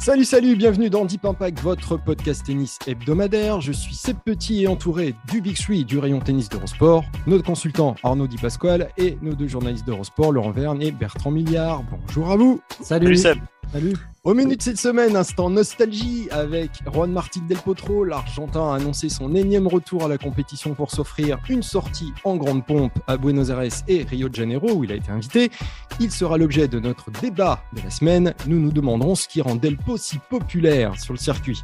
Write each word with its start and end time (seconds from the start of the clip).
Salut, 0.00 0.24
salut, 0.24 0.56
bienvenue 0.56 0.88
dans 0.88 1.04
Deep 1.04 1.26
Impact, 1.26 1.60
votre 1.60 1.98
podcast 1.98 2.46
tennis 2.46 2.78
hebdomadaire. 2.86 3.60
Je 3.60 3.70
suis 3.70 3.94
Seb 3.94 4.16
Petit 4.24 4.62
et 4.62 4.66
entouré 4.66 5.14
du 5.30 5.42
Big 5.42 5.58
Three 5.58 5.84
du 5.84 5.98
rayon 5.98 6.20
tennis 6.20 6.48
d'Eurosport, 6.48 7.04
notre 7.26 7.44
consultant 7.44 7.94
Arnaud 8.02 8.26
Di 8.26 8.38
Pasquale 8.38 8.88
et 8.96 9.18
nos 9.20 9.34
deux 9.34 9.46
journalistes 9.46 9.86
d'Eurosport, 9.86 10.32
Laurent 10.32 10.52
Verne 10.52 10.80
et 10.80 10.90
Bertrand 10.90 11.30
Milliard. 11.30 11.82
Bonjour 11.90 12.30
à 12.30 12.36
vous. 12.36 12.62
Salut. 12.80 13.14
Seb. 13.14 13.36
Salut. 13.70 13.92
Au 14.22 14.34
menu 14.34 14.54
de 14.54 14.60
cette 14.60 14.76
semaine, 14.76 15.16
instant 15.16 15.48
nostalgie 15.48 16.28
avec 16.30 16.72
Juan 16.92 17.10
Martín 17.10 17.46
Del 17.46 17.56
Potro. 17.56 18.04
L'Argentin 18.04 18.70
a 18.70 18.74
annoncé 18.74 19.08
son 19.08 19.34
énième 19.34 19.66
retour 19.66 20.04
à 20.04 20.08
la 20.08 20.18
compétition 20.18 20.74
pour 20.74 20.90
s'offrir 20.90 21.38
une 21.48 21.62
sortie 21.62 22.12
en 22.24 22.36
grande 22.36 22.66
pompe 22.66 22.92
à 23.06 23.16
Buenos 23.16 23.48
Aires 23.48 23.62
et 23.88 24.02
Rio 24.02 24.28
de 24.28 24.34
Janeiro 24.34 24.72
où 24.72 24.84
il 24.84 24.92
a 24.92 24.96
été 24.96 25.10
invité. 25.10 25.50
Il 26.00 26.10
sera 26.10 26.36
l'objet 26.36 26.68
de 26.68 26.78
notre 26.78 27.10
débat 27.10 27.62
de 27.72 27.80
la 27.80 27.88
semaine. 27.88 28.34
Nous 28.46 28.60
nous 28.60 28.72
demanderons 28.72 29.14
ce 29.14 29.26
qui 29.26 29.40
rend 29.40 29.54
Delpo 29.54 29.96
si 29.96 30.18
populaire 30.18 31.00
sur 31.00 31.14
le 31.14 31.18
circuit. 31.18 31.62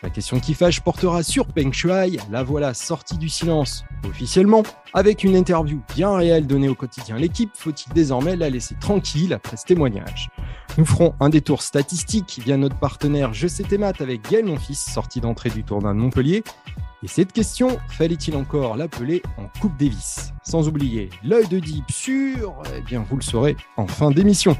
La 0.00 0.10
question 0.10 0.38
qui 0.38 0.54
fâche 0.54 0.80
portera 0.80 1.24
sur 1.24 1.48
Peng 1.48 1.72
Shuai. 1.72 2.18
La 2.30 2.44
voilà 2.44 2.74
sortie 2.74 3.18
du 3.18 3.28
silence 3.28 3.84
officiellement. 4.08 4.62
Avec 4.94 5.24
une 5.24 5.34
interview 5.34 5.82
bien 5.96 6.14
réelle 6.14 6.46
donnée 6.46 6.68
au 6.68 6.76
quotidien 6.76 7.16
L'équipe, 7.16 7.50
faut-il 7.54 7.92
désormais 7.92 8.36
la 8.36 8.50
laisser 8.50 8.76
tranquille 8.76 9.32
après 9.32 9.56
ce 9.56 9.64
témoignage? 9.64 10.30
Nous 10.78 10.86
ferons 10.86 11.12
un 11.18 11.28
détour 11.28 11.62
statistique 11.62 12.40
via 12.44 12.56
notre 12.56 12.78
partenaire 12.78 13.34
Je 13.34 13.48
sais 13.48 13.64
tes 13.64 13.82
avec 13.82 14.30
Gaël 14.30 14.44
Monfils, 14.44 14.76
sortie 14.76 15.20
d'entrée 15.20 15.50
du 15.50 15.64
tournoi 15.64 15.92
de 15.92 15.98
Montpellier. 15.98 16.44
Et 17.02 17.08
cette 17.08 17.32
question, 17.32 17.78
fallait-il 17.88 18.36
encore 18.36 18.76
l'appeler 18.76 19.20
en 19.38 19.48
Coupe 19.60 19.76
Davis? 19.76 20.32
Sans 20.44 20.68
oublier 20.68 21.10
l'œil 21.24 21.48
de 21.48 21.58
Deep 21.58 21.90
sur, 21.90 22.62
eh 22.76 22.80
bien 22.82 23.04
vous 23.10 23.16
le 23.16 23.22
saurez 23.22 23.56
en 23.76 23.88
fin 23.88 24.12
d'émission. 24.12 24.56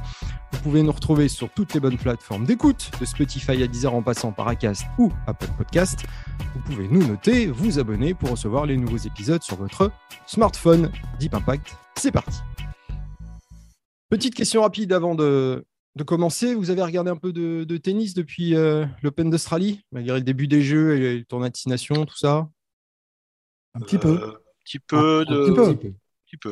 Vous 0.51 0.59
pouvez 0.59 0.83
nous 0.83 0.91
retrouver 0.91 1.29
sur 1.29 1.51
toutes 1.51 1.73
les 1.75 1.79
bonnes 1.79 1.99
plateformes 1.99 2.45
d'écoute, 2.47 2.91
de 3.01 3.05
Spotify 3.05 3.63
à 3.63 3.69
Deezer 3.69 3.95
en 3.95 4.03
passant 4.03 4.33
par 4.33 4.49
Acast 4.49 4.87
ou 4.99 5.13
Apple 5.29 5.51
Podcast. 5.57 6.01
Vous 6.53 6.61
pouvez 6.63 6.89
nous 6.89 7.07
noter, 7.07 7.47
vous 7.47 7.79
abonner 7.79 8.15
pour 8.15 8.31
recevoir 8.31 8.67
les 8.67 8.77
nouveaux 8.77 8.97
épisodes 8.97 9.45
sur 9.45 9.55
votre 9.55 9.93
smartphone. 10.27 10.91
Deep 11.21 11.35
Impact, 11.35 11.77
c'est 11.97 12.11
parti. 12.11 12.41
Petite 14.11 14.35
question 14.35 14.63
rapide 14.63 14.93
avant 14.93 15.15
de, 15.15 15.67
de 15.99 16.05
commencer. 16.05 16.55
Vous 16.55 16.71
avez 16.71 16.83
regardé 16.83 17.11
un 17.11 17.17
peu 17.17 17.33
de, 17.33 17.65
de 17.65 17.77
tennis 17.77 18.15
depuis 18.15 18.55
euh, 18.55 18.87
l'Open 19.03 19.29
d'Australie, 19.29 19.85
malgré 19.93 20.17
le 20.17 20.25
début 20.25 20.49
des 20.49 20.63
Jeux 20.63 20.97
et 20.97 21.19
le 21.19 21.25
tournoi 21.25 21.51
de 21.51 21.57
Six 21.57 21.69
Nations, 21.69 22.07
tout 22.07 22.17
ça? 22.17 22.49
Un 23.75 23.81
petit 23.81 23.99
peu. 23.99 24.19
Euh, 24.23 24.33
petit 24.65 24.79
peu 24.79 25.25
Un 25.29 25.31
de. 25.31 25.45
petit 25.45 25.55
peu. 25.55 25.93
petit 26.27 26.37
peu. 26.39 26.51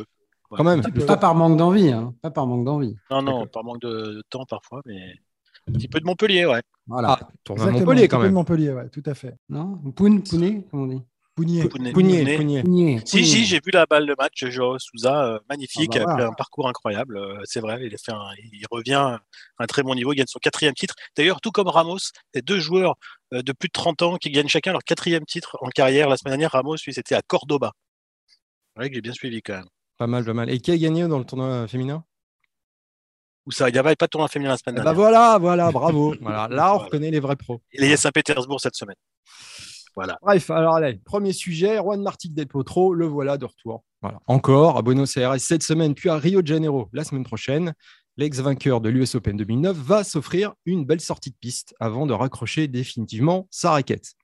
Ouais. 0.50 0.58
Quand 0.58 0.64
même. 0.64 0.82
Pas 1.06 1.16
par 1.16 1.34
manque 1.34 1.56
d'envie, 1.56 1.90
hein. 1.90 2.14
Pas 2.22 2.30
par 2.30 2.46
manque 2.46 2.64
d'envie. 2.64 2.96
Non, 3.10 3.22
non, 3.22 3.46
par 3.46 3.64
manque 3.64 3.80
de, 3.80 3.88
de 3.88 4.22
temps 4.28 4.44
parfois, 4.44 4.82
mais 4.84 5.14
un 5.68 5.72
petit 5.72 5.88
peu 5.88 5.98
de 5.98 6.04
Montpellier, 6.04 6.46
ouais. 6.46 6.62
Voilà. 6.86 7.18
Ah, 7.20 7.28
tournoi 7.42 7.70
Montpellier 7.72 8.06
quand 8.06 8.18
un 8.18 8.20
petit 8.20 8.22
peu 8.22 8.22
de 8.22 8.22
même. 8.24 8.34
Montpellier, 8.34 8.72
ouais, 8.72 8.88
tout 8.90 9.02
à 9.06 9.14
fait. 9.14 9.34
Non? 9.48 9.76
Poun, 9.96 10.22
Pounet, 10.22 10.64
comme 10.70 10.82
on 10.82 10.86
dit? 10.86 11.02
Pougnier. 11.36 11.68
Pougnier. 11.68 13.00
Si, 13.04 13.24
si, 13.26 13.44
j'ai 13.44 13.60
vu 13.62 13.70
la 13.70 13.84
balle 13.84 14.06
de 14.06 14.14
match, 14.18 14.42
Joao 14.46 14.78
Souza, 14.78 15.34
euh, 15.34 15.38
magnifique, 15.50 15.94
Ah 15.94 15.98
bah 15.98 16.04
a 16.04 16.06
fait 16.06 16.12
voilà. 16.14 16.26
un 16.28 16.32
parcours 16.32 16.66
incroyable, 16.66 17.18
euh, 17.18 17.38
c'est 17.44 17.60
vrai, 17.60 17.78
il, 17.84 17.94
a 17.94 17.98
fait 17.98 18.12
un- 18.12 18.30
il 18.38 18.64
revient 18.70 18.94
à 18.94 19.20
un 19.58 19.66
très 19.66 19.82
bon 19.82 19.94
niveau, 19.94 20.14
il 20.14 20.16
gagne 20.16 20.26
son 20.26 20.38
quatrième 20.38 20.72
titre. 20.72 20.94
D'ailleurs, 21.14 21.42
tout 21.42 21.50
comme 21.50 21.68
Ramos, 21.68 21.98
c'est 22.32 22.42
deux 22.42 22.58
joueurs 22.58 22.96
euh, 23.34 23.42
de 23.42 23.52
plus 23.52 23.68
de 23.68 23.72
30 23.72 24.00
ans 24.00 24.16
qui 24.16 24.30
gagnent 24.30 24.48
chacun 24.48 24.72
leur 24.72 24.82
quatrième 24.82 25.26
titre 25.26 25.58
en 25.60 25.68
carrière. 25.68 26.08
La 26.08 26.16
semaine 26.16 26.32
dernière, 26.32 26.52
Ramos, 26.52 26.76
lui, 26.86 26.94
c'était 26.94 27.14
à 27.14 27.20
Cordoba. 27.20 27.72
C'est 28.28 28.80
vrai 28.80 28.88
que 28.88 28.94
j'ai 28.94 29.02
bien 29.02 29.12
suivi 29.12 29.42
quand 29.42 29.54
même. 29.56 29.68
Pas 29.98 30.06
mal, 30.06 30.24
pas 30.24 30.32
mal. 30.32 30.48
Et 30.48 30.58
qui 30.58 30.70
a 30.70 30.78
gagné 30.78 31.06
dans 31.06 31.18
le 31.18 31.24
tournoi 31.26 31.68
féminin? 31.68 32.02
Où 33.44 33.50
ça, 33.52 33.68
il 33.68 33.72
n'y 33.72 33.78
avait 33.78 33.94
pas 33.94 34.06
de 34.06 34.10
tournoi 34.10 34.28
féminin 34.28 34.52
la 34.52 34.56
semaine 34.56 34.76
Eh 34.76 34.78
ben 34.78 34.84
dernière. 34.84 34.94
voilà, 35.00 35.38
voilà, 35.38 35.70
bravo. 35.70 36.14
Voilà, 36.22 36.48
là, 36.48 36.72
on 36.72 36.76
Voilà. 36.76 36.84
reconnaît 36.86 37.10
les 37.10 37.20
vrais 37.20 37.36
pros. 37.36 37.60
Il 37.74 37.84
est 37.84 37.92
à 37.92 37.96
Saint-Pétersbourg 37.98 38.58
cette 38.60 38.74
semaine. 38.74 38.96
Voilà. 39.96 40.18
Bref, 40.20 40.50
alors 40.50 40.74
allez, 40.74 41.00
premier 41.04 41.32
sujet, 41.32 41.78
Juan 41.78 42.02
Martín 42.02 42.34
Del 42.34 42.46
Potro, 42.46 42.92
le 42.92 43.06
voilà 43.06 43.38
de 43.38 43.46
retour. 43.46 43.82
Voilà. 44.02 44.20
Encore 44.26 44.76
à 44.76 44.82
Buenos 44.82 45.16
Aires 45.16 45.40
cette 45.40 45.62
semaine, 45.62 45.94
puis 45.94 46.10
à 46.10 46.16
Rio 46.16 46.42
de 46.42 46.46
Janeiro 46.46 46.90
la 46.92 47.02
semaine 47.02 47.24
prochaine. 47.24 47.72
L'ex-vainqueur 48.18 48.80
de 48.80 48.88
l'US 48.88 49.14
Open 49.14 49.36
2009 49.36 49.76
va 49.76 50.04
s'offrir 50.04 50.54
une 50.64 50.84
belle 50.84 51.00
sortie 51.00 51.30
de 51.30 51.36
piste 51.38 51.74
avant 51.80 52.06
de 52.06 52.12
raccrocher 52.12 52.68
définitivement 52.68 53.46
sa 53.50 53.70
raquette. 53.70 54.14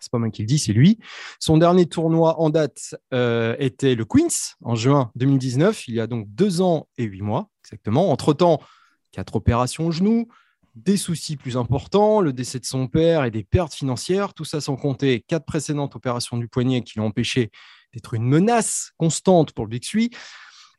C'est 0.00 0.12
pas 0.12 0.18
moi 0.18 0.30
qui 0.30 0.42
le 0.42 0.46
dis, 0.46 0.58
c'est 0.58 0.72
lui. 0.72 0.98
Son 1.40 1.58
dernier 1.58 1.86
tournoi 1.86 2.38
en 2.40 2.50
date 2.50 2.94
euh, 3.12 3.56
était 3.58 3.94
le 3.94 4.04
Queens 4.04 4.54
en 4.62 4.76
juin 4.76 5.10
2019, 5.16 5.88
il 5.88 5.94
y 5.94 6.00
a 6.00 6.06
donc 6.06 6.26
deux 6.28 6.60
ans 6.60 6.86
et 6.96 7.04
huit 7.04 7.22
mois 7.22 7.50
exactement. 7.64 8.10
Entre-temps, 8.10 8.60
quatre 9.12 9.36
opérations 9.36 9.86
au 9.86 9.90
genou, 9.90 10.28
des 10.84 10.96
soucis 10.96 11.36
plus 11.36 11.56
importants, 11.56 12.20
le 12.20 12.32
décès 12.32 12.58
de 12.58 12.64
son 12.64 12.86
père 12.86 13.24
et 13.24 13.30
des 13.30 13.44
pertes 13.44 13.74
financières, 13.74 14.34
tout 14.34 14.44
ça 14.44 14.60
sans 14.60 14.76
compter 14.76 15.24
quatre 15.26 15.44
précédentes 15.44 15.96
opérations 15.96 16.36
du 16.36 16.48
poignet 16.48 16.82
qui 16.82 16.98
l'ont 16.98 17.06
empêché 17.06 17.50
d'être 17.92 18.14
une 18.14 18.24
menace 18.24 18.92
constante 18.96 19.52
pour 19.52 19.64
le 19.64 19.70
Big 19.70 19.82
Three. 19.82 20.10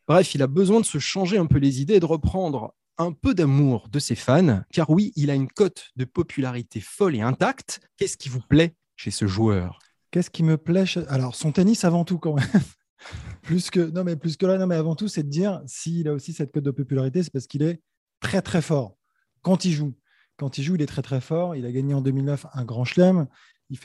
Bref, 0.08 0.34
il 0.36 0.42
a 0.42 0.48
besoin 0.48 0.80
de 0.80 0.86
se 0.86 1.00
changer 1.00 1.38
un 1.38 1.46
peu 1.46 1.59
les 1.59 1.82
idées 1.82 1.96
et 1.96 2.00
de 2.00 2.06
reprendre 2.06 2.74
un 2.98 3.14
peu 3.14 3.34
d'amour 3.34 3.88
de 3.90 4.00
ses 4.00 4.16
fans, 4.16 4.62
car 4.74 4.90
oui, 4.90 5.14
il 5.16 5.30
a 5.30 5.36
une 5.36 5.48
cote 5.48 5.90
de 5.96 6.06
popularité 6.06 6.82
folle 6.82 7.16
et 7.16 7.22
intacte. 7.22 7.80
Qu'est-ce 7.98 8.18
qui 8.18 8.30
vous 8.30 8.42
plaît 8.42 8.76
chez 8.96 9.12
ce 9.12 9.26
joueur? 9.26 9.80
Qu'est-ce 10.12 10.30
qui 10.30 10.44
me 10.44 10.58
plaît 10.58 10.86
Alors, 11.08 11.36
son 11.36 11.52
tennis 11.52 11.86
avant 11.86 12.04
tout, 12.04 12.18
quand 12.18 12.34
même. 12.34 12.46
plus 13.42 13.70
que 13.70 13.80
non, 13.80 14.04
mais 14.04 14.16
plus 14.18 14.36
que 14.36 14.46
là, 14.46 14.58
non, 14.58 14.68
mais 14.68 14.76
avant 14.76 14.96
tout, 14.96 15.08
c'est 15.08 15.24
de 15.24 15.30
dire 15.30 15.62
s'il 15.66 16.08
a 16.08 16.14
aussi 16.14 16.34
cette 16.34 16.52
cote 16.52 16.64
de 16.64 16.72
popularité, 16.72 17.24
c'est 17.24 17.32
parce 17.32 17.48
qu'il 17.48 17.64
est 17.64 17.80
très 18.20 18.42
très 18.42 18.62
fort 18.62 18.99
quand 19.42 19.66
il 19.66 19.72
joue. 19.72 19.94
Quand 20.38 20.58
il 20.58 20.64
joue, 20.64 20.76
il 20.76 20.82
est 20.82 20.88
très 20.88 21.02
très 21.02 21.22
fort. 21.22 21.56
Il 21.56 21.66
a 21.66 21.72
gagné 21.72 21.94
en 21.94 22.02
2009 22.02 22.46
un 22.54 22.66
Grand 22.66 22.86
Chelem. 22.86 23.28
Il 23.70 23.78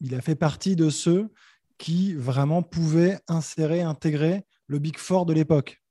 il 0.00 0.14
a 0.14 0.20
fait 0.20 0.36
partie 0.36 0.76
de 0.76 0.90
ceux 0.90 1.32
qui 1.78 2.14
vraiment 2.14 2.62
pouvaient 2.62 3.18
insérer, 3.28 3.82
intégrer 3.82 4.44
le 4.66 4.78
Big 4.78 4.98
Four 4.98 5.26
de 5.26 5.32
l'époque. 5.32 5.82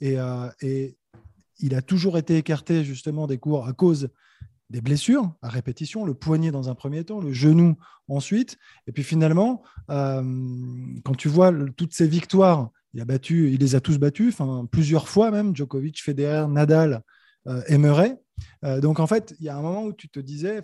Et, 0.00 0.18
euh, 0.18 0.48
et 0.60 0.96
il 1.58 1.74
a 1.74 1.82
toujours 1.82 2.18
été 2.18 2.36
écarté 2.36 2.84
justement 2.84 3.26
des 3.26 3.38
cours 3.38 3.66
à 3.66 3.72
cause 3.72 4.10
des 4.68 4.80
blessures 4.80 5.32
à 5.42 5.48
répétition, 5.48 6.04
le 6.04 6.14
poignet 6.14 6.50
dans 6.50 6.68
un 6.68 6.74
premier 6.74 7.04
temps, 7.04 7.20
le 7.20 7.32
genou 7.32 7.76
ensuite. 8.08 8.58
Et 8.86 8.92
puis 8.92 9.04
finalement, 9.04 9.62
euh, 9.90 10.22
quand 11.04 11.14
tu 11.14 11.28
vois 11.28 11.52
toutes 11.76 11.94
ces 11.94 12.08
victoires, 12.08 12.70
il 12.92 13.00
a 13.00 13.04
battu, 13.04 13.52
il 13.52 13.60
les 13.60 13.74
a 13.74 13.80
tous 13.80 13.98
battus, 13.98 14.36
plusieurs 14.70 15.08
fois 15.08 15.30
même, 15.30 15.54
Djokovic, 15.54 16.02
Federer, 16.02 16.48
Nadal 16.48 17.02
euh, 17.46 17.78
Murray. 17.78 18.20
Euh, 18.64 18.80
donc 18.80 19.00
en 19.00 19.06
fait, 19.06 19.34
il 19.38 19.46
y 19.46 19.48
a 19.48 19.56
un 19.56 19.62
moment 19.62 19.84
où 19.84 19.92
tu 19.92 20.08
te 20.08 20.20
disais, 20.20 20.60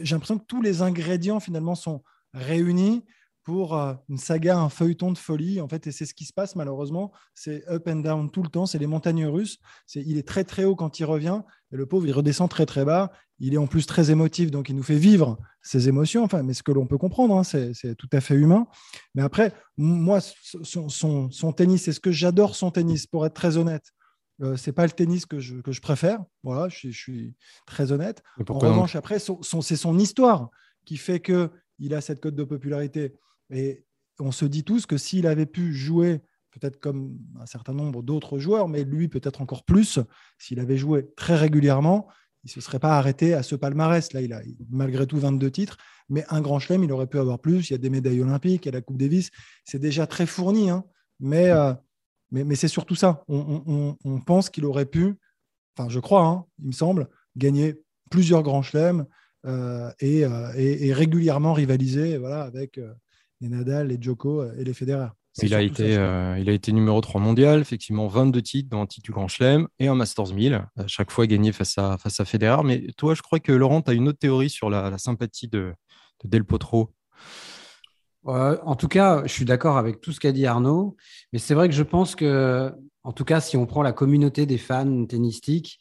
j'ai 0.00 0.14
l'impression 0.14 0.38
que 0.38 0.44
tous 0.46 0.62
les 0.62 0.82
ingrédients 0.82 1.40
finalement 1.40 1.74
sont 1.74 2.02
réunis 2.32 3.04
pour 3.42 3.76
euh, 3.76 3.94
une 4.08 4.18
saga, 4.18 4.58
un 4.58 4.68
feuilleton 4.68 5.12
de 5.12 5.18
folie. 5.18 5.60
En 5.60 5.68
fait, 5.68 5.86
et 5.86 5.92
c'est 5.92 6.04
ce 6.04 6.14
qui 6.14 6.24
se 6.24 6.32
passe 6.32 6.56
malheureusement. 6.56 7.12
C'est 7.34 7.66
up 7.68 7.86
and 7.88 7.96
down 7.96 8.30
tout 8.30 8.42
le 8.42 8.48
temps. 8.48 8.66
C'est 8.66 8.78
les 8.78 8.88
montagnes 8.88 9.26
russes. 9.26 9.58
Il 9.94 10.18
est 10.18 10.26
très 10.26 10.44
très 10.44 10.64
haut 10.64 10.74
quand 10.76 10.98
il 10.98 11.04
revient 11.04 11.42
et 11.72 11.76
le 11.76 11.86
pauvre 11.86 12.06
il 12.06 12.12
redescend 12.12 12.50
très 12.50 12.66
très 12.66 12.84
bas. 12.84 13.12
Il 13.38 13.54
est 13.54 13.58
en 13.58 13.66
plus 13.66 13.86
très 13.86 14.10
émotif, 14.10 14.50
donc 14.50 14.70
il 14.70 14.74
nous 14.74 14.82
fait 14.82 14.96
vivre 14.96 15.38
ses 15.60 15.88
émotions. 15.88 16.24
Enfin, 16.24 16.42
mais 16.42 16.54
ce 16.54 16.62
que 16.62 16.72
l'on 16.72 16.86
peut 16.86 16.96
comprendre, 16.96 17.36
hein, 17.36 17.44
c'est, 17.44 17.94
tout 17.96 18.08
à 18.12 18.20
fait 18.20 18.34
humain. 18.34 18.66
Mais 19.14 19.22
après, 19.22 19.52
moi, 19.76 20.20
son, 20.62 20.88
son- 20.88 21.30
son 21.30 21.52
tennis, 21.52 21.82
c'est 21.82 21.92
ce 21.92 22.00
que 22.00 22.10
j'adore 22.12 22.56
son 22.56 22.70
tennis. 22.70 23.06
Pour 23.06 23.26
être 23.26 23.34
très 23.34 23.58
honnête, 23.58 23.92
euh, 24.42 24.56
c'est 24.56 24.72
pas 24.72 24.84
le 24.84 24.92
tennis 24.92 25.26
que 25.26 25.38
je, 25.40 25.56
que 25.60 25.72
je 25.72 25.80
préfère. 25.80 26.22
Voilà, 26.42 26.68
je 26.68 26.76
suis, 26.76 26.92
je 26.92 26.98
suis 27.00 27.34
très 27.66 27.92
honnête. 27.92 28.22
En 28.54 28.58
revanche, 28.70 28.96
après, 28.96 29.18
son- 29.18 29.42
son- 29.42 29.62
c'est 29.62 29.76
son 29.76 29.98
histoire 29.98 30.50
qui 30.84 30.96
fait 30.96 31.20
que 31.20 31.50
il 31.78 31.94
a 31.94 32.00
cette 32.00 32.20
cote 32.20 32.34
de 32.34 32.44
popularité. 32.44 33.14
Et 33.50 33.84
on 34.18 34.32
se 34.32 34.44
dit 34.44 34.64
tous 34.64 34.86
que 34.86 34.96
s'il 34.96 35.26
avait 35.26 35.46
pu 35.46 35.72
jouer, 35.74 36.20
peut-être 36.52 36.80
comme 36.80 37.18
un 37.40 37.46
certain 37.46 37.74
nombre 37.74 38.02
d'autres 38.02 38.38
joueurs, 38.38 38.68
mais 38.68 38.84
lui 38.84 39.08
peut-être 39.08 39.42
encore 39.42 39.64
plus, 39.64 39.98
s'il 40.38 40.58
avait 40.60 40.78
joué 40.78 41.06
très 41.16 41.36
régulièrement, 41.36 42.06
il 42.44 42.48
ne 42.48 42.52
se 42.52 42.60
serait 42.60 42.78
pas 42.78 42.96
arrêté 42.96 43.34
à 43.34 43.42
ce 43.42 43.56
palmarès. 43.56 44.12
Là, 44.12 44.20
il 44.22 44.32
a 44.32 44.40
malgré 44.70 45.06
tout 45.06 45.18
22 45.18 45.50
titres, 45.50 45.76
mais 46.08 46.24
un 46.30 46.40
grand 46.40 46.58
chelem, 46.58 46.84
il 46.84 46.92
aurait 46.92 47.08
pu 47.08 47.18
avoir 47.18 47.40
plus. 47.40 47.68
Il 47.68 47.72
y 47.72 47.74
a 47.74 47.78
des 47.78 47.90
médailles 47.90 48.20
olympiques, 48.22 48.64
il 48.64 48.68
y 48.68 48.70
a 48.70 48.72
la 48.72 48.80
Coupe 48.80 48.98
Davis. 48.98 49.30
C'est 49.64 49.78
déjà 49.80 50.06
très 50.06 50.26
fourni, 50.26 50.70
hein. 50.70 50.84
mais, 51.20 51.50
euh, 51.50 51.74
mais, 52.36 52.44
mais 52.44 52.54
c'est 52.54 52.68
surtout 52.68 52.94
ça. 52.94 53.24
On, 53.28 54.20
pense 54.26 54.50
qu'il 54.50 54.64
aurait 54.66 54.86
pu, 54.86 55.16
enfin, 55.76 55.88
je 55.88 56.00
crois, 56.00 56.24
hein, 56.24 56.44
il 56.60 56.66
me 56.66 56.72
semble, 56.72 57.08
gagner 57.36 57.74
plusieurs 58.10 58.42
grands 58.42 58.62
chelems 58.62 59.06
euh, 59.46 59.90
et, 60.00 60.20
et, 60.20 60.92
régulièrement 60.92 61.52
rivaliser 61.52 62.18
voilà, 62.18 62.42
avec 62.42 62.78
les 63.40 63.48
Nadal, 63.48 63.88
les 63.88 63.98
Djoko 64.00 64.44
et 64.52 64.64
les 64.64 64.74
Federer. 64.74 65.08
Il 65.42 65.54
a, 65.54 65.60
été, 65.60 65.96
euh, 65.96 66.38
il 66.38 66.48
a 66.48 66.52
été 66.52 66.72
numéro 66.72 66.98
3 67.00 67.20
mondial, 67.20 67.60
effectivement 67.60 68.08
22 68.08 68.40
titres 68.40 68.70
dans 68.70 68.80
un 68.80 68.86
titre 68.86 69.04
du 69.04 69.12
Grand 69.12 69.28
Chelem 69.28 69.68
et 69.78 69.86
un 69.86 69.94
Masters 69.94 70.32
1000, 70.32 70.54
à 70.54 70.86
chaque 70.86 71.10
fois 71.10 71.26
gagné 71.26 71.52
face 71.52 71.76
à, 71.76 71.98
face 71.98 72.20
à 72.20 72.24
Federer. 72.24 72.62
Mais 72.64 72.86
toi, 72.96 73.14
je 73.14 73.20
crois 73.20 73.38
que 73.38 73.52
Laurent, 73.52 73.82
tu 73.82 73.90
as 73.90 73.94
une 73.94 74.08
autre 74.08 74.18
théorie 74.18 74.48
sur 74.48 74.70
la, 74.70 74.96
sympathie 74.96 75.48
de, 75.48 75.74
Del 76.24 76.44
Potro. 76.44 76.90
En 78.26 78.76
tout 78.76 78.88
cas, 78.88 79.22
je 79.24 79.32
suis 79.32 79.44
d'accord 79.44 79.76
avec 79.76 80.00
tout 80.00 80.12
ce 80.12 80.20
qu'a 80.20 80.32
dit 80.32 80.46
Arnaud, 80.46 80.96
mais 81.32 81.38
c'est 81.38 81.54
vrai 81.54 81.68
que 81.68 81.74
je 81.74 81.82
pense 81.82 82.14
que, 82.14 82.72
en 83.02 83.12
tout 83.12 83.24
cas, 83.24 83.40
si 83.40 83.56
on 83.56 83.66
prend 83.66 83.82
la 83.82 83.92
communauté 83.92 84.46
des 84.46 84.58
fans 84.58 85.06
tennistiques, 85.06 85.78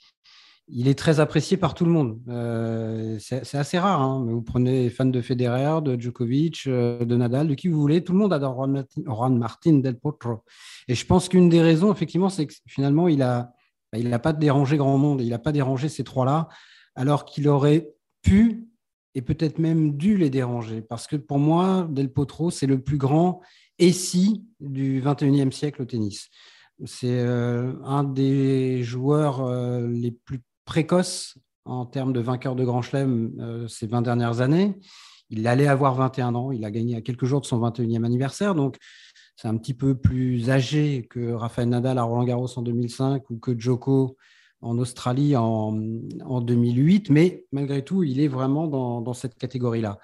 il 0.68 0.88
est 0.88 0.97
très 0.97 1.19
apprécié 1.19 1.57
par 1.57 1.74
tout 1.75 1.86
le 1.86 1.92
monde. 1.92 2.19
Euh, 2.27 3.18
c'est 3.19 3.56
assez 3.56 3.77
rare. 3.77 4.01
Hein, 4.01 4.25
vous 4.27 4.42
prenez 4.42 4.83
les 4.83 4.89
fans 4.89 5.06
de 5.06 5.21
Federer, 5.21 5.81
de 5.81 6.00
Djokovic, 6.00 6.63
euh, 6.68 7.06
de 7.06 7.15
Nadal, 7.15 7.47
de 7.47 7.53
qui 7.53 7.68
vous 7.68 7.80
voulez. 7.80 8.03
Tout 8.03 8.13
le 8.13 8.19
monde 8.19 8.33
adore 8.33 8.68
Juan 9.06 9.38
Martin, 9.38 9.74
Del 9.74 10.00
Potro. 10.00 10.39
Et 10.88 10.95
je 10.95 11.06
pense 11.06 11.30
qu'une 11.30 11.50
des 11.50 11.62
raisons, 11.62 11.92
effectivement, 11.92 12.30
c'est 12.30 12.47
que 12.47 12.53
finalement, 12.65 13.07
il 13.07 13.19
n'a 13.19 13.51
bah, 13.94 14.00
il 14.00 14.09
pas 14.19 14.33
dérangé 14.33 14.77
grand 14.77 14.97
monde. 14.97 15.21
Il 15.21 15.30
n'a 15.30 15.39
pas 15.39 15.51
dérangé 15.51 15.88
ces 15.88 16.03
trois-là, 16.03 16.47
alors 16.95 17.25
qu'il 17.25 17.47
aurait 17.47 17.92
pu 18.24 18.68
et 19.15 19.21
peut-être 19.21 19.57
même 19.57 19.97
dû 19.97 20.17
les 20.17 20.29
déranger. 20.29 20.81
Parce 20.81 21.07
que 21.07 21.15
pour 21.15 21.39
moi, 21.39 21.88
Del 21.89 22.12
Potro, 22.12 22.51
c'est 22.51 22.67
le 22.67 22.81
plus 22.81 22.97
grand 22.97 23.41
si 23.79 24.45
du 24.59 25.01
21e 25.01 25.51
siècle 25.51 25.81
au 25.81 25.85
tennis. 25.85 26.29
C'est 26.85 27.19
euh, 27.19 27.73
un 27.83 28.03
des 28.03 28.83
joueurs 28.83 29.50
les 29.88 30.12
plus 30.12 30.41
précoce 30.65 31.38
en 31.65 31.85
termes 31.85 32.13
de 32.13 32.19
vainqueur 32.19 32.56
de 32.56 32.63
Grand 32.63 32.81
Chelem 32.81 33.33
euh, 33.39 33.67
ces 33.67 33.88
20 33.88 34.03
dernières 34.03 34.41
années. 34.41 34.75
Il 35.29 35.47
allait 35.47 35.68
avoir 35.68 35.95
21 35.95 36.35
ans, 36.35 36.51
il 36.51 36.63
a 36.63 36.71
gagné 36.71 36.95
à 36.95 37.01
quelques 37.01 37.25
jours 37.25 37.41
de 37.41 37.47
son 37.47 37.59
21e 37.59 38.03
anniversaire, 38.06 38.53
donc 38.53 38.77
c'est 39.35 39.47
un 39.47 39.57
petit 39.57 39.73
peu 39.73 39.95
plus 39.95 40.50
âgé 40.51 41.07
que 41.09 41.31
Rafael 41.31 41.68
Nadal 41.68 41.97
à 41.97 42.03
Roland 42.03 42.23
Garros 42.23 42.47
en 42.57 42.61
2005 42.61 43.29
ou 43.31 43.38
que 43.38 43.59
Joko 43.59 44.18
en 44.65 44.79
Australie 44.79 45.35
en, 45.35 45.71
2008, 45.71 47.12
mais 47.12 47.45
malgré 47.51 47.83
tout, 47.83 48.03
il 48.03 48.19
est 48.19 48.27
vraiment 48.27 48.67
dans, 48.67 49.13
cette 49.13 49.38
catégorie-là. 49.38 50.00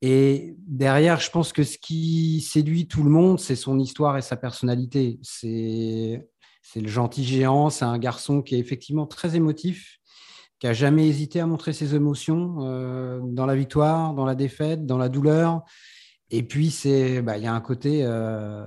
Et 0.00 0.54
derrière, 0.58 1.20
je 1.20 1.30
pense 1.30 1.52
que 1.52 1.64
ce 1.64 1.76
qui 1.76 2.40
séduit 2.40 2.86
tout 2.86 3.02
le 3.02 3.10
monde, 3.10 3.40
c'est 3.40 3.56
son 3.56 3.78
histoire 3.78 4.16
et 4.16 4.22
sa 4.22 4.36
personnalité. 4.36 5.18
C'est 5.22 6.24
le 6.76 6.88
gentil 6.88 7.24
géant, 7.24 7.68
c'est 7.68 7.84
un 7.84 7.98
garçon 7.98 8.42
qui 8.42 8.54
est 8.54 8.58
effectivement 8.60 9.06
très 9.06 9.34
émotif, 9.34 9.98
qui 10.60 10.68
a 10.68 10.72
jamais 10.72 11.08
hésité 11.08 11.40
à 11.40 11.46
montrer 11.46 11.72
ses 11.72 11.96
émotions 11.96 12.58
euh, 12.60 13.18
dans 13.24 13.46
la 13.46 13.56
victoire, 13.56 14.14
dans 14.14 14.24
la 14.24 14.36
défaite, 14.36 14.86
dans 14.86 14.98
la 14.98 15.08
douleur. 15.08 15.62
Et 16.30 16.44
puis 16.44 16.72
bah, 17.24 17.38
il 17.38 17.42
y 17.42 17.48
a 17.48 17.52
un 17.52 17.60
côté, 17.60 18.02
euh, 18.04 18.64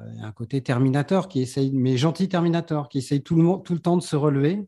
Terminator 0.65 1.29
qui 1.29 1.41
essaye, 1.41 1.71
mais 1.71 1.95
gentil 1.95 2.27
Terminator, 2.27 2.89
qui 2.89 2.97
essaye 2.97 3.23
tout 3.23 3.35
le 3.37 3.79
temps 3.79 3.95
de 3.95 4.03
se 4.03 4.17
relever. 4.17 4.59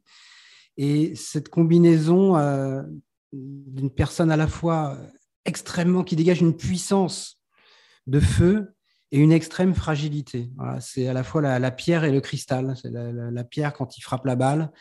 Et 0.77 1.15
cette 1.15 1.49
combinaison 1.49 2.37
euh, 2.37 2.83
d'une 3.31 3.89
personne 3.89 4.31
à 4.31 4.37
la 4.37 4.47
fois 4.47 4.97
extrêmement 5.45 6.03
qui 6.03 6.15
dégage 6.15 6.41
une 6.41 6.55
puissance 6.55 7.39
de 8.07 8.19
feu 8.19 8.75
et 9.11 9.19
une 9.19 9.31
extrême 9.31 9.73
fragilité. 9.73 10.49
c'est 10.79 11.07
à 11.07 11.13
la 11.13 11.23
fois 11.23 11.41
la, 11.41 11.71
pierre 11.71 12.03
et 12.03 12.11
le 12.11 12.21
cristal. 12.21 12.75
C'est 12.81 12.91
la, 12.91 13.43
pierre 13.43 13.73
quand 13.73 13.97
il 13.97 14.01
frappe 14.01 14.25
la 14.25 14.35
balle 14.35 14.71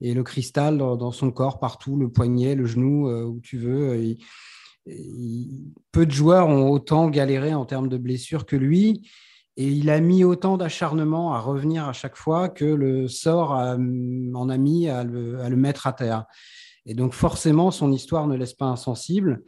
et 0.00 0.14
le 0.14 0.22
cristal 0.22 0.78
dans, 0.78 1.10
son 1.10 1.30
corps 1.30 1.58
partout, 1.58 1.96
le 1.96 2.10
poignet, 2.10 2.54
le 2.54 2.66
genou, 2.66 3.08
euh, 3.08 3.24
où 3.24 3.40
tu 3.40 3.58
veux. 3.58 4.16
peu 5.92 6.06
de 6.06 6.10
joueurs 6.10 6.48
ont 6.48 6.70
autant 6.70 7.10
galéré 7.10 7.54
en 7.54 7.64
termes 7.64 7.88
de 7.88 7.98
blessures 7.98 8.46
que 8.46 8.56
lui. 8.56 9.10
Et 9.60 9.66
il 9.66 9.90
a 9.90 10.00
mis 10.00 10.24
autant 10.24 10.56
d'acharnement 10.56 11.34
à 11.34 11.38
revenir 11.38 11.86
à 11.86 11.92
chaque 11.92 12.16
fois 12.16 12.48
que 12.48 12.64
le 12.64 13.08
sort 13.08 13.50
en 13.50 14.48
a 14.48 14.56
mis 14.56 14.88
à 14.88 15.04
le, 15.04 15.54
mettre 15.54 15.86
à 15.86 15.92
terre. 15.92 16.24
Et 16.86 16.94
donc 16.94 17.12
forcément, 17.12 17.70
son 17.70 17.92
histoire 17.92 18.26
ne 18.26 18.38
laisse 18.38 18.54
pas 18.54 18.64
insensible. 18.64 19.42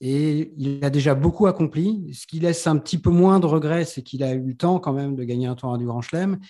Et 0.00 0.52
il 0.58 0.84
a 0.84 0.90
déjà 0.90 1.14
beaucoup 1.14 1.46
accompli. 1.46 2.12
Ce 2.12 2.26
qui 2.26 2.40
laisse 2.40 2.66
un 2.66 2.76
petit 2.76 2.98
peu 2.98 3.10
moins 3.10 3.38
de 3.38 3.46
regrets, 3.46 3.84
c'est 3.84 4.02
qu'il 4.02 4.24
a 4.24 4.32
eu 4.32 4.48
le 4.48 4.56
temps 4.56 4.80
quand 4.80 4.92
même 4.92 5.14
de 5.14 5.22
gagner 5.22 5.46
un 5.46 5.54
tournoi 5.54 5.78
du 5.78 5.86
Grand 5.86 6.02
Chelem. 6.02 6.40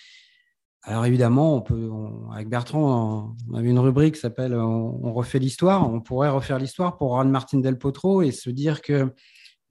Alors 0.80 1.04
évidemment, 1.04 1.62
on 1.68 2.30
avec 2.30 2.48
Bertrand, 2.48 3.36
on 3.50 3.54
avait 3.56 3.68
une 3.68 3.78
rubrique 3.78 4.14
qui 4.14 4.22
s'appelle 4.22 4.54
on, 4.54 5.12
refait 5.12 5.38
l'histoire. 5.38 5.86
On 5.86 6.00
pourrait 6.00 6.30
refaire 6.30 6.58
l'histoire 6.58 6.96
pour 6.96 7.10
Juan 7.10 7.28
Martin 7.30 7.58
Del 7.58 7.76
Potro 7.76 8.22
et 8.22 8.32
se 8.32 8.48
dire 8.48 8.80
que 8.80 9.12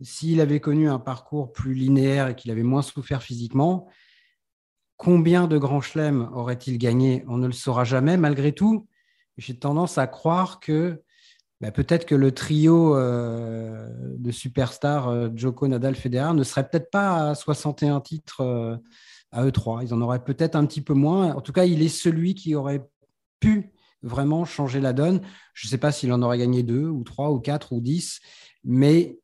s'il 0.02 0.42
avait 0.42 0.60
connu 0.60 0.90
un 0.90 1.00
parcours 1.00 1.52
plus 1.52 1.74
linéaire 1.74 2.30
et 2.30 2.36
qu'il 2.36 2.52
avait 2.52 2.64
moins 2.64 2.82
souffert 2.82 3.24
physiquement, 3.24 3.88
combien 4.98 5.48
de 5.48 5.58
grands 5.58 5.82
chelems 5.82 6.30
aurait-il 6.34 6.78
gagné? 6.78 7.24
On 7.28 7.38
ne 7.38 7.48
le 7.48 7.54
saura 7.54 7.84
jamais. 7.84 8.18
Malgré 8.18 8.52
tout, 8.52 8.88
j'ai 9.38 9.58
tendance 9.58 9.98
à 9.98 10.08
croire 10.08 10.60
que 10.60 11.02
bah, 11.62 11.72
peut-être 11.72 12.06
que 12.06 12.16
le 12.16 12.34
trio 12.34 12.96
euh, 12.96 13.90
de 14.18 14.32
superstars 14.32 15.08
euh, 15.08 15.30
Joko, 15.36 15.68
Nadal, 15.68 15.96
Federer 15.96 16.34
ne 16.34 16.44
serait 16.44 16.68
peut-être 16.68 16.92
pas 16.92 17.30
à 17.30 17.36
61 17.36 18.02
titres 18.02 18.42
euh, 18.42 18.76
à 19.32 19.46
eux 19.46 19.52
trois. 19.52 19.84
Ils 19.84 19.94
en 19.94 20.02
auraient 20.02 20.24
peut-être 20.24 20.56
un 20.56 20.66
petit 20.66 20.82
peu 20.82 20.94
moins. 20.94 21.34
En 21.34 21.42
tout 21.42 21.54
cas, 21.54 21.66
il 21.66 21.82
est 21.82 21.90
celui 21.90 22.36
qui 22.36 22.56
aurait 22.56 22.86
pu 23.40 23.72
vraiment 24.02 24.46
changer 24.46 24.82
la 24.82 24.94
donne. 24.94 25.22
Je 25.54 25.68
ne 25.68 25.70
sais 25.70 25.78
pas 25.78 25.92
s'il 25.92 26.12
en 26.12 26.22
aurait 26.22 26.38
gagné 26.38 26.62
deux 26.62 26.88
ou 26.88 27.04
trois 27.04 27.32
ou 27.32 27.40
quatre 27.40 27.74
ou 27.74 27.82
dix, 27.82 28.20
mais 28.64 29.20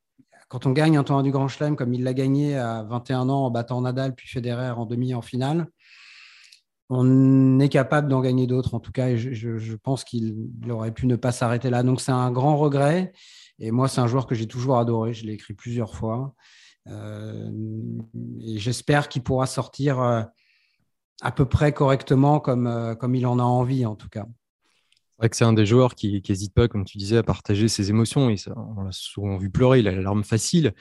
quand 0.51 0.65
on 0.65 0.71
gagne 0.71 0.98
un 0.98 1.06
tournoi 1.06 1.24
du 1.24 1.31
Grand 1.31 1.48
Chelem 1.48 1.77
comme 1.77 1.94
il 1.94 2.03
l'a 2.03 2.13
gagné 2.13 2.57
à 2.57 2.83
21 2.83 3.30
ans 3.30 3.45
en 3.45 3.51
battant 3.51 3.80
Nadal 3.80 4.13
puis 4.13 4.27
Federer 4.27 4.71
en 4.71 4.86
demi 4.86 5.13
en 5.13 5.21
finale, 5.21 5.68
on 6.89 7.57
est 7.62 7.69
capable 7.69 8.09
d'en 8.09 8.19
gagner 8.19 8.48
d'autres. 8.48 8.74
En 8.74 8.81
tout 8.81 8.92
cas, 8.92 9.15
je, 9.15 9.75
pense 9.77 10.03
qu'il 10.03 10.51
aurait 10.69 10.92
pu 10.92 11.07
ne 11.07 11.15
pas 11.15 11.31
s'arrêter 11.31 11.69
là. 11.69 11.83
Donc, 11.83 12.01
c'est 12.01 12.12
un 12.12 12.31
grand 12.31 12.57
regret. 12.57 13.13
Et 13.59 13.71
moi, 13.71 13.88
c'est 13.88 14.01
un 14.01 14.07
joueur 14.07 14.27
que 14.27 14.36
j'ai 14.36 14.45
toujours 14.45 14.77
adoré. 14.77 15.13
Je 15.13 15.25
l'ai 15.25 15.31
écrit 15.33 15.53
plusieurs 15.53 15.95
fois. 15.95 16.36
Euh, 16.89 17.50
et 18.42 18.57
j'espère 18.57 19.07
qu'il 19.07 19.24
pourra 19.24 19.45
sortir 19.45 20.01
euh, 20.01 20.21
à 21.21 21.31
peu 21.31 21.45
près 21.45 21.72
correctement 21.72 22.43
euh, 22.46 22.96
comme 22.96 23.15
il 23.15 23.25
en 23.25 23.39
a 23.39 23.43
envie, 23.43 23.86
en 23.86 23.96
tout 23.96 24.10
cas. 24.10 24.25
Vrai 25.22 25.30
que 25.30 25.36
c'est 25.36 25.46
un 25.46 25.54
des 25.54 25.68
joueurs 25.68 25.94
qui 25.94 26.20
n'hésite 26.28 26.51
pas, 26.51 26.68
comme 26.68 26.84
tu 26.84 26.98
disais, 26.98 27.18
à 27.18 27.24
partager 27.24 27.68
ses 27.68 27.92
émotions. 27.92 28.32
Et 28.32 28.38
on 28.56 28.82
l'a 28.82 28.92
souvent 28.92 29.38
vu 29.38 29.51
pleurer, 29.51 29.78
il 29.78 29.88
a 29.88 29.92
l'arme 29.92 30.24
facile. 30.24 30.74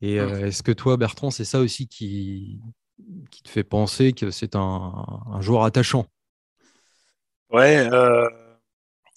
Et 0.00 0.14
est-ce 0.14 0.62
que 0.62 0.72
toi, 0.72 0.96
Bertrand, 0.96 1.30
c'est 1.30 1.44
ça 1.44 1.60
aussi 1.60 1.86
qui, 1.86 2.62
qui 3.30 3.42
te 3.42 3.48
fait 3.48 3.62
penser 3.62 4.14
que 4.14 4.30
c'est 4.30 4.56
un, 4.56 5.38
joueur 5.40 5.64
attachant? 5.64 6.06
Ouais, 7.50 7.76
euh, 7.92 8.26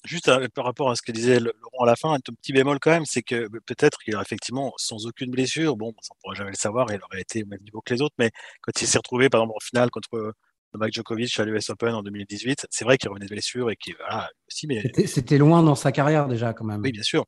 juste 0.03 0.27
euh, 0.27 0.47
par 0.53 0.65
rapport 0.65 0.91
à 0.91 0.95
ce 0.95 1.01
que 1.01 1.11
disait 1.11 1.39
Laurent 1.39 1.83
à 1.83 1.85
la 1.85 1.95
fin, 1.95 2.13
un 2.13 2.19
petit 2.19 2.53
bémol 2.53 2.79
quand 2.79 2.91
même, 2.91 3.05
c'est 3.05 3.23
que 3.23 3.47
peut-être 3.65 3.99
qu'il 3.99 4.15
a 4.15 4.21
effectivement 4.21 4.73
sans 4.77 5.07
aucune 5.07 5.31
blessure, 5.31 5.75
bon, 5.75 5.93
ça 6.01 6.09
on 6.11 6.21
pourra 6.21 6.35
jamais 6.35 6.51
le 6.51 6.57
savoir, 6.57 6.91
il 6.91 7.01
aurait 7.01 7.21
été 7.21 7.43
au 7.43 7.47
même 7.47 7.61
niveau 7.61 7.81
que 7.81 7.93
les 7.93 8.01
autres, 8.01 8.15
mais 8.19 8.31
quand 8.61 8.79
il 8.81 8.87
s'est 8.87 8.97
retrouvé 8.97 9.29
par 9.29 9.41
exemple 9.41 9.57
en 9.57 9.65
finale 9.65 9.89
contre 9.89 10.33
Novak 10.73 10.93
Djokovic 10.93 11.39
à 11.39 11.45
l'US 11.45 11.69
Open 11.69 11.93
en 11.93 12.03
2018, 12.03 12.67
c'est 12.69 12.85
vrai 12.85 12.97
qu'il 12.97 13.09
revenait 13.09 13.25
de 13.25 13.31
blessure 13.31 13.71
et 13.71 13.75
qu'il 13.75 13.95
voilà, 13.97 14.29
aussi, 14.49 14.67
mais 14.67 14.83
c'était 15.05 15.37
loin 15.37 15.63
dans 15.63 15.75
sa 15.75 15.91
carrière 15.91 16.27
déjà 16.27 16.53
quand 16.53 16.65
même. 16.65 16.81
Oui, 16.81 16.91
bien 16.91 17.03
sûr. 17.03 17.25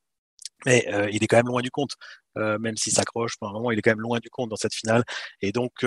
Mais 0.65 0.86
euh, 0.93 1.10
il 1.12 1.24
est 1.24 1.27
quand 1.27 1.38
même 1.38 1.48
loin 1.48 1.62
du 1.62 1.72
compte, 1.72 1.91
même 2.36 2.75
s'il 2.75 2.93
s'accroche 2.93 3.38
pour 3.39 3.50
un 3.50 3.53
moment, 3.53 3.72
il 3.72 3.79
est 3.79 3.81
quand 3.81 3.91
même 3.91 4.01
loin 4.01 4.19
du 4.19 4.29
compte 4.29 4.50
dans 4.50 4.58
cette 4.58 4.74
finale. 4.74 5.03
Et 5.41 5.51
donc, 5.51 5.86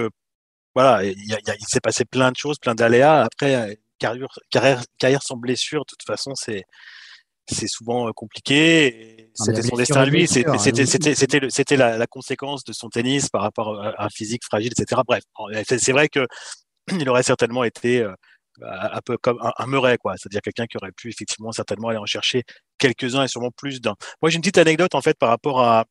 voilà, 0.75 1.05
il, 1.05 1.15
il 1.17 1.67
s'est 1.67 1.81
passé 1.81 2.05
plein 2.05 2.31
de 2.31 2.37
choses, 2.37 2.59
plein 2.59 2.75
d'aléas. 2.75 3.23
Après, 3.23 3.55
euh, 3.55 3.75
carrière, 3.99 4.29
carrière, 4.51 4.83
carrière 4.99 5.23
sans 5.23 5.37
blessure, 5.37 5.81
de 5.81 5.87
toute 5.89 6.05
façon, 6.07 6.35
c'est 6.35 6.65
c'est 7.49 7.67
souvent 7.67 8.09
euh, 8.09 8.13
compliqué. 8.13 9.31
C'était 9.35 9.63
son 9.63 9.77
destin 9.77 10.03
à 10.03 10.07
lui. 10.07 10.27
C'était 10.29 10.87
c'était 10.87 11.51
c'était 11.51 11.77
la, 11.77 11.99
la, 11.99 12.07
conséquence 12.07 12.65
de 12.65 12.73
son 12.73 12.89
tennis 12.89 13.29
par 13.29 13.43
rapport 13.43 13.81
à 13.83 14.05
un 14.05 14.09
physique 14.09 14.45
fragile, 14.45 14.73
etc. 14.79 15.03
Bref, 15.07 15.25
c'est 15.67 15.93
vrai 15.93 16.09
que 16.09 16.27
il 17.01 17.09
aurait 17.09 17.23
certainement 17.23 17.65
été 17.65 18.01
euh, 18.03 18.15
un 18.61 19.01
peu 19.05 19.17
comme 19.17 19.39
un, 19.41 19.53
un 19.57 19.67
Murray, 19.67 19.99
quoi. 19.99 20.17
C'est-à-dire 20.17 20.41
quelqu'un 20.43 20.67
qui 20.67 20.77
aurait 20.77 20.93
pu 20.93 21.09
effectivement 21.09 21.53
certainement 21.53 21.89
aller 21.89 21.99
en 21.99 22.07
chercher 22.07 22.45
quelques-uns 22.79 23.25
et 23.25 23.29
sûrement 23.29 23.51
plus 23.51 23.81
d'un. 23.81 23.95
Moi, 24.21 24.31
j'ai 24.31 24.37
une 24.37 24.43
petite 24.43 24.59
anecdote 24.59 24.95
en 24.95 25.01
fait 25.01 25.19
par 25.19 25.31
rapport 25.31 25.63
à, 25.63 25.87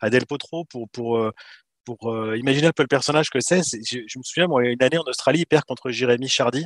à 0.00 0.10
Del 0.10 0.26
Potro 0.26 0.64
pour 0.64 0.88
pour 0.90 1.32
pour 1.84 2.12
euh, 2.12 2.36
imaginer 2.36 2.68
un 2.68 2.72
peu 2.72 2.82
le 2.82 2.88
personnage 2.88 3.30
que 3.30 3.40
c'est, 3.40 3.62
je, 3.62 4.18
me 4.18 4.22
souviens, 4.22 4.46
moi, 4.46 4.64
une 4.64 4.82
année 4.82 4.98
en 4.98 5.02
Australie, 5.02 5.40
il 5.40 5.46
perd 5.46 5.64
contre 5.64 5.90
Jérémy 5.90 6.28
Chardy. 6.28 6.64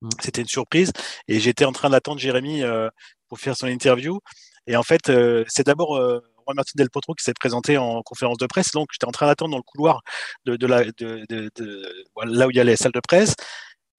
Mm. 0.00 0.08
C'était 0.20 0.42
une 0.42 0.48
surprise. 0.48 0.92
Et 1.28 1.40
j'étais 1.40 1.64
en 1.64 1.72
train 1.72 1.90
d'attendre 1.90 2.20
Jérémy 2.20 2.62
euh, 2.62 2.88
pour 3.28 3.38
faire 3.38 3.56
son 3.56 3.66
interview. 3.66 4.20
Et 4.66 4.76
en 4.76 4.82
fait, 4.82 5.10
euh, 5.10 5.44
c'est 5.48 5.66
d'abord 5.66 5.96
euh, 5.96 6.20
Juan 6.46 6.56
Martin 6.56 6.72
Del 6.76 6.90
Potro 6.90 7.14
qui 7.14 7.24
s'est 7.24 7.34
présenté 7.38 7.76
en 7.78 8.02
conférence 8.02 8.38
de 8.38 8.46
presse. 8.46 8.70
Donc, 8.72 8.88
j'étais 8.92 9.06
en 9.06 9.10
train 9.12 9.26
d'attendre 9.26 9.52
dans 9.52 9.56
le 9.58 9.62
couloir 9.62 10.02
de, 10.44 10.56
de 10.56 10.66
la, 10.66 10.84
de, 10.84 11.24
de- 11.28 11.50
de- 11.56 12.04
voilà, 12.14 12.32
là 12.32 12.46
où 12.46 12.50
il 12.50 12.56
y 12.56 12.60
a 12.60 12.64
les 12.64 12.76
salles 12.76 12.92
de 12.92 13.00
presse. 13.00 13.34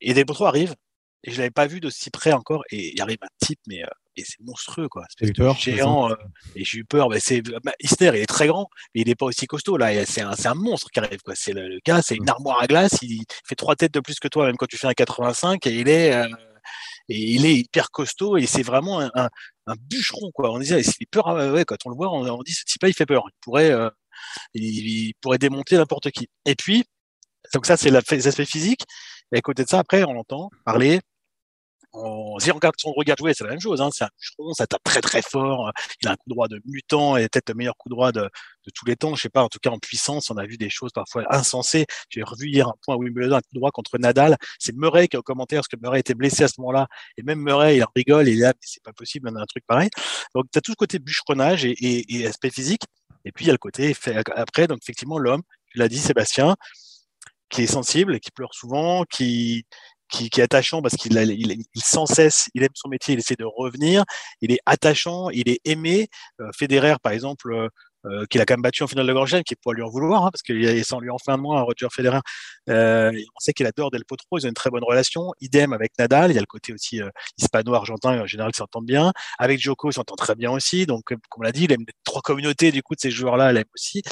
Et 0.02 0.14
Del 0.14 0.26
Potro 0.26 0.46
arrive. 0.46 0.74
Et 1.28 1.32
je 1.32 1.38
l'avais 1.40 1.50
pas 1.50 1.66
vu 1.66 1.80
de 1.80 1.90
si 1.90 2.12
près 2.12 2.34
encore. 2.34 2.64
Et 2.72 2.94
il 2.94 3.02
arrive 3.02 3.18
un 3.24 3.28
type, 3.44 3.60
mais 3.68 3.84
euh, 3.84 3.88
et 4.16 4.24
c'est 4.24 4.40
monstrueux, 4.42 4.88
quoi. 4.88 5.06
Peur, 5.34 5.56
géant. 5.76 6.12
euh, 6.12 6.16
et 6.56 6.64
j'ai 6.64 6.78
eu 6.80 6.86
peur. 6.86 7.10
Mais 7.10 7.20
c'est, 7.20 7.42
bah, 7.42 7.74
Isner, 7.80 8.10
il 8.14 8.16
est 8.18 8.26
très 8.28 8.46
grand, 8.46 8.70
mais 8.94 9.02
il 9.02 9.08
n'est 9.08 9.16
pas 9.16 9.26
aussi 9.26 9.48
costaud. 9.48 9.76
Là, 9.78 10.06
c'est 10.06 10.22
un, 10.22 10.34
c'est 10.36 10.48
un 10.48 10.54
monstre 10.54 10.90
qui 10.92 11.00
arrive, 11.00 11.22
quoi. 11.24 11.34
C'est 11.36 11.52
le, 11.54 11.68
le 11.68 11.80
gars, 11.84 12.04
c'est 12.04 12.16
une 12.16 12.30
armoire 12.30 12.62
à 12.62 12.68
glace. 12.68 13.00
Il 13.02 13.24
fait 13.44 13.56
trois 13.56 13.76
têtes 13.76 13.94
de 13.96 14.00
plus 14.02 14.20
que 14.20 14.28
toi, 14.28 14.46
même 14.46 14.56
quand 14.56 14.68
tu 14.68 14.78
fais 14.78 14.86
un 14.88 14.94
85. 14.94 15.66
Et 15.66 15.72
il 15.80 15.90
est, 15.90 16.14
euh, 16.14 16.28
et 17.10 17.20
il 17.20 17.46
est 17.46 17.56
hyper 17.56 17.92
costaud. 17.92 18.38
Et 18.38 18.46
c'est 18.46 18.64
vraiment 18.64 19.00
un, 19.02 19.12
un, 19.16 19.30
un 19.68 19.76
bûcheron, 19.80 20.32
quoi. 20.34 20.52
On 20.52 20.60
disait, 20.60 20.80
il 20.82 20.84
fait 20.84 21.06
peur. 21.10 21.28
ouais, 21.28 21.66
quand 21.66 21.78
on 21.86 21.90
le 21.90 21.96
voit, 21.96 22.12
on, 22.12 22.44
dit, 22.44 22.54
ce 22.54 22.64
type-là, 22.66 22.90
il 22.90 22.94
fait 22.94 23.06
peur. 23.06 23.24
Il 23.28 23.34
pourrait, 23.42 23.72
euh, 23.72 23.90
il, 24.54 25.14
pourrait 25.22 25.38
démonter 25.38 25.78
n'importe 25.78 26.12
qui. 26.12 26.28
Et 26.46 26.56
puis, 26.56 26.84
donc 27.54 27.66
ça, 27.66 27.78
c'est 27.78 27.90
la- 27.92 28.02
les 28.12 28.28
aspects 28.28 28.44
physiques. 28.46 28.84
Et 29.32 29.38
à 29.38 29.42
côté 29.42 29.64
de 29.64 29.70
ça, 29.70 29.80
après, 29.80 30.04
on 30.04 30.14
l'entend 30.14 30.50
parler. 30.66 31.00
On, 31.96 32.38
si 32.40 32.52
on 32.52 32.56
regarde 32.56 33.20
jouer, 33.20 33.34
c'est 33.34 33.44
la 33.44 33.52
même 33.52 33.60
chose. 33.60 33.82
Hein. 33.82 33.90
C'est 33.92 34.04
un 34.04 34.10
bûcheron, 34.20 34.54
ça 34.54 34.68
tape 34.68 34.84
très 34.84 35.02
très 35.02 35.22
fort. 35.22 35.72
Il 36.02 36.08
a 36.08 36.12
un 36.12 36.16
coup 36.16 36.30
droit 36.30 36.48
de 36.48 36.62
mutant 36.66 37.18
et 37.18 37.28
peut-être 37.30 37.50
le 37.50 37.56
meilleur 37.56 37.76
coup 37.78 37.90
droit 37.90 38.12
de, 38.12 38.22
de 38.22 38.72
tous 38.74 38.86
les 38.86 38.96
temps. 38.96 39.16
Je 39.16 39.22
sais 39.22 39.30
pas, 39.30 39.44
en 39.44 39.50
tout 39.50 39.60
cas 39.60 39.70
en 39.70 39.80
puissance, 39.80 40.30
on 40.30 40.38
a 40.38 40.46
vu 40.46 40.58
des 40.58 40.70
choses 40.70 40.92
parfois 40.94 41.24
insensées. 41.30 41.86
J'ai 42.10 42.24
revu 42.24 42.50
hier 42.50 42.68
un 42.68 42.74
point 42.84 42.96
à 42.96 42.98
Wimbledon, 42.98 43.36
un 43.38 43.42
coup 43.42 43.54
droit 43.54 43.72
contre 43.72 43.98
Nadal. 43.98 44.38
C'est 44.60 44.76
Murray 44.76 45.08
qui 45.08 45.16
est 45.16 45.20
au 45.20 45.24
commentaire 45.24 45.60
parce 45.60 45.68
que 45.68 45.78
Murray 45.82 46.00
était 46.02 46.16
blessé 46.16 46.44
à 46.44 46.48
ce 46.48 46.56
moment-là. 46.60 46.88
Et 47.18 47.24
même 47.24 47.40
Murray, 47.40 47.78
il 47.78 47.86
rigole, 47.96 48.28
il 48.28 48.38
est 48.38 48.42
là, 48.42 48.54
c'est 48.62 48.84
pas 48.84 48.94
possible, 48.94 49.30
on 49.32 49.36
a 49.36 49.42
un 49.42 49.46
truc 49.46 49.64
pareil. 49.66 49.90
Donc 50.34 50.46
tu 50.52 50.58
as 50.58 50.62
tout 50.62 50.72
ce 50.72 50.76
côté 50.76 51.00
bûcheronnage 51.00 51.66
et, 51.66 51.72
et, 51.72 52.16
et 52.16 52.28
aspect 52.28 52.50
physique. 52.50 52.84
Et 53.26 53.32
puis 53.32 53.46
il 53.46 53.48
y 53.48 53.52
a 53.52 53.54
le 53.54 53.58
côté 53.58 53.96
après, 54.36 54.68
donc 54.68 54.80
effectivement, 54.84 55.18
l'homme, 55.18 55.42
tu 55.68 55.80
l'as 55.80 55.88
dit, 55.88 55.98
Sébastien, 55.98 56.56
qui 57.50 57.64
est 57.64 57.68
sensible, 57.68 58.20
qui 58.20 58.32
pleure 58.32 58.54
souvent, 58.54 59.04
qui, 59.06 59.66
qui, 60.16 60.30
qui 60.30 60.40
est 60.40 60.44
attachant 60.44 60.82
parce 60.82 60.96
qu'il 60.96 61.14
il, 61.18 61.52
il 61.52 61.84
sans 61.84 62.06
cesse, 62.06 62.48
il 62.54 62.64
aime 62.64 62.70
son 62.74 62.90
métier, 62.90 63.14
il 63.14 63.20
essaie 63.20 63.36
de 63.36 63.46
revenir, 63.46 64.04
il 64.42 64.52
est 64.52 64.60
attachant, 64.66 65.30
il 65.30 65.50
est 65.50 65.60
aimé. 65.66 66.08
Euh, 66.42 66.50
Federer, 66.58 66.96
par 67.04 67.12
exemple, 67.12 67.52
euh, 67.54 67.68
euh, 68.06 68.26
qu'il 68.30 68.40
a 68.40 68.46
quand 68.46 68.54
même 68.54 68.62
battu 68.62 68.84
en 68.84 68.88
finale 68.88 69.08
de 69.08 69.14
Grand 69.14 69.26
qui 69.26 69.56
pourrait 69.56 69.76
lui 69.76 69.82
en 69.84 69.90
vouloir, 69.90 70.26
hein, 70.26 70.30
parce 70.32 70.44
qu'il 70.44 70.64
est 70.64 70.84
sans 70.84 71.00
lui 71.00 71.10
en 71.10 71.18
fin 71.18 71.38
de 71.38 71.42
mois, 71.42 71.62
Roger 71.64 71.88
Federer. 71.92 72.20
Euh, 72.70 73.12
on 73.12 73.40
sait 73.40 73.54
qu'il 73.54 73.66
adore 73.66 73.90
Del 73.92 74.06
Potro, 74.06 74.38
ils 74.38 74.46
ont 74.46 74.50
une 74.50 74.54
très 74.54 74.70
bonne 74.70 74.84
relation. 74.84 75.34
Idem 75.42 75.74
avec 75.74 75.92
Nadal, 75.98 76.32
il 76.32 76.36
y 76.36 76.38
a 76.38 76.42
le 76.42 76.46
côté 76.46 76.72
aussi 76.72 77.02
euh, 77.02 77.10
hispano-argentin, 77.40 78.22
en 78.22 78.28
général, 78.28 78.52
ils 78.54 78.58
s'entendent 78.58 78.86
bien. 78.86 79.12
Avec 79.40 79.60
Djoko, 79.60 79.90
ils 79.90 79.94
s'entendent 79.94 80.20
très 80.20 80.36
bien 80.36 80.52
aussi. 80.52 80.86
Donc, 80.86 81.04
comme 81.06 81.20
on 81.38 81.42
l'a 81.42 81.52
dit, 81.52 81.64
il 81.64 81.72
aime 81.72 81.86
les 81.88 81.94
trois 82.04 82.22
communautés, 82.22 82.72
du 82.72 82.84
coup, 82.84 82.96
de 82.96 83.02
ces 83.02 83.12
joueurs-là, 83.12 83.52
il 83.52 83.58
aime 83.58 83.72
aussi. 83.74 84.04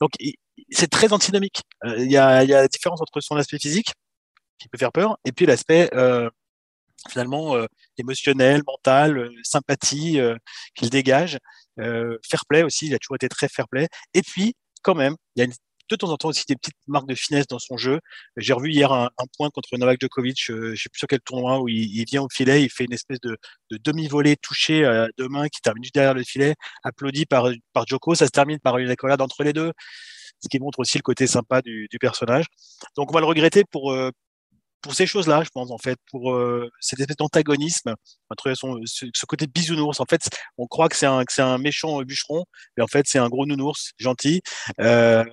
Donc, 0.00 0.10
c'est 0.70 0.90
très 0.90 1.12
antinomique. 1.12 1.62
Euh, 1.84 1.96
Il 1.98 2.10
y, 2.10 2.16
a, 2.16 2.42
il 2.42 2.50
y 2.50 2.54
a 2.54 2.62
la 2.62 2.68
différence 2.68 3.00
entre 3.00 3.20
son 3.20 3.36
aspect 3.36 3.58
physique, 3.58 3.92
qui 4.58 4.68
peut 4.68 4.78
faire 4.78 4.92
peur, 4.92 5.18
et 5.24 5.32
puis 5.32 5.46
l'aspect 5.46 5.90
euh, 5.94 6.30
finalement 7.10 7.56
euh, 7.56 7.66
émotionnel, 7.98 8.62
mental, 8.66 9.18
euh, 9.18 9.30
sympathie 9.42 10.18
euh, 10.18 10.36
qu'il 10.74 10.90
dégage, 10.90 11.38
euh, 11.78 12.18
fair 12.28 12.44
play 12.48 12.62
aussi, 12.62 12.86
il 12.86 12.94
a 12.94 12.98
toujours 12.98 13.16
été 13.16 13.28
très 13.28 13.48
fair 13.48 13.68
play. 13.68 13.88
Et 14.14 14.22
puis, 14.22 14.54
quand 14.82 14.94
même, 14.94 15.14
il 15.34 15.40
y 15.40 15.42
a 15.42 15.44
une- 15.46 15.52
de 15.88 15.94
temps 15.94 16.10
en 16.10 16.16
temps 16.16 16.30
aussi 16.30 16.44
des 16.48 16.56
petites 16.56 16.74
marques 16.88 17.08
de 17.08 17.14
finesse 17.14 17.46
dans 17.46 17.60
son 17.60 17.76
jeu. 17.76 18.00
J'ai 18.36 18.52
revu 18.54 18.72
hier 18.72 18.90
un, 18.90 19.08
un 19.18 19.24
point 19.36 19.50
contre 19.50 19.76
Novak 19.78 20.00
Djokovic, 20.00 20.50
euh, 20.50 20.74
je 20.74 20.82
sais 20.82 20.88
plus 20.88 20.98
sur 20.98 21.06
quel 21.06 21.20
tournoi, 21.20 21.60
où 21.60 21.68
il, 21.68 21.96
il 21.96 22.04
vient 22.06 22.22
au 22.22 22.28
filet, 22.28 22.64
il 22.64 22.70
fait 22.70 22.86
une 22.86 22.92
espèce 22.92 23.20
de, 23.20 23.36
de 23.70 23.78
demi-volée 23.84 24.34
touché 24.36 24.84
à 24.84 25.06
deux 25.16 25.28
mains 25.28 25.46
qui 25.48 25.60
termine 25.60 25.84
juste 25.84 25.94
derrière 25.94 26.14
le 26.14 26.24
filet, 26.24 26.54
applaudi 26.82 27.24
par, 27.24 27.50
par 27.72 27.86
Djoko, 27.86 28.16
ça 28.16 28.26
se 28.26 28.32
termine 28.32 28.58
par 28.58 28.78
une 28.78 28.90
accolade 28.90 29.20
entre 29.20 29.44
les 29.44 29.52
deux, 29.52 29.70
ce 30.40 30.48
qui 30.48 30.58
montre 30.58 30.80
aussi 30.80 30.98
le 30.98 31.02
côté 31.02 31.28
sympa 31.28 31.62
du, 31.62 31.86
du 31.88 31.98
personnage. 32.00 32.46
Donc 32.96 33.10
on 33.12 33.14
va 33.14 33.20
le 33.20 33.26
regretter 33.26 33.62
pour, 33.64 33.92
pour 34.82 34.94
ces 34.94 35.06
choses-là, 35.06 35.42
je 35.42 35.50
pense, 35.50 35.70
en 35.70 35.78
fait, 35.78 35.98
pour 36.10 36.32
euh, 36.32 36.70
cette 36.80 37.00
espèce 37.00 37.16
d'antagonisme, 37.16 37.94
entre 38.30 38.54
son, 38.54 38.78
ce, 38.84 39.06
ce 39.12 39.26
côté 39.26 39.46
bisounours. 39.46 39.98
En 40.00 40.04
fait, 40.08 40.28
on 40.58 40.66
croit 40.66 40.88
que 40.88 40.96
c'est 40.96 41.06
un, 41.06 41.24
un 41.38 41.58
méchant 41.58 42.00
bûcheron, 42.02 42.44
mais 42.76 42.82
en 42.82 42.86
fait, 42.86 43.06
c'est 43.08 43.18
un 43.18 43.28
gros 43.28 43.46
nounours, 43.46 43.92
gentil, 43.98 44.42
euh, 44.80 45.24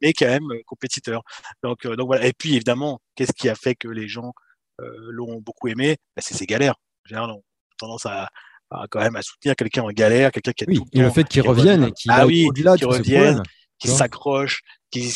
mais 0.00 0.12
quand 0.12 0.26
même 0.26 0.50
euh, 0.52 0.60
compétiteur. 0.66 1.22
Donc, 1.62 1.84
euh, 1.86 1.96
donc 1.96 2.06
voilà. 2.06 2.26
Et 2.26 2.32
puis, 2.32 2.54
évidemment, 2.54 3.00
qu'est-ce 3.14 3.32
qui 3.32 3.48
a 3.48 3.54
fait 3.54 3.74
que 3.74 3.88
les 3.88 4.08
gens 4.08 4.32
euh, 4.80 4.84
l'ont 5.10 5.40
beaucoup 5.40 5.68
aimé? 5.68 5.96
Ben, 6.16 6.22
C'est 6.24 6.34
ses 6.34 6.46
galères. 6.46 6.74
En 7.06 7.08
général, 7.08 7.30
on 7.30 7.38
a 7.38 7.42
tendance 7.78 8.06
à, 8.06 8.28
à 8.70 8.86
quand 8.90 9.00
même 9.00 9.16
à 9.16 9.22
soutenir 9.22 9.54
quelqu'un 9.56 9.82
en 9.82 9.90
galère, 9.90 10.30
quelqu'un 10.32 10.52
qui 10.52 10.64
a 10.64 10.66
Oui, 10.68 10.78
tout 10.78 10.84
et 10.92 11.00
le 11.00 11.10
fait 11.10 11.24
qu'il 11.24 11.42
qui 11.42 11.48
revienne 11.48 11.80
revient. 11.82 11.90
et 11.90 11.92
qu'il 11.92 12.10
Ah 12.12 12.26
oui, 12.26 12.46
au-delà 12.48 12.76
de. 12.76 12.86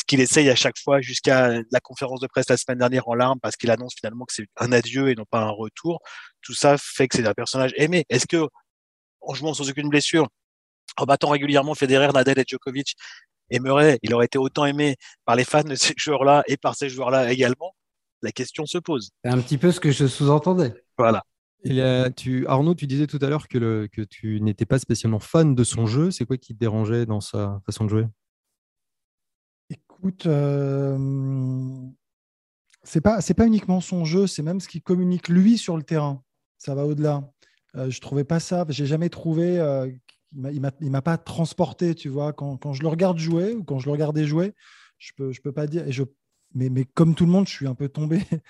Qu'il 0.07 0.19
essaye 0.19 0.49
à 0.49 0.55
chaque 0.55 0.77
fois 0.77 1.01
jusqu'à 1.01 1.61
la 1.71 1.79
conférence 1.79 2.19
de 2.19 2.27
presse 2.27 2.49
la 2.49 2.57
semaine 2.57 2.79
dernière 2.79 3.07
en 3.07 3.13
larmes 3.15 3.39
parce 3.41 3.55
qu'il 3.55 3.71
annonce 3.71 3.93
finalement 3.95 4.25
que 4.25 4.33
c'est 4.33 4.47
un 4.57 4.71
adieu 4.71 5.09
et 5.09 5.15
non 5.15 5.25
pas 5.29 5.41
un 5.41 5.49
retour. 5.49 6.01
Tout 6.41 6.53
ça 6.53 6.75
fait 6.77 7.07
que 7.07 7.17
c'est 7.17 7.27
un 7.27 7.33
personnage 7.33 7.71
aimé. 7.75 8.05
Est-ce 8.09 8.27
que, 8.27 8.47
en 9.21 9.33
jouant 9.33 9.53
sans 9.53 9.69
aucune 9.69 9.89
blessure, 9.89 10.27
en 10.97 11.05
battant 11.05 11.29
régulièrement 11.29 11.75
Federer, 11.75 12.11
Nadal 12.13 12.39
et 12.39 12.43
Djokovic 12.47 12.95
et 13.49 13.59
Murray, 13.59 13.99
il 14.03 14.13
aurait 14.13 14.25
été 14.25 14.37
autant 14.37 14.65
aimé 14.65 14.95
par 15.25 15.35
les 15.35 15.43
fans 15.45 15.63
de 15.63 15.75
ces 15.75 15.93
joueurs-là 15.97 16.43
et 16.47 16.57
par 16.57 16.75
ces 16.75 16.89
joueurs-là 16.89 17.31
également? 17.31 17.73
La 18.21 18.31
question 18.31 18.65
se 18.65 18.77
pose. 18.77 19.11
C'est 19.23 19.31
un 19.31 19.39
petit 19.39 19.57
peu 19.57 19.71
ce 19.71 19.79
que 19.79 19.91
je 19.91 20.05
sous-entendais. 20.05 20.73
Voilà. 20.97 21.23
Tu, 22.15 22.47
Arnaud, 22.47 22.75
tu 22.75 22.85
disais 22.85 23.07
tout 23.07 23.19
à 23.21 23.27
l'heure 23.27 23.47
que, 23.47 23.87
que 23.91 24.01
tu 24.01 24.41
n'étais 24.41 24.65
pas 24.65 24.79
spécialement 24.79 25.19
fan 25.19 25.55
de 25.55 25.63
son 25.63 25.85
jeu. 25.87 26.11
C'est 26.11 26.25
quoi 26.25 26.37
qui 26.37 26.53
te 26.53 26.59
dérangeait 26.59 27.05
dans 27.05 27.21
sa 27.21 27.61
façon 27.65 27.85
de 27.85 27.89
jouer? 27.89 28.05
Écoute, 29.99 30.27
euh, 30.27 30.97
c'est 32.83 33.01
pas 33.01 33.45
uniquement 33.45 33.81
son 33.81 34.05
jeu, 34.05 34.27
c'est 34.27 34.41
même 34.43 34.61
ce 34.61 34.69
qu'il 34.69 34.81
communique 34.81 35.27
lui 35.27 35.57
sur 35.57 35.75
le 35.75 35.83
terrain. 35.83 36.23
Ça 36.57 36.73
va 36.73 36.85
au-delà. 36.85 37.29
Euh, 37.75 37.89
je 37.89 37.99
trouvais 37.99 38.23
pas 38.23 38.39
ça. 38.39 38.65
J'ai 38.69 38.85
jamais 38.85 39.09
trouvé. 39.09 39.59
euh, 39.59 39.91
il 40.33 40.61
m'a- 40.61 41.01
pas 41.01 41.17
transporté, 41.17 41.95
tu 41.95 42.07
vois. 42.07 42.31
Quand, 42.31 42.71
je 42.71 42.81
le 42.81 42.87
regarde 42.87 43.17
jouer 43.17 43.53
ou 43.55 43.63
quand 43.65 43.79
je 43.79 43.87
le 43.87 43.91
regardais 43.91 44.25
jouer, 44.25 44.53
je 44.99 45.11
peux 45.17 45.33
je 45.33 45.41
peux 45.41 45.51
pas 45.51 45.67
dire. 45.67 45.83
Mais 46.53 46.85
comme 46.85 47.13
tout 47.13 47.25
le 47.25 47.31
monde, 47.31 47.47
je 47.47 47.53
suis 47.53 47.67
un 47.67 47.75
peu 47.75 47.89
tombé. 47.89 48.19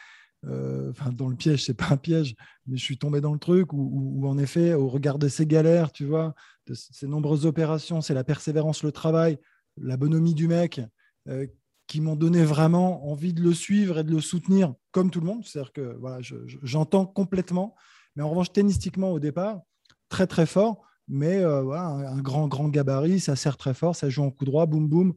euh, 0.46 0.91
enfin, 0.91 1.12
dans 1.12 1.29
le 1.29 1.36
piège, 1.36 1.65
c'est 1.65 1.74
pas 1.74 1.88
un 1.91 1.98
piège, 1.98 2.36
mais 2.68 2.77
je 2.77 2.84
suis 2.84 2.98
tombé 3.00 3.22
dans 3.22 3.34
le 3.34 3.39
truc 3.39 3.74
où, 3.74 4.27
en 4.27 4.38
effet, 4.38 4.74
au 4.74 4.88
regard 4.88 5.20
de 5.20 5.27
ces 5.27 5.46
galères, 5.48 5.91
tu 5.91 6.06
vois, 6.06 6.36
de 6.68 6.74
ces 6.75 7.08
nombreuses 7.08 7.46
opérations, 7.46 8.01
c'est 8.01 8.13
la 8.13 8.24
persévérance, 8.24 8.84
le 8.84 8.91
travail, 8.91 9.39
la 9.77 9.98
bonhomie 9.98 10.36
du 10.36 10.48
mec, 10.48 10.82
euh, 11.28 11.48
qui 11.88 12.02
m'ont 12.02 12.16
donné 12.16 12.44
vraiment 12.44 13.10
envie 13.12 13.34
de 13.34 13.42
le 13.42 13.54
suivre 13.54 14.00
et 14.00 14.04
de 14.04 14.12
le 14.12 14.22
soutenir 14.22 14.74
comme 14.92 15.10
tout 15.12 15.20
le 15.20 15.26
monde. 15.26 15.44
C'est-à-dire 15.46 15.74
que 15.74 15.98
voilà, 16.00 16.22
je- 16.22 16.48
je- 16.48 16.58
j'entends 16.64 17.06
complètement. 17.06 17.76
Mais 18.16 18.24
en 18.24 18.30
revanche, 18.30 18.52
tennistiquement 18.54 19.12
au 19.12 19.20
départ, 19.20 19.62
très 20.10 20.28
très 20.28 20.46
fort. 20.46 20.82
Mais 21.08 21.38
euh, 21.44 21.62
voilà, 21.64 21.86
un, 21.88 22.18
un 22.18 22.22
grand 22.22 22.48
grand 22.48 22.70
gabarit, 22.70 23.20
ça 23.20 23.36
sert 23.36 23.58
très 23.58 23.74
fort, 23.74 23.96
ça 23.96 24.10
joue 24.10 24.24
en 24.24 24.30
coup 24.32 24.46
droit, 24.46 24.66
boum 24.68 24.88
boum. 24.88 25.14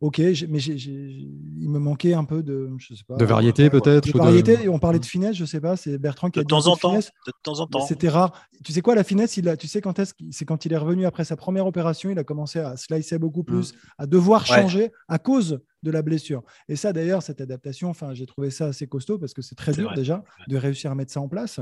Ok, 0.00 0.18
mais 0.18 0.60
il 0.62 1.68
me 1.68 1.80
manquait 1.80 2.14
un 2.14 2.22
peu 2.24 2.44
de, 2.44 2.70
je 2.78 2.94
sais 2.94 3.02
pas, 3.06 3.16
De 3.16 3.24
variété, 3.24 3.68
peut-être, 3.68 4.04
De 4.04 4.10
ou 4.10 4.12
de- 4.12 4.18
variété. 4.18 4.52
Et 4.62 4.68
on 4.68 4.78
parlait 4.78 5.00
de 5.00 5.04
finesse, 5.04 5.34
je 5.34 5.44
sais 5.44 5.60
pas. 5.60 5.76
C'est 5.76 5.98
Bertrand 5.98 6.30
qui 6.30 6.38
De 6.38 6.42
a 6.42 6.44
dit 6.44 6.48
temps 6.48 6.62
peu 6.62 6.68
en 6.70 6.74
de 6.76 6.80
temps. 6.80 6.90
finesse. 6.90 7.10
De 7.26 7.32
temps 7.42 7.58
en 7.58 7.66
temps. 7.66 7.80
C'était 7.84 8.08
rare. 8.08 8.32
Tu 8.64 8.72
sais 8.72 8.80
quoi, 8.80 8.94
la 8.94 9.02
finesse, 9.02 9.36
il 9.38 9.48
a, 9.48 9.56
tu 9.56 9.66
sais 9.66 9.80
quand 9.80 9.98
est-ce 9.98 10.14
c'est 10.30 10.44
quand 10.44 10.64
il 10.64 10.72
est 10.72 10.76
revenu 10.76 11.04
après 11.04 11.24
sa 11.24 11.34
première 11.36 11.66
opération, 11.66 12.10
il 12.10 12.18
a 12.20 12.22
commencé 12.22 12.60
à 12.60 12.76
slicer 12.76 13.18
beaucoup 13.18 13.42
plus, 13.42 13.74
à 13.98 14.06
devoir 14.06 14.42
Ouais. 14.48 14.56
changer 14.62 14.92
à 15.08 15.18
cause 15.18 15.60
de 15.82 15.90
la 15.90 16.02
blessure. 16.02 16.42
Et 16.68 16.76
ça, 16.76 16.92
d'ailleurs, 16.92 17.24
cette 17.24 17.40
adaptation, 17.40 17.90
enfin, 17.90 18.14
j'ai 18.14 18.26
trouvé 18.26 18.50
ça 18.50 18.66
assez 18.66 18.86
costaud 18.86 19.18
parce 19.18 19.34
que 19.34 19.42
c'est 19.42 19.56
très 19.56 19.72
dur 19.72 19.86
vrai. 19.86 19.96
déjà 19.96 20.22
de 20.46 20.56
réussir 20.56 20.92
à 20.92 20.94
mettre 20.94 21.12
ça 21.12 21.20
en 21.20 21.28
place. 21.28 21.58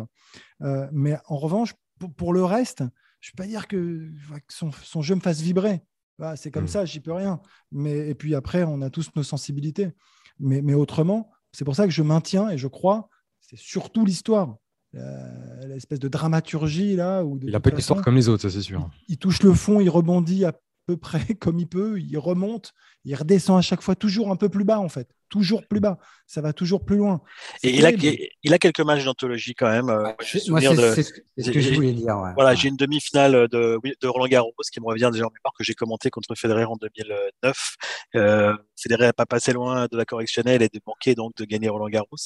Euh, 0.62 0.87
mais 0.93 1.16
en 1.28 1.37
revanche, 1.37 1.73
pour, 1.99 2.12
pour 2.12 2.33
le 2.35 2.45
reste, 2.45 2.83
je 3.21 3.31
ne 3.31 3.33
peux 3.37 3.43
pas 3.45 3.49
dire 3.49 3.66
que, 3.66 3.76
que 3.76 4.52
son, 4.52 4.71
son 4.83 5.00
jeu 5.00 5.14
me 5.14 5.21
fasse 5.21 5.40
vibrer. 5.40 5.81
Voilà, 6.19 6.37
c'est 6.37 6.51
comme 6.51 6.65
Mm. 6.65 6.69
ça, 6.69 6.85
j'y 6.85 7.01
peux 7.01 7.13
rien. 7.13 7.41
Mais, 7.73 8.09
et 8.11 8.15
puis 8.15 8.35
après, 8.35 8.63
on 8.65 8.81
a 8.83 8.91
tous 8.91 9.11
nos 9.17 9.23
sensibilités. 9.23 9.91
Mais, 10.39 10.63
mais 10.63 10.75
autrement, 10.75 11.31
c'est 11.53 11.65
pour 11.65 11.77
ça 11.77 11.85
que 11.85 11.93
je 11.93 12.03
maintiens 12.03 12.51
et 12.51 12.59
je 12.59 12.69
crois, 12.69 13.09
c'est 13.41 13.59
surtout 13.59 14.05
l'histoire. 14.05 14.57
Euh, 14.95 15.67
L'espèce 15.67 15.99
de 15.99 16.09
dramaturgie 16.09 16.97
là. 16.97 17.23
Où 17.25 17.39
de 17.39 17.47
Il 17.47 17.53
n'a 17.53 17.61
pas 17.61 17.71
une 17.71 17.79
histoire 17.79 18.03
comme 18.03 18.17
les 18.17 18.29
autres, 18.29 18.43
ça 18.43 18.51
c'est 18.51 18.63
sûr. 18.63 18.89
il 19.09 19.19
touche 19.19 19.43
le 19.43 19.53
fond, 19.53 19.81
il 19.81 19.91
rebondit 19.91 20.45
à 20.45 20.55
peu 20.87 20.97
près 20.97 21.21
comme 21.41 21.59
il 21.59 21.67
peut, 21.67 22.01
il 22.01 22.17
remonte, 22.19 22.73
il 23.05 23.15
redescend 23.15 23.59
à 23.59 23.63
chaque 23.63 23.83
fois 23.83 23.95
toujours 23.97 24.31
un 24.31 24.37
peu 24.37 24.49
plus 24.49 24.65
bas 24.65 24.79
en 24.79 24.89
fait. 24.89 25.09
toujours 25.29 25.67
plus 25.67 25.81
bas, 25.81 25.99
ça 26.26 26.40
va 26.40 26.52
toujours 26.52 26.85
plus 26.85 26.97
loin. 26.97 27.21
Et 27.62 27.71
il 27.71 27.87
a, 27.87 27.90
il 27.90 28.54
a, 28.54 28.59
quelques 28.59 28.80
matchs 28.80 29.04
d'anthologie 29.04 29.54
quand 29.54 29.68
même. 29.68 29.88
Euh, 29.88 30.02
moi, 30.49 30.61
c'est 30.61 31.02
ce 31.02 31.50
que 31.50 31.61
je 31.61 31.75
voulais 31.75 31.92
dire. 31.92 32.16
Voilà, 32.35 32.54
j'ai 32.54 32.68
une 32.68 32.76
demi-finale 32.76 33.49
de, 33.49 33.78
de, 34.00 34.09
Roland 34.09 34.26
Garros 34.26 34.52
qui 34.73 34.80
me 34.80 34.87
revient 34.87 35.11
déjà 35.12 35.25
en 35.25 35.30
mémoire 35.30 35.54
que 35.56 35.62
j'ai 35.62 35.75
commenté 35.75 36.11
contre 36.11 36.35
Federer 36.35 36.64
en 36.64 36.76
2009. 36.76 37.76
Euh, 38.16 38.56
Federer 38.76 39.06
n'a 39.06 39.12
pas 39.12 39.26
passé 39.26 39.52
loin 39.52 39.87
de 39.90 39.97
la 39.97 40.04
correctionnelle 40.04 40.62
et 40.62 40.68
de 40.68 40.80
manquer 40.85 41.14
donc 41.14 41.37
de 41.37 41.45
gagner 41.45 41.68
Roland 41.68 41.88
Garros. 41.88 42.16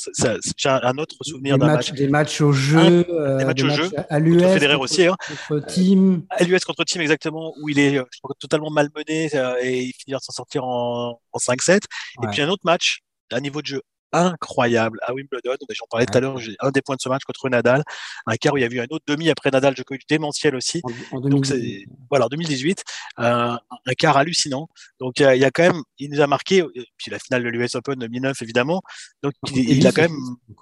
J'ai 0.57 0.69
un 0.69 0.97
autre 0.97 1.16
souvenir 1.21 1.59
d'un 1.59 1.66
match. 1.66 1.92
Des 1.92 2.09
matchs 2.09 2.40
au 2.40 2.52
jeu, 2.52 3.07
euh, 3.11 3.37
des 3.37 3.45
matchs 3.45 3.62
au 3.62 3.69
jeu 3.69 3.90
à 4.09 4.19
l'US. 4.19 4.42
Federer 4.42 4.76
aussi. 4.76 5.07
Hein. 5.07 5.16
Contre 5.49 5.66
Team. 5.66 6.25
À 6.30 6.45
l'US 6.45 6.64
contre 6.64 6.85
Team, 6.85 7.02
exactement, 7.02 7.52
où 7.61 7.69
il 7.69 7.78
est 7.78 7.97
je 7.97 8.21
crois, 8.23 8.35
totalement 8.40 8.71
malmené 8.71 9.30
et 9.61 9.83
il 9.83 9.92
finit 9.92 10.12
par 10.12 10.23
s'en 10.23 10.33
sortir 10.33 10.64
en, 10.64 11.21
en 11.33 11.38
5-7. 11.38 11.83
Et 12.23 12.26
puis 12.33 12.40
un 12.40 12.49
autre 12.49 12.62
match 12.64 13.02
un 13.33 13.40
niveau 13.40 13.62
de 13.62 13.66
jeu 13.66 13.83
incroyable 14.12 14.99
à 15.02 15.14
Wimbledon. 15.14 15.55
J'en 15.71 15.87
parlais 15.90 16.07
tout 16.07 16.17
à 16.17 16.21
l'heure, 16.21 16.38
j'ai 16.38 16.57
un 16.61 16.71
des 16.71 16.83
points 16.83 16.97
de 16.97 17.00
ce 17.00 17.09
match 17.09 17.23
contre 17.25 17.49
Nadal, 17.49 17.83
un 18.26 18.37
quart 18.37 18.55
où 18.55 18.59
il 18.59 18.62
y 18.62 18.64
a 18.64 18.69
eu 18.69 18.81
un 18.81 18.87
autre 18.90 19.05
demi 19.07 19.31
après 19.31 19.50
Nadal, 19.50 19.75
je 19.75 19.79
Djokovic 19.79 20.09
démentiel 20.09 20.55
aussi. 20.55 20.83
En, 21.12 21.21
Donc 21.21 21.47
c'est 21.47 21.85
voilà, 22.09 22.29
2018, 22.29 22.85
un 23.17 23.59
quart 23.99 24.17
hallucinant. 24.17 24.69
Donc 24.99 25.21
il 25.21 25.37
y, 25.37 25.45
a, 25.45 25.50
quand 25.50 25.62
même, 25.62 25.83
il 25.99 26.11
nous 26.11 26.21
a 26.21 26.26
marqué, 26.26 26.64
puis 26.97 27.11
la 27.11 27.19
finale 27.19 27.45
de 27.45 27.49
l'US 27.49 27.75
Open 27.75 27.99
2009 27.99 28.43
évidemment. 28.43 28.83
Donc 29.23 29.35
il, 29.55 29.87
a 29.87 29.93
quand 29.93 30.02
même, 30.02 30.17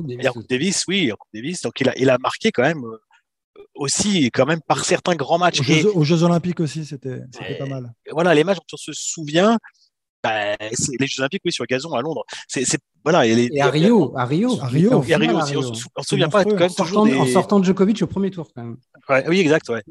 il 0.09 0.27
a 0.27 0.31
Coupe 0.31 0.49
Davis, 0.49 0.85
oui, 0.89 1.11
Coupe 1.11 1.29
Davis. 1.33 1.63
Donc 1.63 1.81
il 1.81 1.89
a, 1.89 1.99
il 1.99 2.11
a 2.11 2.19
marqué 2.19 2.53
quand 2.53 2.63
même 2.63 2.85
euh, 2.85 2.99
aussi 3.75 4.27
quand 4.27 4.47
même 4.47 4.61
par 4.61 4.85
certains 4.85 5.15
grands 5.15 5.39
matchs. 5.39 5.61
Aux 5.95 6.05
Jeux, 6.05 6.23
Olympiques 6.23 6.61
aussi, 6.61 6.85
c'était 6.85 7.21
pas 7.59 7.67
mal. 7.67 7.93
Voilà, 8.11 8.35
les 8.35 8.45
matchs 8.45 8.59
dont 8.59 8.75
on 8.75 8.77
se 8.77 8.93
souvient, 8.93 9.59
bah, 10.23 10.57
les 10.61 11.07
Jeux 11.07 11.21
Olympiques, 11.21 11.43
oui, 11.45 11.53
sur 11.53 11.67
gazon 11.67 11.93
à 11.93 12.03
Londres. 12.03 12.25
C'est, 12.49 12.65
voilà, 13.05 13.27
et, 13.27 13.61
à 13.61 13.71
Rio, 13.71 14.13
à 14.17 14.25
Rio, 14.25 14.61
à 14.61 14.67
Rio, 14.67 14.99
aussi. 14.99 15.57
On, 15.57 16.03
se 16.03 16.09
souvient 16.09 16.29
pas 16.29 16.45
quand 16.45 16.55
même 16.55 16.63
en 16.63 16.69
sortant, 16.69 17.07
des... 17.07 17.17
en 17.17 17.27
sortant 17.27 17.61
de 17.61 17.65
Djokovic 17.65 18.03
au 18.03 18.07
premier 18.07 18.31
tour, 18.31 18.51
quand 18.55 18.63
même. 18.63 18.77
oui, 19.29 19.41
exact. 19.41 19.69
Ouais, 19.69 19.83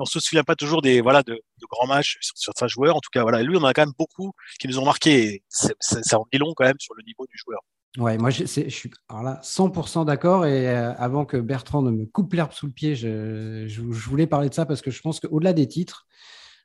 On 0.00 0.04
se 0.04 0.18
souvient 0.20 0.44
pas 0.44 0.56
toujours 0.56 0.82
des 0.82 1.00
voilà 1.00 1.22
de, 1.22 1.34
de 1.34 1.66
grands 1.70 1.86
matchs 1.86 2.16
sur, 2.20 2.36
certains 2.36 2.68
joueurs. 2.68 2.96
En 2.96 3.00
tout 3.00 3.10
cas, 3.12 3.22
voilà, 3.22 3.42
lui, 3.42 3.56
on 3.56 3.60
en 3.60 3.66
a 3.66 3.74
quand 3.74 3.82
même 3.82 3.94
beaucoup 3.98 4.32
qui 4.58 4.66
nous 4.68 4.78
ont 4.78 4.84
marqué. 4.84 5.44
Ça 5.48 6.18
en 6.18 6.26
dit 6.32 6.38
long 6.38 6.52
quand 6.56 6.64
même 6.64 6.80
sur 6.80 6.94
le 6.94 7.02
niveau 7.04 7.26
du 7.26 7.36
joueur. 7.36 7.60
Ouais, 7.96 8.18
moi 8.18 8.30
je, 8.30 8.44
je 8.44 8.68
suis 8.68 8.90
alors 9.08 9.22
là 9.22 9.40
100% 9.42 10.04
d'accord 10.04 10.46
et 10.46 10.68
euh, 10.68 10.92
avant 10.98 11.24
que 11.24 11.36
Bertrand 11.36 11.82
ne 11.82 11.90
me 11.90 12.04
coupe 12.04 12.32
l'herbe 12.34 12.52
sous 12.52 12.66
le 12.66 12.72
pied, 12.72 12.94
je, 12.94 13.64
je, 13.66 13.80
voulais 13.80 14.26
parler 14.26 14.50
de 14.50 14.54
ça 14.54 14.66
parce 14.66 14.82
que 14.82 14.90
je 14.90 15.00
pense 15.00 15.20
qu'au-delà 15.20 15.52
des 15.52 15.66
titres, 15.66 16.06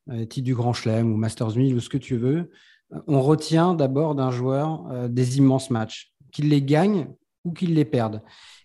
euh, 0.09 0.25
titres 0.25 0.45
du 0.45 0.53
Grand 0.53 0.73
Chelem 0.73 1.11
ou 1.11 1.17
Masters 1.17 1.55
1000 1.55 1.75
ou 1.75 1.79
ce 1.79 1.89
que 1.89 1.97
tu 1.97 2.17
veux, 2.17 2.51
on 3.07 3.21
retient 3.21 3.73
d'abord 3.73 4.15
d'un 4.15 4.31
joueur 4.31 4.85
euh, 4.91 5.07
des 5.07 5.37
immenses 5.37 5.69
matchs, 5.69 6.13
qu'il 6.31 6.49
les 6.49 6.61
gagne 6.61 7.07
ou 7.43 7.53
qu'il 7.53 7.73
les 7.73 7.85
perde. 7.85 8.21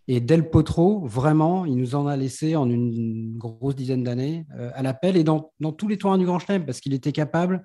Et 0.07 0.21
Del 0.21 0.49
Potro, 0.49 1.07
vraiment, 1.07 1.67
il 1.67 1.77
nous 1.77 1.95
en 1.95 2.07
a 2.07 2.17
laissé 2.17 2.57
en 2.57 2.71
une 2.71 3.37
grosse 3.37 3.77
dizaine 3.77 4.05
d'années 4.05 4.47
euh, 4.59 4.71
à 4.75 4.83
l'appel 4.83 5.17
et 5.17 5.25
dans, 5.25 5.53
tous 5.77 5.89
les 5.89 5.99
tournois 5.99 6.19
du 6.19 6.25
Grand 6.25 6.39
Chelem, 6.39 6.65
parce 6.65 6.81
qu'il 6.81 6.95
était 6.95 7.13
capable, 7.13 7.65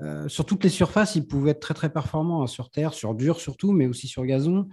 euh, 0.00 0.28
sur 0.28 0.44
toutes 0.44 0.62
les 0.62 0.70
surfaces, 0.70 1.16
il 1.16 1.26
pouvait 1.26 1.52
être 1.52 1.60
très 1.60 1.74
très 1.74 1.90
performant, 1.90 2.42
hein, 2.42 2.46
sur 2.46 2.70
terre, 2.70 2.92
sur 2.92 3.14
dur 3.14 3.40
surtout, 3.40 3.72
mais 3.72 3.86
aussi 3.86 4.06
sur 4.06 4.24
gazon. 4.26 4.68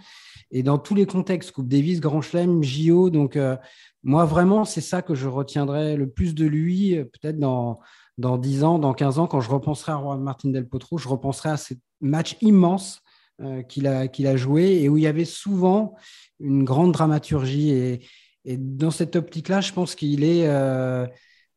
Et 0.52 0.62
dans 0.62 0.78
tous 0.78 0.94
les 0.94 1.06
contextes, 1.06 1.52
Coupe 1.52 1.68
Davis, 1.68 2.00
Grand 2.00 2.22
Chelem, 2.22 2.62
JO. 2.62 3.10
Donc, 3.10 3.40
moi, 4.04 4.26
vraiment, 4.26 4.64
c'est 4.64 4.82
ça 4.82 5.02
que 5.02 5.16
je 5.16 5.28
retiendrai 5.28 5.96
le 5.96 6.08
plus 6.08 6.36
de 6.36 6.46
lui, 6.46 6.96
peut-être 6.96 7.40
dans, 7.40 7.80
dans 8.18 8.38
10 8.38 8.64
ans, 8.64 8.80
dans 8.80 8.94
15 8.94 9.20
ans, 9.20 9.28
quand 9.28 9.42
je 9.42 9.50
repenserai 9.50 9.92
à 9.92 10.18
Martin 10.18 10.50
Del 10.50 10.68
Potro, 10.68 10.98
je 10.98 11.08
repenserai 11.08 11.50
à 11.50 11.58
ces 11.58 11.78
matchs 12.02 12.38
immenses 12.42 13.02
euh, 13.42 13.64
qu'il 13.64 13.88
a, 13.88 14.08
qu'il 14.08 14.28
a 14.28 14.38
joué 14.38 14.82
et 14.82 14.90
où 14.90 14.98
il 14.98 15.04
y 15.04 15.08
avait 15.08 15.26
souvent 15.26 15.96
une 16.40 16.64
grande 16.64 16.94
dramaturgie. 16.94 17.72
Et, 17.72 18.02
dans 18.58 18.92
cette 18.92 19.16
optique-là, 19.16 19.60
je 19.60 19.74
pense 19.74 19.96
qu'il 19.96 20.24
est, 20.24 20.48
euh, 20.48 21.08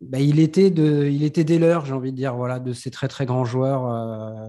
bah, 0.00 0.21
il 0.21 0.38
était 0.38 0.71
de, 0.71 1.09
il 1.11 1.25
était 1.25 1.43
des 1.43 1.59
leurs, 1.59 1.85
j'ai 1.85 1.93
envie 1.93 2.12
de 2.12 2.17
dire, 2.17 2.37
voilà, 2.37 2.61
de 2.61 2.73
ces 2.73 2.90
très 2.90 3.09
très 3.09 3.26
grands 3.26 3.45
joueurs 3.45 3.85
euh, 3.87 4.47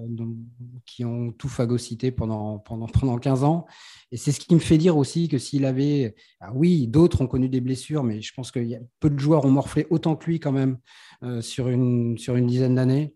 qui 0.86 1.04
ont 1.06 1.32
tout 1.32 1.50
phagocyté 1.50 2.12
pendant, 2.12 2.60
pendant, 2.60 2.88
pendant 2.88 3.18
15 3.18 3.44
ans. 3.44 3.66
Et 4.12 4.18
c'est 4.18 4.32
ce 4.32 4.40
qui 4.40 4.54
me 4.54 4.60
fait 4.60 4.78
dire 4.78 4.96
aussi 4.96 5.28
que 5.28 5.40
s'il 5.40 5.66
avait, 5.66 6.16
ah 6.40 6.52
oui, 6.54 6.88
d'autres 6.88 7.22
ont 7.22 7.28
connu 7.28 7.50
des 7.50 7.62
blessures, 7.62 8.04
mais 8.04 8.22
je 8.22 8.32
pense 8.34 8.52
que 8.52 8.60
peu 9.00 9.10
de 9.10 9.20
joueurs 9.20 9.46
ont 9.46 9.52
morflé 9.52 9.88
autant 9.90 10.16
que 10.16 10.26
lui 10.26 10.40
quand 10.40 10.52
même 10.52 10.78
euh, 11.24 11.42
sur, 11.42 11.68
une, 11.68 12.18
sur 12.20 12.36
une 12.36 12.46
dizaine 12.46 12.76
d'années. 12.76 13.16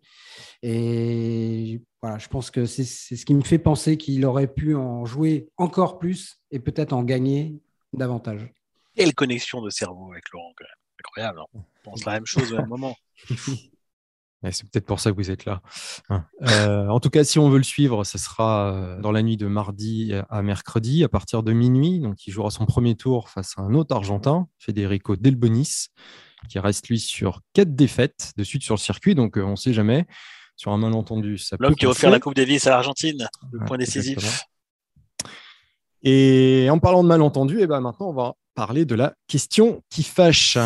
Et 0.63 1.81
voilà, 2.01 2.17
je 2.17 2.29
pense 2.29 2.49
que 2.49 2.65
c'est 2.65 2.83
ce 2.83 3.25
qui 3.25 3.35
me 3.35 3.43
fait 3.43 3.59
penser 3.59 3.97
qu'il 3.97 4.25
aurait 4.25 4.51
pu 4.51 4.75
en 4.75 5.05
jouer 5.05 5.49
encore 5.57 5.99
plus 5.99 6.41
et 6.49 6.59
peut-être 6.59 6.93
en 6.93 7.03
gagner 7.03 7.59
davantage. 7.93 8.51
Quelle 8.95 9.13
connexion 9.13 9.61
de 9.61 9.69
cerveau 9.69 10.11
avec 10.11 10.23
Laurent, 10.31 10.53
incroyable. 10.99 11.41
Hein. 11.55 11.59
Pense 11.83 12.05
la 12.05 12.13
même 12.13 12.25
chose 12.25 12.51
au 12.53 12.57
même 12.57 12.67
moment. 12.67 12.95
C'est 14.51 14.69
peut-être 14.69 14.85
pour 14.85 14.99
ça 14.99 15.09
que 15.09 15.15
vous 15.15 15.31
êtes 15.31 15.45
là. 15.45 15.61
Hein. 16.09 16.25
Euh, 16.41 16.89
en 16.89 16.99
tout 16.99 17.09
cas, 17.09 17.23
si 17.23 17.39
on 17.39 17.49
veut 17.49 17.59
le 17.59 17.63
suivre, 17.63 18.03
ce 18.03 18.17
sera 18.17 18.73
euh, 18.73 18.99
dans 18.99 19.13
la 19.13 19.23
nuit 19.23 19.37
de 19.37 19.47
mardi 19.47 20.11
à 20.29 20.41
mercredi, 20.41 21.05
à 21.05 21.07
partir 21.07 21.43
de 21.43 21.53
minuit. 21.53 22.01
Donc, 22.01 22.27
il 22.27 22.31
jouera 22.31 22.49
son 22.49 22.65
premier 22.65 22.95
tour 22.95 23.29
face 23.29 23.53
à 23.57 23.61
un 23.61 23.73
autre 23.73 23.95
Argentin, 23.95 24.49
Federico 24.57 25.15
Delbonis 25.15 25.87
qui 26.49 26.59
reste 26.59 26.87
lui 26.89 26.99
sur 26.99 27.41
quatre 27.53 27.75
défaites 27.75 28.33
de 28.37 28.43
suite 28.43 28.63
sur 28.63 28.75
le 28.75 28.79
circuit. 28.79 29.15
Donc, 29.15 29.37
euh, 29.37 29.43
on 29.43 29.51
ne 29.51 29.55
sait 29.55 29.73
jamais. 29.73 30.05
Sur 30.55 30.71
un 30.71 30.77
malentendu, 30.77 31.39
ça 31.39 31.55
L'homme 31.59 31.75
qui 31.75 31.85
va 31.85 31.95
faire 31.95 32.11
la 32.11 32.19
Coupe 32.19 32.35
Davis 32.35 32.67
à 32.67 32.69
l'Argentine, 32.69 33.27
le 33.51 33.65
point 33.65 33.79
décisif. 33.79 34.45
Et 36.03 36.67
en 36.69 36.77
parlant 36.77 37.01
de 37.01 37.07
malentendu, 37.07 37.59
et 37.59 37.63
eh 37.63 37.67
ben 37.67 37.79
maintenant, 37.79 38.09
on 38.09 38.13
va 38.13 38.35
parler 38.53 38.85
de 38.85 38.93
la 38.93 39.15
question 39.27 39.81
qui 39.89 40.03
fâche. 40.03 40.57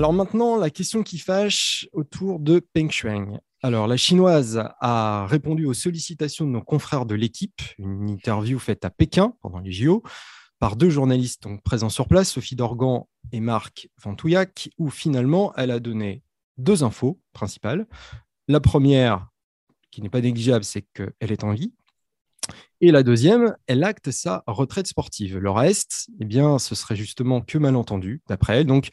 Alors 0.00 0.14
maintenant, 0.14 0.56
la 0.56 0.70
question 0.70 1.02
qui 1.02 1.18
fâche 1.18 1.86
autour 1.92 2.40
de 2.40 2.58
Peng 2.58 2.90
Shuang. 2.90 3.38
Alors, 3.62 3.86
la 3.86 3.98
chinoise 3.98 4.66
a 4.80 5.26
répondu 5.26 5.66
aux 5.66 5.74
sollicitations 5.74 6.46
de 6.46 6.50
nos 6.50 6.62
confrères 6.62 7.04
de 7.04 7.14
l'équipe, 7.14 7.60
une 7.76 8.08
interview 8.08 8.58
faite 8.58 8.86
à 8.86 8.88
Pékin 8.88 9.34
pendant 9.42 9.58
les 9.58 9.72
JO, 9.72 10.02
par 10.58 10.76
deux 10.76 10.88
journalistes 10.88 11.42
donc, 11.42 11.62
présents 11.62 11.90
sur 11.90 12.08
place, 12.08 12.30
Sophie 12.30 12.56
Dorgan 12.56 13.02
et 13.32 13.40
Marc 13.40 13.90
Ventouillac, 14.02 14.70
où 14.78 14.88
finalement 14.88 15.52
elle 15.58 15.70
a 15.70 15.80
donné 15.80 16.22
deux 16.56 16.82
infos 16.82 17.20
principales. 17.34 17.86
La 18.48 18.60
première, 18.60 19.28
qui 19.90 20.00
n'est 20.00 20.08
pas 20.08 20.22
négligeable, 20.22 20.64
c'est 20.64 20.86
qu'elle 20.94 21.12
est 21.30 21.44
en 21.44 21.52
vie. 21.52 21.74
Et 22.80 22.90
la 22.90 23.02
deuxième, 23.02 23.54
elle 23.66 23.84
acte 23.84 24.12
sa 24.12 24.44
retraite 24.46 24.86
sportive. 24.86 25.36
Le 25.36 25.50
reste, 25.50 26.08
eh 26.20 26.24
bien, 26.24 26.58
ce 26.58 26.74
serait 26.74 26.96
justement 26.96 27.42
que 27.42 27.58
malentendu, 27.58 28.22
d'après 28.28 28.60
elle. 28.60 28.66
Donc, 28.66 28.88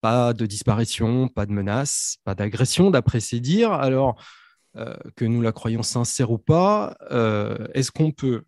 pas 0.00 0.32
de 0.32 0.46
disparition, 0.46 1.28
pas 1.28 1.46
de 1.46 1.52
menace, 1.52 2.18
pas 2.24 2.34
d'agression, 2.34 2.90
d'après 2.90 3.20
ses 3.20 3.40
dires. 3.40 3.72
Alors, 3.72 4.22
euh, 4.76 4.94
que 5.16 5.24
nous 5.24 5.40
la 5.40 5.52
croyons 5.52 5.82
sincère 5.82 6.30
ou 6.30 6.38
pas, 6.38 6.96
euh, 7.10 7.66
est-ce 7.74 7.90
qu'on 7.90 8.12
peut 8.12 8.44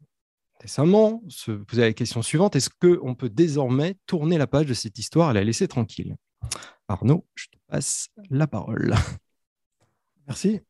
récemment 0.60 1.22
se 1.28 1.52
poser 1.52 1.82
la 1.82 1.92
question 1.94 2.20
suivante 2.20 2.54
est-ce 2.54 2.68
qu'on 2.68 3.14
peut 3.14 3.30
désormais 3.30 3.96
tourner 4.06 4.36
la 4.36 4.46
page 4.46 4.66
de 4.66 4.74
cette 4.74 4.98
histoire 4.98 5.30
et 5.30 5.34
la 5.34 5.42
laisser 5.42 5.66
tranquille? 5.66 6.16
Arnaud, 6.88 7.26
je 7.34 7.46
te 7.46 7.56
passe 7.68 8.08
la 8.28 8.46
parole. 8.46 8.94
Merci. 10.28 10.60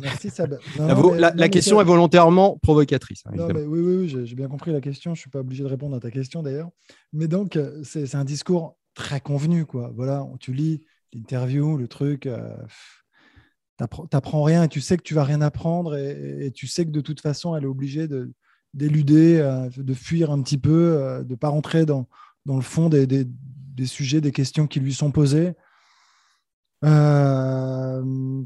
Merci 0.00 0.30
Sab. 0.30 0.58
la, 0.78 1.48
question 1.48 1.80
est 1.80 1.84
volontairement 1.84 2.58
provocatrice. 2.58 3.22
Hein, 3.26 3.34
oui, 3.54 3.80
oui, 3.80 4.26
j'ai 4.26 4.34
bien 4.34 4.48
compris 4.48 4.72
la 4.72 4.80
question. 4.80 5.14
Je 5.14 5.20
ne 5.20 5.22
suis 5.22 5.30
pas 5.30 5.40
obligé 5.40 5.62
de 5.62 5.68
répondre 5.68 5.94
à 5.94 6.00
ta 6.00 6.10
question 6.10 6.42
d'ailleurs. 6.42 6.70
Mais 7.12 7.28
donc, 7.28 7.56
euh, 7.56 7.80
c'est 7.84 8.14
un 8.16 8.24
discours 8.24 8.76
très 8.94 9.20
convenu. 9.20 9.66
Quoi. 9.66 9.92
Voilà, 9.94 10.26
tu 10.38 10.52
lis 10.52 10.86
l'interview, 11.12 11.76
le 11.76 11.88
truc. 11.88 12.26
Euh, 12.26 12.54
tu 13.78 13.84
n'apprends 14.12 14.42
rien 14.42 14.64
et 14.64 14.68
tu 14.68 14.80
sais 14.80 14.96
que 14.96 15.02
tu 15.02 15.14
vas 15.14 15.24
rien 15.24 15.40
apprendre 15.40 15.96
et, 15.96 16.50
tu 16.54 16.66
sais 16.66 16.84
que 16.84 16.90
de 16.90 17.00
toute 17.00 17.20
façon, 17.20 17.56
elle 17.56 17.64
est 17.64 17.68
obligée 17.68 18.08
de, 18.08 18.32
d'éluder, 18.74 19.38
euh, 19.38 19.68
de 19.76 19.94
fuir 19.94 20.30
un 20.30 20.42
petit 20.42 20.58
peu, 20.58 20.96
euh, 20.98 21.22
de 21.22 21.30
ne 21.30 21.36
pas 21.36 21.48
rentrer 21.48 21.86
dans, 21.86 22.06
dans 22.46 22.56
le 22.56 22.62
fond 22.62 22.88
des, 22.88 23.06
des, 23.06 23.86
sujets, 23.86 24.20
des 24.20 24.32
questions 24.32 24.66
qui 24.66 24.80
lui 24.80 24.92
sont 24.92 25.10
posées. 25.10 25.52
Euh, 26.84 28.02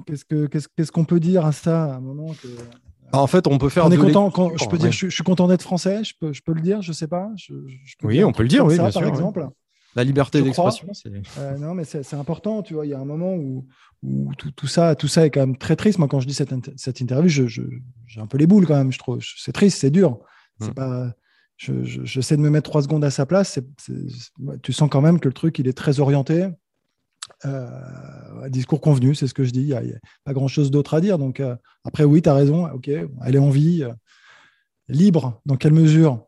qu'est-ce 0.07 0.92
qu'on 0.92 1.04
peut 1.04 1.20
dire 1.20 1.44
à 1.44 1.52
ça 1.52 1.85
à 1.85 1.96
un 1.96 2.00
moment 2.00 2.35
En 3.12 3.26
fait, 3.26 3.46
on 3.46 3.59
peut 3.59 3.68
faire. 3.68 3.87
On 3.87 3.90
est 3.90 3.96
content. 3.96 4.30
je 4.57 4.68
peux 4.68 4.78
dire, 4.78 4.92
je, 4.92 5.09
suis 5.09 5.24
content 5.24 5.48
d'être 5.48 5.62
français. 5.62 6.04
Je 6.04 6.14
peux, 6.18 6.33
je 6.33 6.42
peux 6.42 6.52
le 6.52 6.61
dire. 6.61 6.83
Je 6.83 6.92
sais 6.92 7.09
pas. 7.09 7.30
oui, 8.02 8.24
on 8.24 8.33
peut 8.33 8.42
le 8.42 8.48
dire. 8.48 8.64
Oui, 8.64 8.76
ça, 8.76 8.83
bien 8.85 8.92
par 8.92 9.02
sûr, 9.02 9.09
exemple. 9.09 9.48
La 9.96 10.04
liberté 10.04 10.42
d'expression, 10.42 10.88
euh, 11.38 11.59
non, 11.59 11.74
mais 11.74 11.85
c'est 11.85 12.14
important, 12.14 12.62
tu 12.62 12.74
vois. 12.74 12.87
Il 12.87 12.90
y 12.90 12.94
a 12.94 12.98
un 12.98 13.04
moment 13.04 13.35
où, 13.35 13.64
tout, 14.37 14.66
ça, 14.66 14.94
tout 14.94 15.09
ça 15.09 15.24
est 15.24 15.30
quand 15.30 15.40
même 15.40 15.57
très 15.57 15.76
triste. 15.76 15.98
Moi, 15.98 16.09
quand 16.09 16.20
je 16.20 16.26
dis 16.26 16.35
cette, 16.35 16.52
cette 16.76 17.00
interview, 17.00 17.28
j'ai 17.28 18.20
un 18.20 18.26
peu 18.26 18.38
les 18.38 18.46
boules 18.46 18.66
quand 18.66 18.76
même. 18.76 18.92
Je 18.92 18.98
trouve, 18.98 19.20
c'est 19.22 19.52
triste, 19.52 19.78
c'est 19.78 19.90
dur. 19.90 20.18
C'est 20.61 20.70
mm. 20.70 20.74
pas. 20.74 21.12
Je, 21.57 21.85
je, 21.85 22.35
de 22.35 22.40
me 22.40 22.50
mettre 22.50 22.68
trois 22.68 22.83
secondes 22.83 23.04
à 23.04 23.11
sa 23.11 23.26
place. 23.26 23.61
tu 24.62 24.72
sens 24.72 24.88
quand 24.90 25.00
même 25.00 25.20
que 25.20 25.28
le 25.28 25.35
truc, 25.35 25.59
il 25.59 25.68
est 25.68 25.72
très 25.72 26.00
orienté. 26.00 26.48
Euh, 27.44 28.48
discours 28.48 28.80
convenu, 28.80 29.14
c'est 29.14 29.26
ce 29.26 29.35
que 29.35 29.44
je 29.44 29.50
dis. 29.50 29.62
Il 29.62 29.66
n'y 29.66 29.74
a, 29.74 29.98
pas 30.24 30.33
grand-chose 30.33 30.70
d'autre 30.70 30.94
à 30.94 31.00
dire. 31.00 31.18
Donc, 31.18 31.40
euh, 31.40 31.57
après, 31.85 32.04
oui, 32.04 32.22
tu 32.22 32.28
as 32.28 32.35
raison. 32.35 32.68
Ok, 32.72 32.88
elle 32.88 33.35
est 33.35 33.38
en 33.38 33.50
vie. 33.50 33.85
Euh, 33.85 33.92
libre, 34.88 35.40
dans 35.46 35.57
quelle 35.57 35.72
mesure? 35.72 36.26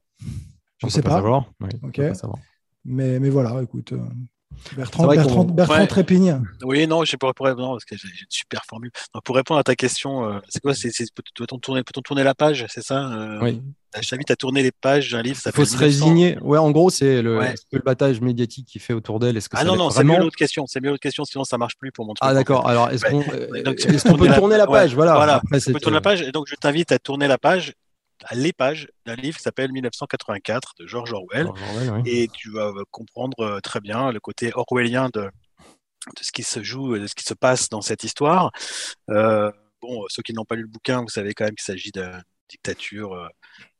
Je 0.78 0.86
ne 0.86 0.90
sais 0.90 1.02
pas. 1.02 1.20
Mais, 2.86 3.18
mais 3.18 3.30
voilà, 3.30 3.62
écoute. 3.62 3.92
Bertrand, 4.74 5.06
Bertrand, 5.44 5.86
Trépigne. 5.86 6.42
Oui, 6.62 6.86
non, 6.86 7.04
je 7.04 7.16
pour, 7.16 7.34
pour, 7.34 7.46
non, 7.48 7.72
parce 7.72 7.84
que 7.84 7.96
j'ai 7.96 8.08
une 8.08 8.26
super 8.28 8.62
formule. 8.64 8.90
pour 9.24 9.36
répondre 9.36 9.60
à 9.60 9.64
ta 9.64 9.74
question, 9.74 10.40
c'est 10.48 10.60
quoi 10.60 10.72
Peut-on 11.36 11.58
tourner, 11.58 11.82
peut 11.82 12.00
tourner 12.00 12.24
la 12.24 12.34
page 12.34 12.64
C'est 12.68 12.82
ça 12.82 13.38
Oui. 13.42 13.60
Je 14.00 14.08
t'invite 14.10 14.30
à 14.30 14.36
tourner 14.36 14.62
les 14.62 14.72
pages 14.72 15.10
d'un 15.10 15.22
livre. 15.22 15.40
Il 15.44 15.52
faut 15.52 15.64
se 15.64 15.76
résigner. 15.76 16.38
Ouais, 16.42 16.58
en 16.58 16.70
gros, 16.70 16.90
c'est 16.90 17.22
le, 17.22 17.40
le, 17.72 17.78
battage 17.80 18.20
médiatique 18.20 18.66
qui 18.66 18.78
fait 18.78 18.92
autour 18.92 19.18
d'elle. 19.18 19.38
ah 19.52 19.64
non, 19.64 19.76
non, 19.76 19.90
c'est 19.90 20.04
mieux 20.04 20.18
l'autre 20.18 20.36
question. 20.36 20.66
C'est 20.66 20.80
mieux 20.80 20.90
l'autre 20.90 21.02
question, 21.02 21.24
sinon 21.24 21.44
ça 21.44 21.58
marche 21.58 21.76
plus 21.76 21.92
pour 21.92 22.04
mon 22.04 22.14
truc. 22.14 22.28
Ah 22.28 22.34
d'accord. 22.34 22.68
Alors, 22.68 22.90
est-ce 22.90 23.04
qu'on 23.04 23.22
est 23.22 24.16
peut 24.16 24.34
tourner 24.34 24.56
la 24.56 24.66
page? 24.66 24.94
Voilà. 24.94 25.14
voilà. 25.14 25.42
on 25.50 25.72
peut 25.72 25.80
tourner 25.80 25.96
la 25.96 26.00
page. 26.00 26.22
Et 26.22 26.32
donc, 26.32 26.46
je 26.48 26.54
t'invite 26.56 26.92
à 26.92 26.98
tourner 26.98 27.28
la 27.28 27.38
page 27.38 27.72
les 28.32 28.52
pages 28.52 28.88
d'un 29.04 29.14
livre 29.14 29.36
qui 29.36 29.42
s'appelle 29.42 29.72
1984 29.72 30.74
de 30.78 30.86
George 30.86 31.12
Orwell. 31.12 31.50
Et 32.06 32.28
tu 32.28 32.50
vas 32.50 32.72
comprendre 32.90 33.40
euh, 33.40 33.60
très 33.60 33.80
bien 33.80 34.12
le 34.12 34.20
côté 34.20 34.52
orwellien 34.54 35.08
de, 35.12 35.22
de 35.22 36.22
ce 36.22 36.32
qui 36.32 36.42
se 36.42 36.62
joue, 36.62 36.98
de 36.98 37.06
ce 37.06 37.14
qui 37.14 37.24
se 37.24 37.34
passe 37.34 37.68
dans 37.68 37.82
cette 37.82 38.04
histoire. 38.04 38.52
Euh, 39.10 39.50
bon, 39.80 40.04
ceux 40.08 40.22
qui 40.22 40.32
n'ont 40.32 40.44
pas 40.44 40.54
lu 40.54 40.62
le 40.62 40.68
bouquin, 40.68 41.02
vous 41.02 41.08
savez 41.08 41.34
quand 41.34 41.44
même 41.44 41.54
qu'il 41.54 41.64
s'agit 41.64 41.92
d'une 41.92 42.22
dictature 42.48 43.12
euh, 43.12 43.28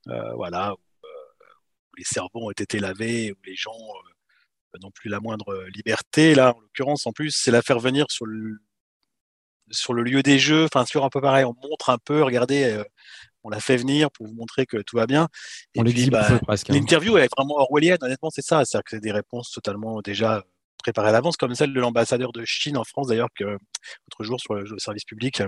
euh, 0.09 0.33
voilà, 0.35 0.70
euh, 0.70 0.72
où, 0.72 1.96
les 1.96 2.05
cerveaux 2.05 2.46
ont 2.46 2.51
été 2.51 2.79
lavés, 2.79 3.33
où 3.33 3.37
les 3.44 3.57
gens 3.57 3.70
euh, 3.70 4.79
n'ont 4.83 4.90
plus 4.90 5.09
la 5.09 5.20
moindre 5.20 5.66
liberté. 5.75 6.35
Là, 6.35 6.55
en 6.57 6.61
l'occurrence, 6.61 7.07
en 7.07 7.12
plus, 7.12 7.31
c'est 7.31 7.51
la 7.51 7.62
faire 7.62 7.79
venir 7.79 8.07
sur 8.11 8.27
le, 8.27 8.59
sur 9.70 9.94
le 9.94 10.03
lieu 10.03 10.22
des 10.22 10.38
jeux, 10.38 10.64
enfin, 10.64 10.85
sur 10.85 11.05
un 11.05 11.11
peu 11.11 11.20
pareil, 11.20 11.44
on 11.44 11.55
montre 11.68 11.90
un 11.90 11.99
peu, 11.99 12.22
regardez, 12.22 12.83
on 13.46 13.48
l'a 13.48 13.61
fait 13.61 13.76
venir 13.76 14.11
pour 14.11 14.26
vous 14.26 14.35
montrer 14.35 14.66
que 14.66 14.78
tout 14.78 14.96
va 14.96 15.06
bien. 15.06 15.28
Et 15.74 15.80
on 15.80 15.85
puis, 15.85 16.11
bah, 16.11 16.40
presque. 16.42 16.68
Hein. 16.70 16.74
L'interview 16.74 17.16
est 17.16 17.28
vraiment 17.37 17.56
orwellienne, 17.56 17.98
honnêtement, 18.02 18.30
c'est 18.30 18.44
ça. 18.44 18.64
C'est-à-dire 18.64 18.85
que 18.85 18.90
c'est 18.90 19.00
des 19.00 19.12
réponses 19.12 19.52
totalement 19.52 20.00
déjà 20.02 20.44
préparées 20.82 21.09
à 21.09 21.12
l'avance, 21.12 21.37
comme 21.37 21.54
celle 21.54 21.72
de 21.72 21.80
l'ambassadeur 21.80 22.32
de 22.32 22.44
Chine 22.44 22.76
en 22.76 22.85
France, 22.85 23.06
d'ailleurs, 23.06 23.28
que 23.37 23.44
l'autre 23.44 24.24
jour 24.24 24.40
sur 24.40 24.54
le 24.54 24.78
service 24.78 25.04
public, 25.04 25.42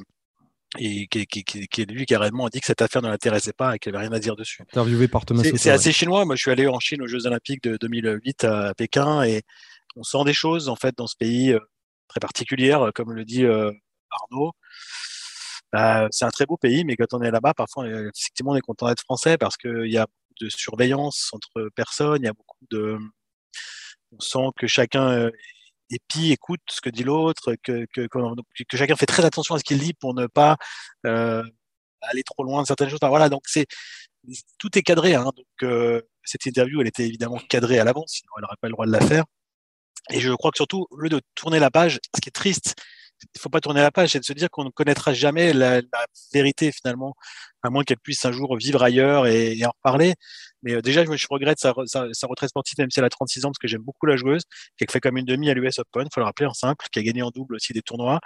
et 0.78 1.08
qui, 1.08 1.26
qui, 1.26 1.44
qui, 1.44 1.86
lui 1.86 2.06
carrément 2.06 2.46
a 2.46 2.50
dit 2.50 2.60
que 2.60 2.66
cette 2.66 2.82
affaire 2.82 3.02
ne 3.02 3.08
l'intéressait 3.08 3.52
pas 3.52 3.74
et 3.74 3.78
qu'il 3.78 3.94
avait 3.94 4.06
rien 4.06 4.14
à 4.14 4.20
dire 4.20 4.36
dessus. 4.36 4.62
Interviewé 4.62 5.08
par 5.08 5.24
Thomas 5.24 5.42
C'est 5.42 5.70
assez 5.70 5.92
chinois. 5.92 6.24
Moi, 6.24 6.36
je 6.36 6.42
suis 6.42 6.50
allé 6.50 6.66
en 6.68 6.78
Chine 6.78 7.02
aux 7.02 7.06
Jeux 7.06 7.26
Olympiques 7.26 7.62
de 7.62 7.76
2008 7.78 8.44
à 8.44 8.74
Pékin 8.74 9.22
et 9.22 9.42
on 9.96 10.02
sent 10.02 10.24
des 10.24 10.34
choses 10.34 10.68
en 10.68 10.76
fait 10.76 10.96
dans 10.96 11.06
ce 11.06 11.16
pays 11.16 11.52
euh, 11.52 11.58
très 12.06 12.20
particulières, 12.20 12.90
comme 12.94 13.12
le 13.12 13.24
dit 13.24 13.44
euh, 13.44 13.72
Arnaud. 14.10 14.52
Euh, 15.74 16.08
c'est 16.10 16.24
un 16.24 16.30
très 16.30 16.46
beau 16.46 16.56
pays, 16.56 16.84
mais 16.84 16.96
quand 16.96 17.12
on 17.12 17.22
est 17.22 17.30
là-bas, 17.30 17.54
parfois, 17.54 17.86
effectivement, 17.88 18.52
on 18.52 18.56
est 18.56 18.60
content 18.60 18.88
d'être 18.88 19.02
français 19.02 19.36
parce 19.36 19.56
qu'il 19.56 19.90
y 19.90 19.98
a 19.98 20.06
beaucoup 20.06 20.44
de 20.44 20.48
surveillance 20.48 21.30
entre 21.32 21.68
personnes, 21.74 22.22
il 22.22 22.26
y 22.26 22.28
a 22.28 22.32
beaucoup 22.32 22.64
de, 22.70 22.98
on 24.12 24.20
sent 24.20 24.48
que 24.56 24.66
chacun 24.66 25.30
et 25.90 25.98
puis 26.08 26.32
écoute 26.32 26.60
ce 26.70 26.80
que 26.80 26.90
dit 26.90 27.04
l'autre, 27.04 27.54
que, 27.62 27.86
que, 27.92 28.06
que, 28.06 28.76
chacun 28.76 28.96
fait 28.96 29.06
très 29.06 29.24
attention 29.24 29.54
à 29.54 29.58
ce 29.58 29.64
qu'il 29.64 29.78
dit 29.78 29.94
pour 29.94 30.14
ne 30.14 30.26
pas 30.26 30.56
euh, 31.06 31.42
aller 32.02 32.22
trop 32.22 32.44
loin 32.44 32.62
de 32.62 32.66
certaines 32.66 32.90
choses. 32.90 32.98
voilà, 33.02 33.28
donc 33.28 33.42
c'est 33.46 33.66
tout 34.58 34.76
est 34.76 34.82
cadré. 34.82 35.14
Hein, 35.14 35.24
donc 35.24 35.46
euh, 35.62 36.02
cette 36.24 36.44
interview, 36.46 36.80
elle 36.80 36.88
était 36.88 37.06
évidemment 37.06 37.38
cadrée 37.48 37.78
à 37.78 37.84
l'avance, 37.84 38.12
sinon 38.18 38.32
elle 38.36 38.42
n'aurait 38.42 38.56
pas 38.60 38.68
le 38.68 38.72
droit 38.72 38.86
de 38.86 38.92
la 38.92 39.00
faire. 39.00 39.24
Et 40.10 40.20
je 40.20 40.32
crois 40.32 40.50
que 40.50 40.56
surtout, 40.56 40.86
au 40.90 40.96
lieu 40.96 41.08
de 41.08 41.20
tourner 41.34 41.58
la 41.58 41.70
page, 41.70 42.00
ce 42.14 42.20
qui 42.20 42.28
est 42.28 42.32
triste, 42.32 42.74
il 43.34 43.40
faut 43.40 43.48
pas 43.48 43.60
tourner 43.60 43.80
la 43.80 43.90
page, 43.90 44.10
c'est 44.10 44.20
de 44.20 44.24
se 44.24 44.32
dire 44.32 44.50
qu'on 44.50 44.64
ne 44.64 44.70
connaîtra 44.70 45.12
jamais 45.12 45.52
la, 45.52 45.80
la 45.80 46.06
vérité 46.32 46.72
finalement, 46.72 47.14
à 47.62 47.70
moins 47.70 47.84
qu'elle 47.84 47.98
puisse 47.98 48.24
un 48.24 48.32
jour 48.32 48.56
vivre 48.56 48.82
ailleurs 48.82 49.26
et, 49.26 49.56
et 49.56 49.66
en 49.66 49.70
reparler. 49.70 50.14
Mais 50.62 50.74
euh, 50.74 50.82
déjà, 50.82 51.04
je, 51.04 51.16
je 51.16 51.26
regrette 51.30 51.58
sa, 51.58 51.72
sa, 51.86 52.06
sa, 52.12 52.26
retraite 52.26 52.50
sportive, 52.50 52.76
même 52.78 52.90
si 52.90 52.98
elle 52.98 53.04
a 53.04 53.10
36 53.10 53.44
ans, 53.44 53.48
parce 53.48 53.58
que 53.58 53.68
j'aime 53.68 53.82
beaucoup 53.82 54.06
la 54.06 54.16
joueuse, 54.16 54.42
qui 54.76 54.84
a 54.84 54.86
fait 54.90 55.00
comme 55.00 55.16
une 55.16 55.24
demi 55.24 55.50
à 55.50 55.54
l'US 55.54 55.78
Open, 55.78 56.06
il 56.06 56.08
faut 56.12 56.20
le 56.20 56.26
rappeler 56.26 56.46
en 56.46 56.54
simple, 56.54 56.84
qui 56.90 56.98
a 56.98 57.02
gagné 57.02 57.22
en 57.22 57.30
double 57.30 57.56
aussi 57.56 57.72
des 57.72 57.82
tournois 57.82 58.20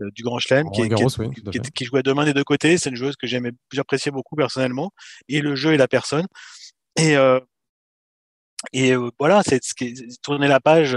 euh, 0.00 0.10
du 0.12 0.22
Grand 0.22 0.38
Chelem, 0.38 0.70
qui, 0.70 0.88
qui, 0.88 1.60
qui, 1.74 1.84
jouait 1.84 2.00
à 2.00 2.02
deux 2.02 2.14
mains 2.14 2.24
des 2.24 2.34
deux 2.34 2.44
côtés. 2.44 2.78
C'est 2.78 2.90
une 2.90 2.96
joueuse 2.96 3.16
que 3.16 3.26
j'aimais, 3.26 3.52
j'appréciais 3.72 4.12
beaucoup 4.12 4.36
personnellement, 4.36 4.90
et 5.28 5.40
le 5.40 5.54
jeu 5.54 5.74
et 5.74 5.76
la 5.76 5.88
personne. 5.88 6.26
Et, 6.96 7.16
euh, 7.16 7.40
et 8.72 8.92
euh, 8.92 9.10
voilà, 9.18 9.42
c'est 9.42 9.62
ce 9.62 9.74
qui 9.74 9.94
tourner 10.22 10.48
la 10.48 10.60
page. 10.60 10.96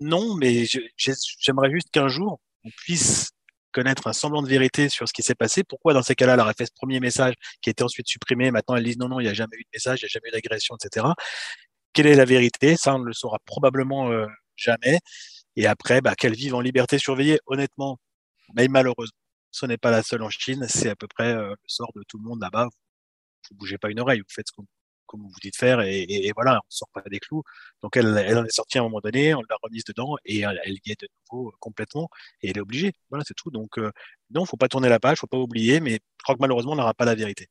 Non, 0.00 0.34
mais 0.36 0.64
j'aimerais 1.40 1.70
juste 1.70 1.90
qu'un 1.90 2.08
jour 2.08 2.40
on 2.64 2.70
puisse 2.70 3.30
connaître 3.72 4.06
un 4.06 4.12
semblant 4.12 4.42
de 4.42 4.48
vérité 4.48 4.88
sur 4.88 5.08
ce 5.08 5.12
qui 5.12 5.22
s'est 5.22 5.34
passé. 5.34 5.64
Pourquoi 5.64 5.94
dans 5.94 6.02
ces 6.02 6.14
cas-là, 6.14 6.34
elle 6.34 6.40
aurait 6.40 6.54
fait 6.56 6.66
ce 6.66 6.72
premier 6.74 7.00
message 7.00 7.34
qui 7.60 7.70
a 7.70 7.72
été 7.72 7.82
ensuite 7.82 8.06
supprimé 8.08 8.50
Maintenant, 8.50 8.76
elle 8.76 8.84
dit 8.84 8.96
non, 8.96 9.08
non, 9.08 9.20
il 9.20 9.24
n'y 9.24 9.28
a 9.28 9.34
jamais 9.34 9.56
eu 9.56 9.64
de 9.64 9.68
message, 9.74 10.00
il 10.00 10.04
n'y 10.04 10.06
a 10.06 10.12
jamais 10.12 10.28
eu 10.28 10.32
d'agression, 10.32 10.76
etc. 10.76 11.06
Quelle 11.92 12.06
est 12.06 12.14
la 12.14 12.24
vérité? 12.24 12.76
Ça, 12.76 12.94
on 12.94 13.00
ne 13.00 13.04
le 13.04 13.12
saura 13.12 13.38
probablement 13.44 14.10
euh, 14.10 14.26
jamais. 14.56 14.98
Et 15.56 15.66
après, 15.66 16.00
bah, 16.00 16.14
qu'elle 16.14 16.34
vive 16.34 16.54
en 16.54 16.60
liberté 16.60 16.98
surveillée, 16.98 17.38
honnêtement, 17.46 17.98
mais 18.54 18.68
malheureusement, 18.68 19.18
ce 19.50 19.66
n'est 19.66 19.78
pas 19.78 19.90
la 19.90 20.02
seule 20.02 20.22
en 20.22 20.30
Chine, 20.30 20.66
c'est 20.68 20.90
à 20.90 20.96
peu 20.96 21.06
près 21.08 21.32
euh, 21.34 21.50
le 21.50 21.56
sort 21.66 21.92
de 21.94 22.02
tout 22.08 22.18
le 22.18 22.24
monde 22.24 22.40
là-bas. 22.40 22.68
Vous 23.50 23.54
ne 23.54 23.58
bougez 23.58 23.78
pas 23.78 23.90
une 23.90 24.00
oreille, 24.00 24.20
vous 24.20 24.34
faites 24.34 24.48
ce 24.48 24.52
qu'on 24.52 24.66
comme 25.06 25.22
vous 25.22 25.40
dites 25.42 25.56
faire, 25.56 25.80
et, 25.80 26.02
et, 26.02 26.32
voilà, 26.34 26.56
on 26.58 26.70
sort 26.70 26.88
pas 26.92 27.02
des 27.10 27.18
clous. 27.18 27.42
Donc 27.82 27.96
elle, 27.96 28.16
elle 28.26 28.38
en 28.38 28.44
est 28.44 28.52
sortie 28.52 28.78
à 28.78 28.80
un 28.80 28.84
moment 28.84 29.00
donné, 29.02 29.34
on 29.34 29.40
l'a 29.48 29.56
remise 29.62 29.84
dedans, 29.84 30.16
et 30.24 30.40
elle, 30.40 30.78
y 30.84 30.92
est 30.92 31.00
de 31.00 31.08
nouveau 31.30 31.48
euh, 31.48 31.52
complètement, 31.60 32.08
et 32.42 32.50
elle 32.50 32.58
est 32.58 32.60
obligée. 32.60 32.92
Voilà, 33.10 33.24
c'est 33.26 33.34
tout. 33.34 33.50
Donc 33.50 33.78
euh, 33.78 33.90
non, 34.34 34.44
faut 34.44 34.56
pas 34.56 34.68
tourner 34.68 34.88
la 34.88 35.00
page, 35.00 35.18
faut 35.18 35.26
pas 35.26 35.38
oublier, 35.38 35.80
mais 35.80 35.92
je 35.92 36.22
crois 36.22 36.34
que 36.34 36.40
malheureusement, 36.40 36.72
on 36.72 36.76
n'aura 36.76 36.94
pas 36.94 37.04
la 37.04 37.14
vérité. 37.14 37.48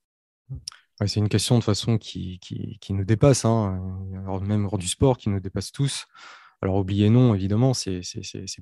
c'est 1.05 1.19
une 1.19 1.29
question 1.29 1.59
de 1.59 1.63
façon 1.63 1.97
qui, 1.97 2.39
qui, 2.39 2.77
qui 2.79 2.93
nous 2.93 3.05
dépasse, 3.05 3.45
hein. 3.45 3.81
Alors, 4.23 4.41
même 4.41 4.65
hors 4.65 4.77
du 4.77 4.87
sport, 4.87 5.17
qui 5.17 5.29
nous 5.29 5.39
dépasse 5.39 5.71
tous. 5.71 6.05
Alors 6.63 6.77
oublier 6.77 7.09
non, 7.09 7.35
évidemment, 7.35 7.73
c'est 7.73 8.01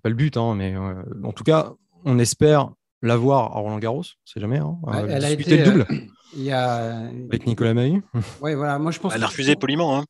pas 0.02 0.10
le 0.10 0.16
but, 0.16 0.36
hein, 0.36 0.56
mais 0.56 0.76
euh, 0.76 1.04
en 1.24 1.34
tout 1.34 1.44
cas, 1.44 1.74
on 2.04 2.18
espère 2.18 2.72
l'avoir 3.04 3.56
à 3.56 3.60
Roland 3.60 3.78
Garros, 3.78 4.04
c'est 4.26 4.40
jamais. 4.40 4.58
Hein, 4.58 4.80
elle, 5.08 5.24
a 5.24 5.30
été, 5.30 5.58
le 5.58 5.64
double. 5.64 5.88
Il 6.36 6.44
y 6.44 6.52
a... 6.52 7.08
Avec 7.08 7.46
Nicolas 7.46 7.74
Mahut 7.74 8.04
Oui, 8.42 8.54
voilà. 8.56 8.80
Moi, 8.80 8.92
je 8.92 9.00
pense 9.00 9.14
Elle 9.14 9.24
a 9.24 9.28
refusé 9.28 9.56
poliment. 9.56 9.98
Hein. 9.98 10.06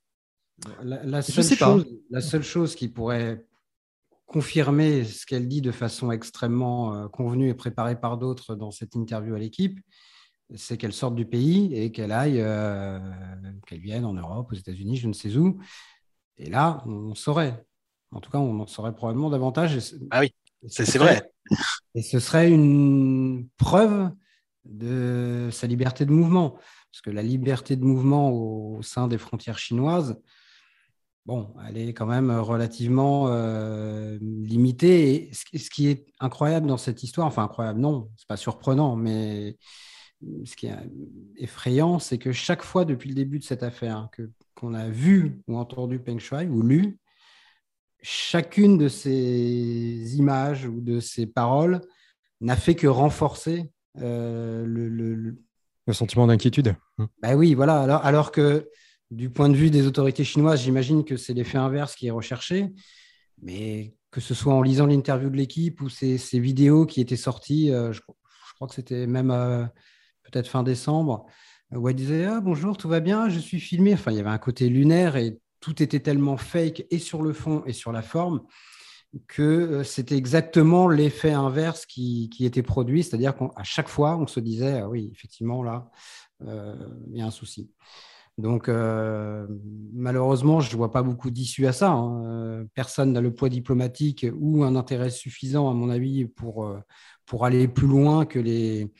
La, 0.83 1.21
seule 1.21 1.43
chose, 1.43 1.85
la, 2.11 2.21
seule 2.21 2.43
chose, 2.43 2.75
qui 2.75 2.87
pourrait 2.87 3.45
confirmer 4.27 5.03
ce 5.03 5.25
qu'elle 5.25 5.47
dit 5.47 5.61
de 5.61 5.71
façon 5.71 6.11
extrêmement 6.11 6.93
euh, 6.93 7.07
convenue 7.07 7.49
et 7.49 7.53
préparée 7.53 7.99
par 7.99 8.17
d'autres 8.17 8.55
dans 8.55 8.69
cette 8.71 8.95
interview 8.95 9.33
à 9.35 9.39
l'équipe, 9.39 9.79
c'est 10.55 10.77
qu'elle 10.77 10.93
sorte 10.93 11.15
du 11.15 11.25
pays 11.25 11.73
et 11.73 11.91
qu'elle 11.91 12.11
aille, 12.11 12.39
euh, 12.41 12.99
qu'elle 13.65 13.79
vienne 13.79 14.05
en 14.05 14.13
Europe, 14.13 14.49
aux 14.51 14.55
États-Unis, 14.55 14.97
je 14.97 15.07
ne 15.07 15.13
sais 15.13 15.35
où. 15.35 15.59
Et 16.37 16.49
là, 16.49 16.83
on 16.85 17.15
saurait. 17.15 17.65
En 18.11 18.19
tout 18.19 18.29
cas, 18.29 18.37
on 18.37 18.59
en 18.59 18.67
saurait 18.67 18.93
probablement 18.93 19.29
davantage. 19.29 19.79
Ah 20.11 20.19
oui, 20.19 20.33
c'est 20.67 20.97
vrai. 20.97 21.31
Et 21.95 22.01
ce 22.01 22.19
serait 22.19 22.49
une 22.49 23.47
preuve 23.57 24.11
de 24.65 25.49
sa 25.51 25.67
liberté 25.67 26.05
de 26.05 26.11
mouvement. 26.11 26.51
Parce 26.91 27.01
que 27.03 27.09
la 27.09 27.23
liberté 27.23 27.75
de 27.75 27.83
mouvement 27.83 28.31
au 28.31 28.81
sein 28.81 29.07
des 29.07 29.17
frontières 29.17 29.59
chinoises, 29.59 30.19
bon, 31.25 31.53
elle 31.67 31.77
est 31.77 31.93
quand 31.93 32.05
même 32.05 32.31
relativement 32.31 33.27
euh, 33.29 34.17
limitée. 34.21 35.29
Et 35.29 35.33
ce 35.33 35.69
qui 35.69 35.87
est 35.87 36.05
incroyable 36.19 36.67
dans 36.67 36.77
cette 36.77 37.03
histoire, 37.03 37.27
enfin 37.27 37.43
incroyable, 37.43 37.79
non, 37.79 38.09
c'est 38.17 38.27
pas 38.27 38.37
surprenant, 38.37 38.95
mais 38.95 39.57
ce 40.45 40.55
qui 40.55 40.67
est 40.67 40.75
effrayant, 41.37 41.99
c'est 41.99 42.17
que 42.17 42.31
chaque 42.31 42.63
fois 42.63 42.85
depuis 42.85 43.09
le 43.09 43.15
début 43.15 43.39
de 43.39 43.43
cette 43.43 43.63
affaire 43.63 44.09
que 44.11 44.29
qu'on 44.55 44.73
a 44.75 44.87
vu 44.87 45.41
ou 45.47 45.57
entendu 45.57 45.99
Peng 45.99 46.19
Shuai 46.19 46.47
ou 46.47 46.61
lu, 46.61 46.99
chacune 48.01 48.77
de 48.77 48.87
ces 48.87 50.17
images 50.17 50.65
ou 50.65 50.81
de 50.81 50.99
ces 50.99 51.25
paroles 51.25 51.81
n'a 52.41 52.55
fait 52.55 52.75
que 52.75 52.87
renforcer 52.87 53.71
euh, 53.99 54.65
le, 54.65 54.87
le, 54.89 55.37
sentiment 55.93 56.25
d'inquiétude. 56.27 56.75
Bah 57.21 57.35
oui, 57.35 57.53
voilà. 57.53 57.81
Alors, 57.81 58.05
alors 58.05 58.31
que 58.31 58.69
du 59.09 59.29
point 59.29 59.49
de 59.49 59.55
vue 59.55 59.69
des 59.69 59.87
autorités 59.87 60.23
chinoises, 60.23 60.61
j'imagine 60.61 61.03
que 61.03 61.17
c'est 61.17 61.33
l'effet 61.33 61.57
inverse 61.57 61.95
qui 61.95 62.07
est 62.07 62.11
recherché. 62.11 62.71
Mais 63.41 63.93
que 64.11 64.21
ce 64.21 64.33
soit 64.33 64.53
en 64.53 64.61
lisant 64.61 64.85
l'interview 64.85 65.29
de 65.29 65.35
l'équipe 65.35 65.81
ou 65.81 65.89
ces, 65.89 66.17
ces, 66.17 66.39
vidéos 66.39 66.85
qui 66.85 67.01
étaient 67.01 67.17
sorties, 67.17 67.71
euh, 67.71 67.91
je, 67.91 68.01
crois 68.55 68.67
que 68.67 68.75
c'était 68.75 69.07
même 69.07 69.31
euh, 69.31 69.65
peut-être 70.23 70.47
fin 70.47 70.63
décembre, 70.63 71.25
où 71.71 71.89
elle 71.89 71.95
disait 71.95 72.25
ah, 72.25 72.39
Bonjour, 72.41 72.77
tout 72.77 72.87
va 72.87 72.99
bien, 72.99 73.29
je 73.29 73.39
suis 73.39 73.59
filmé. 73.59 73.93
Enfin, 73.93 74.11
il 74.11 74.17
y 74.17 74.19
avait 74.19 74.29
un 74.29 74.37
côté 74.37 74.69
lunaire 74.69 75.15
et 75.15 75.39
tout 75.59 75.81
était 75.81 75.99
tellement 75.99 76.37
fake 76.37 76.85
et 76.89 76.99
sur 76.99 77.21
le 77.21 77.33
fond 77.33 77.63
et 77.65 77.73
sur 77.73 77.91
la 77.91 78.01
forme 78.01 78.41
que 79.27 79.41
euh, 79.41 79.83
c'était 79.83 80.15
exactement 80.15 80.87
l'effet 80.87 81.31
inverse 81.31 81.85
qui, 81.85 82.29
était 82.39 82.63
produit, 82.63 83.03
c'est-à-dire 83.03 83.35
qu'à 83.35 83.63
chaque 83.63 83.89
fois, 83.89 84.17
on 84.17 84.27
se 84.27 84.39
disait, 84.39 84.79
ah 84.79 84.89
oui, 84.89 85.09
effectivement, 85.13 85.63
là, 85.63 85.89
euh, 86.45 86.75
il 87.11 87.17
y 87.17 87.21
a 87.21 87.25
un 87.25 87.31
souci. 87.31 87.69
Donc, 88.37 88.69
euh, 88.69 89.45
malheureusement, 89.93 90.61
je 90.61 90.71
ne 90.71 90.77
vois 90.77 90.91
pas 90.91 91.03
beaucoup 91.03 91.29
d'issues 91.29 91.67
à 91.67 91.73
ça. 91.73 91.91
Hein. 91.91 92.65
Personne 92.73 93.11
n'a 93.11 93.21
le 93.21 93.33
poids 93.33 93.49
diplomatique 93.49 94.25
ou 94.39 94.63
un 94.63 94.75
intérêt 94.75 95.09
suffisant, 95.09 95.69
à 95.69 95.73
mon 95.73 95.89
avis, 95.89 96.25
pour, 96.25 96.73
pour 97.25 97.45
aller 97.45 97.67
plus 97.67 97.87
loin 97.87 98.25
que 98.25 98.39
les, 98.39 98.91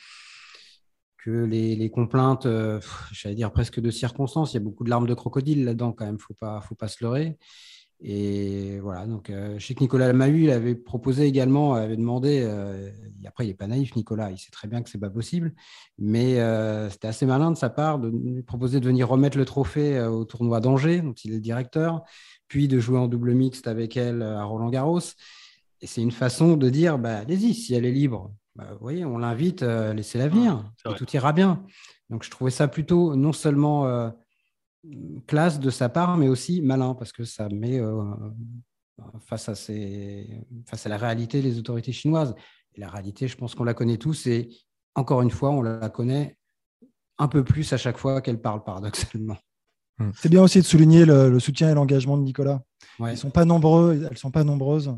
que 1.24 1.32
les, 1.32 1.76
les 1.76 1.89
complaintes, 1.89 2.47
j'allais 3.13 3.36
dire 3.36 3.52
presque 3.52 3.80
de 3.80 3.89
circonstances. 3.89 4.52
Il 4.54 4.56
y 4.56 4.58
a 4.58 4.63
beaucoup 4.63 4.84
de 4.84 4.89
larmes 4.89 5.08
de 5.08 5.13
crocodile 5.13 5.63
là-dedans, 5.63 5.93
quand 5.93 6.06
même, 6.06 6.15
il 6.15 6.17
ne 6.17 6.24
faut 6.24 6.34
pas, 6.34 6.60
faut 6.62 6.76
pas 6.76 6.89
se 6.89 7.04
leurrer. 7.04 7.38
Et 8.03 8.79
voilà, 8.79 9.05
donc 9.05 9.29
euh, 9.29 9.59
je 9.59 9.67
sais 9.67 9.75
que 9.75 9.79
Nicolas 9.79 10.11
Mahut 10.11 10.49
avait 10.49 10.73
proposé 10.73 11.25
également, 11.25 11.75
avait 11.75 11.97
demandé, 11.97 12.41
euh, 12.43 12.89
après 13.27 13.45
il 13.45 13.49
n'est 13.49 13.53
pas 13.53 13.67
naïf 13.67 13.95
Nicolas, 13.95 14.31
il 14.31 14.39
sait 14.39 14.49
très 14.49 14.67
bien 14.67 14.81
que 14.81 14.89
ce 14.89 14.97
n'est 14.97 15.01
pas 15.01 15.11
possible, 15.11 15.53
mais 15.99 16.39
euh, 16.39 16.89
c'était 16.89 17.09
assez 17.09 17.27
malin 17.27 17.51
de 17.51 17.57
sa 17.57 17.69
part 17.69 17.99
de 17.99 18.09
lui 18.09 18.41
proposer 18.41 18.79
de 18.79 18.85
venir 18.87 19.07
remettre 19.07 19.37
le 19.37 19.45
trophée 19.45 20.01
au 20.01 20.25
tournoi 20.25 20.59
d'Angers, 20.61 21.01
dont 21.01 21.13
il 21.13 21.31
est 21.31 21.35
le 21.35 21.41
directeur, 21.41 22.01
puis 22.47 22.67
de 22.67 22.79
jouer 22.79 22.97
en 22.97 23.07
double 23.07 23.35
mixte 23.35 23.67
avec 23.67 23.95
elle 23.97 24.23
à 24.23 24.45
Roland 24.45 24.71
Garros. 24.71 24.99
Et 25.81 25.87
c'est 25.87 26.01
une 26.01 26.11
façon 26.11 26.57
de 26.57 26.69
dire, 26.69 26.97
bah, 26.97 27.19
allez-y, 27.19 27.53
si 27.53 27.75
elle 27.75 27.85
est 27.85 27.91
libre, 27.91 28.33
bah, 28.55 28.67
vous 28.71 28.79
voyez, 28.81 29.05
on 29.05 29.19
l'invite, 29.19 29.61
laissez-la 29.61 30.27
venir, 30.27 30.71
et 30.89 30.95
tout 30.95 31.07
ira 31.13 31.33
bien. 31.33 31.63
Donc 32.09 32.23
je 32.23 32.31
trouvais 32.31 32.51
ça 32.51 32.67
plutôt 32.67 33.15
non 33.15 33.31
seulement 33.31 34.11
classe 35.27 35.59
de 35.59 35.69
sa 35.69 35.89
part, 35.89 36.17
mais 36.17 36.27
aussi 36.27 36.61
malin, 36.61 36.95
parce 36.95 37.11
que 37.11 37.23
ça 37.23 37.49
met 37.49 37.79
euh, 37.79 38.03
face, 39.25 39.49
à 39.49 39.55
face 39.55 40.85
à 40.85 40.89
la 40.89 40.97
réalité 40.97 41.41
des 41.41 41.57
autorités 41.59 41.91
chinoises. 41.91 42.35
Et 42.75 42.79
la 42.79 42.89
réalité, 42.89 43.27
je 43.27 43.37
pense 43.37 43.55
qu'on 43.55 43.63
la 43.63 43.73
connaît 43.73 43.97
tous, 43.97 44.27
et 44.27 44.49
encore 44.95 45.21
une 45.21 45.31
fois, 45.31 45.51
on 45.51 45.61
la 45.61 45.89
connaît 45.89 46.37
un 47.17 47.27
peu 47.27 47.43
plus 47.43 47.71
à 47.73 47.77
chaque 47.77 47.97
fois 47.97 48.21
qu'elle 48.21 48.41
parle, 48.41 48.63
paradoxalement. 48.63 49.37
Hmm. 49.99 50.11
C'est 50.15 50.29
bien 50.29 50.41
aussi 50.41 50.59
de 50.59 50.65
souligner 50.65 51.05
le, 51.05 51.39
soutien 51.39 51.69
et 51.69 51.73
l'engagement 51.73 52.17
de 52.17 52.23
Nicolas. 52.23 52.61
Ils 52.99 53.17
sont 53.17 53.29
pas 53.29 53.45
nombreux, 53.45 54.07
elles 54.09 54.17
sont 54.17 54.31
pas 54.31 54.43
nombreuses, 54.43 54.95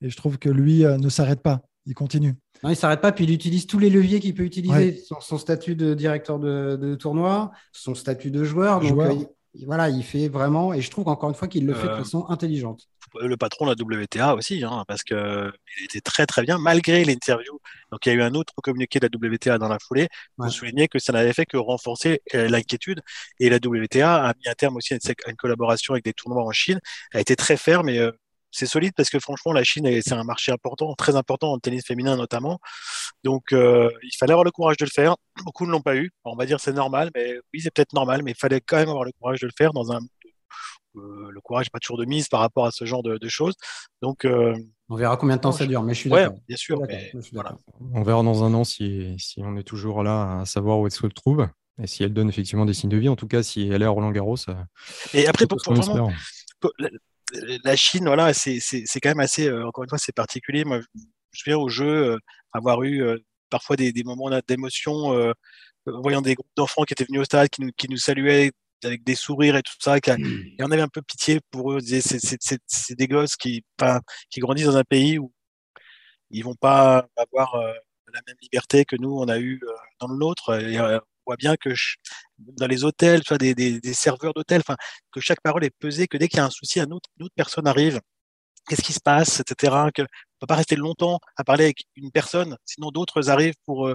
et 0.00 0.10
je 0.10 0.16
trouve 0.16 0.38
que 0.38 0.48
lui 0.48 0.84
euh, 0.84 0.98
ne 0.98 1.08
s'arrête 1.08 1.42
pas, 1.42 1.62
il 1.86 1.94
continue. 1.94 2.34
Non, 2.62 2.70
il 2.70 2.72
ne 2.72 2.74
s'arrête 2.74 3.00
pas, 3.00 3.12
puis 3.12 3.24
il 3.24 3.30
utilise 3.30 3.66
tous 3.66 3.78
les 3.78 3.90
leviers 3.90 4.20
qu'il 4.20 4.34
peut 4.34 4.44
utiliser. 4.44 5.02
Son, 5.20 5.38
statut 5.38 5.76
de 5.76 5.94
directeur 5.94 6.38
de, 6.38 6.94
tournoi, 6.94 7.52
son 7.72 7.94
statut 7.94 8.30
de 8.30 8.44
joueur. 8.44 8.80
Donc, 8.80 8.98
euh, 8.98 9.14
voilà, 9.66 9.88
il 9.88 10.02
fait 10.02 10.28
vraiment, 10.28 10.74
et 10.74 10.80
je 10.80 10.90
trouve 10.90 11.08
encore 11.08 11.28
une 11.28 11.34
fois 11.34 11.46
qu'il 11.46 11.66
le 11.66 11.74
fait 11.74 11.86
de 11.86 11.92
euh, 11.92 11.98
façon 11.98 12.26
intelligente. 12.28 12.88
Le 13.20 13.36
patron 13.36 13.66
de 13.66 13.70
la 13.70 14.00
WTA 14.02 14.34
aussi, 14.34 14.64
hein, 14.64 14.84
parce 14.88 15.04
qu'il 15.04 15.52
était 15.84 16.00
très 16.00 16.26
très 16.26 16.42
bien, 16.42 16.58
malgré 16.58 17.04
l'interview. 17.04 17.60
Donc 17.92 18.04
il 18.04 18.08
y 18.08 18.12
a 18.12 18.14
eu 18.16 18.22
un 18.22 18.34
autre 18.34 18.52
communiqué 18.62 18.98
de 18.98 19.06
la 19.06 19.28
WTA 19.28 19.58
dans 19.58 19.68
la 19.68 19.78
foulée 19.78 20.08
pour 20.36 20.50
souligner 20.50 20.88
que 20.88 20.98
ça 20.98 21.12
n'avait 21.12 21.32
fait 21.32 21.46
que 21.46 21.56
renforcer 21.56 22.20
euh, 22.34 22.48
l'inquiétude. 22.48 23.02
Et 23.38 23.48
la 23.48 23.58
WTA 23.58 24.30
a 24.30 24.34
mis 24.34 24.48
un 24.48 24.54
terme 24.54 24.76
aussi 24.76 24.94
à 24.94 24.98
une, 25.28 25.36
collaboration 25.36 25.94
avec 25.94 26.04
des 26.04 26.12
tournois 26.12 26.42
en 26.42 26.50
Chine. 26.50 26.80
Elle 27.12 27.18
a 27.18 27.20
été 27.20 27.36
très 27.36 27.56
ferme 27.56 27.88
et 27.88 28.10
c'est 28.54 28.66
solide 28.66 28.92
parce 28.96 29.10
que 29.10 29.18
franchement, 29.18 29.52
la 29.52 29.64
Chine, 29.64 30.00
c'est 30.00 30.12
un 30.12 30.24
marché 30.24 30.52
important, 30.52 30.94
très 30.94 31.16
important 31.16 31.52
en 31.52 31.58
tennis 31.58 31.84
féminin 31.84 32.16
notamment. 32.16 32.60
Donc, 33.24 33.52
euh, 33.52 33.90
il 34.02 34.16
fallait 34.16 34.32
avoir 34.32 34.44
le 34.44 34.52
courage 34.52 34.76
de 34.76 34.84
le 34.84 34.90
faire. 34.90 35.16
Beaucoup 35.44 35.66
ne 35.66 35.72
l'ont 35.72 35.80
pas 35.80 35.96
eu. 35.96 36.12
On 36.24 36.36
va 36.36 36.46
dire 36.46 36.60
c'est 36.60 36.72
normal, 36.72 37.10
mais 37.14 37.34
oui, 37.52 37.60
c'est 37.60 37.72
peut-être 37.72 37.92
normal, 37.92 38.22
mais 38.22 38.30
il 38.30 38.36
fallait 38.36 38.60
quand 38.60 38.76
même 38.76 38.88
avoir 38.88 39.04
le 39.04 39.12
courage 39.18 39.40
de 39.40 39.46
le 39.46 39.52
faire 39.56 39.72
dans 39.72 39.92
un. 39.92 39.98
Euh, 40.96 41.28
le 41.30 41.40
courage 41.40 41.66
n'est 41.66 41.70
pas 41.72 41.80
toujours 41.80 41.98
de 41.98 42.04
mise 42.04 42.28
par 42.28 42.38
rapport 42.38 42.66
à 42.66 42.70
ce 42.70 42.84
genre 42.84 43.02
de, 43.02 43.18
choses. 43.28 43.54
Donc, 44.00 44.24
euh, 44.24 44.54
on 44.88 44.94
verra 44.94 45.16
combien 45.16 45.36
de 45.36 45.40
temps 45.40 45.50
ça 45.50 45.66
dure, 45.66 45.82
mais 45.82 45.94
je 45.94 46.00
suis 46.00 46.10
d'accord. 46.10 46.38
bien 46.46 46.56
sûr. 46.56 46.80
On 47.92 48.02
verra 48.02 48.22
dans 48.22 48.44
un 48.44 48.54
an 48.54 48.62
si, 48.62 49.16
si, 49.18 49.42
on 49.42 49.56
est 49.56 49.64
toujours 49.64 50.04
là 50.04 50.40
à 50.40 50.44
savoir 50.46 50.78
où 50.78 50.86
est-ce 50.86 51.00
se 51.00 51.06
trouve 51.08 51.48
et 51.82 51.88
si 51.88 52.04
elle 52.04 52.12
donne 52.12 52.28
effectivement 52.28 52.66
des 52.66 52.74
signes 52.74 52.90
de 52.90 52.96
vie. 52.96 53.08
En 53.08 53.16
tout 53.16 53.26
cas, 53.26 53.42
si 53.42 53.68
elle 53.68 53.82
est 53.82 53.86
à 53.86 53.90
Roland 53.90 54.12
Garros. 54.12 54.36
Et 55.12 55.26
après, 55.26 55.48
pour, 55.48 55.58
pour 55.60 55.74
vraiment, 55.74 56.12
la 57.32 57.76
Chine, 57.76 58.06
voilà, 58.06 58.32
c'est 58.34 58.60
quand 59.02 59.10
même 59.10 59.20
assez, 59.20 59.48
euh, 59.48 59.66
encore 59.66 59.84
une 59.84 59.90
fois, 59.90 59.98
c'est 59.98 60.14
particulier. 60.14 60.64
Moi, 60.64 60.80
je 60.80 61.00
me 61.00 61.04
souviens 61.32 61.58
au 61.58 61.68
jeu 61.68 62.12
euh, 62.12 62.18
avoir 62.52 62.82
eu 62.82 63.02
euh, 63.02 63.18
parfois 63.50 63.76
des, 63.76 63.92
moments 64.04 64.30
d'émotion, 64.46 65.32
voyant 65.86 66.22
des 66.22 66.34
groupes 66.34 66.50
d'enfants 66.56 66.82
qui 66.84 66.94
étaient 66.94 67.04
venus 67.04 67.22
au 67.22 67.24
stade, 67.24 67.48
qui 67.48 67.62
nous, 67.62 67.70
qui 67.76 67.88
nous 67.88 67.96
saluaient 67.96 68.50
avec 68.82 69.04
des 69.04 69.14
sourires 69.14 69.56
et 69.56 69.62
tout 69.62 69.72
ça, 69.80 69.96
et 69.96 70.00
on 70.60 70.70
avait 70.70 70.82
un 70.82 70.88
peu 70.88 71.02
pitié 71.02 71.40
pour 71.50 71.72
eux. 71.72 71.78
C'est 71.80 72.98
des 72.98 73.08
gosses 73.08 73.36
qui, 73.36 73.64
qui 74.30 74.40
grandissent 74.40 74.66
dans 74.66 74.76
un 74.76 74.84
pays 74.84 75.18
où 75.18 75.32
ils 76.30 76.42
vont 76.42 76.56
pas 76.56 77.06
avoir 77.16 77.56
la 78.12 78.20
même 78.26 78.36
liberté 78.42 78.84
que 78.84 78.96
nous 78.96 79.16
on 79.16 79.28
a 79.28 79.38
eu 79.38 79.60
dans 80.00 80.08
le 80.08 80.16
nôtre 80.16 80.58
voit 81.26 81.36
bien 81.36 81.56
que 81.56 81.70
dans 82.38 82.66
les 82.66 82.84
hôtels, 82.84 83.22
soit 83.24 83.38
des, 83.38 83.80
serveurs 83.94 84.34
d'hôtels, 84.34 84.62
que 85.12 85.20
chaque 85.20 85.40
parole 85.40 85.64
est 85.64 85.74
pesée, 85.78 86.06
que 86.08 86.16
dès 86.16 86.28
qu'il 86.28 86.38
y 86.38 86.40
a 86.40 86.46
un 86.46 86.50
souci, 86.50 86.80
une 86.80 86.92
autre, 86.92 87.10
personne 87.36 87.66
arrive. 87.66 88.00
Qu'est-ce 88.68 88.82
qui 88.82 88.94
se 88.94 89.00
passe, 89.00 89.40
etc. 89.40 89.90
Que 89.94 90.02
on 90.02 90.06
peut 90.40 90.46
pas 90.46 90.56
rester 90.56 90.76
longtemps 90.76 91.20
à 91.36 91.44
parler 91.44 91.64
avec 91.64 91.84
une 91.96 92.10
personne, 92.10 92.56
sinon 92.64 92.90
d'autres 92.90 93.28
arrivent 93.30 93.54
pour, 93.66 93.88
euh, 93.88 93.94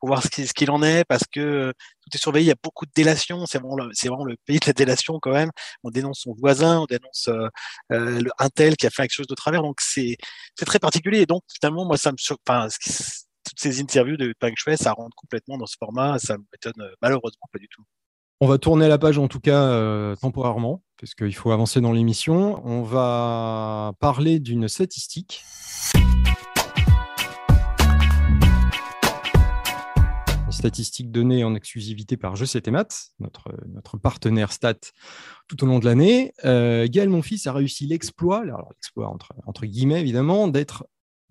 pour 0.00 0.08
voir 0.08 0.22
ce 0.22 0.28
qu'il 0.28 0.70
en 0.70 0.82
est, 0.82 1.04
parce 1.04 1.24
que 1.30 1.40
euh, 1.40 1.72
tout 2.02 2.10
est 2.14 2.18
surveillé. 2.18 2.46
Il 2.46 2.48
y 2.48 2.52
a 2.52 2.56
beaucoup 2.62 2.86
de 2.86 2.90
délations. 2.94 3.46
C'est 3.46 3.58
vraiment, 3.58 3.76
vraiment 3.76 4.24
le 4.24 4.36
pays 4.44 4.58
de 4.58 4.66
la 4.66 4.72
délation 4.72 5.18
quand 5.20 5.32
même. 5.32 5.50
On 5.84 5.90
dénonce 5.90 6.20
son 6.20 6.34
voisin, 6.34 6.80
on 6.80 6.86
dénonce 6.86 7.28
euh, 7.28 7.48
euh 7.92 8.22
un 8.38 8.48
tel 8.48 8.76
qui 8.76 8.86
a 8.86 8.90
fait 8.90 9.02
quelque 9.02 9.12
chose 9.14 9.26
de 9.26 9.34
travers. 9.34 9.62
Donc 9.62 9.80
c'est, 9.80 10.16
très 10.66 10.78
particulier. 10.78 11.20
Et 11.20 11.26
donc 11.26 11.42
finalement, 11.60 11.84
moi, 11.86 11.96
ça 11.96 12.12
me, 12.12 12.16
enfin, 12.46 12.68
ces 13.58 13.80
interviews 13.80 14.16
de 14.16 14.32
Peng 14.38 14.54
ça 14.76 14.92
rentre 14.92 15.16
complètement 15.16 15.58
dans 15.58 15.66
ce 15.66 15.76
format. 15.78 16.18
Ça 16.20 16.36
m'étonne 16.38 16.80
euh, 16.80 16.92
malheureusement 17.02 17.48
pas 17.52 17.58
du 17.58 17.66
tout. 17.68 17.82
On 18.40 18.46
va 18.46 18.56
tourner 18.56 18.86
la 18.86 18.98
page 18.98 19.18
en 19.18 19.26
tout 19.26 19.40
cas 19.40 19.64
euh, 19.64 20.14
temporairement, 20.14 20.84
parce 21.00 21.14
qu'il 21.16 21.34
faut 21.34 21.50
avancer 21.50 21.80
dans 21.80 21.90
l'émission. 21.92 22.64
On 22.64 22.82
va 22.82 23.94
parler 23.98 24.38
d'une 24.38 24.68
statistique. 24.68 25.42
Une 30.46 30.52
statistique 30.52 31.10
donnée 31.10 31.42
en 31.42 31.56
exclusivité 31.56 32.16
par 32.16 32.36
Je 32.36 32.44
sais 32.44 32.62
maths, 32.70 33.08
notre, 33.18 33.52
notre 33.66 33.98
partenaire 33.98 34.52
stat 34.52 34.78
tout 35.48 35.64
au 35.64 35.66
long 35.66 35.80
de 35.80 35.84
l'année. 35.84 36.32
Euh, 36.44 36.86
Gaël 36.88 37.08
Monfils 37.08 37.48
a 37.48 37.52
réussi 37.52 37.88
l'exploit, 37.88 38.44
l'exploit 38.44 39.12
entre 39.46 39.66
guillemets 39.66 40.00
évidemment, 40.00 40.46
d'être 40.46 40.86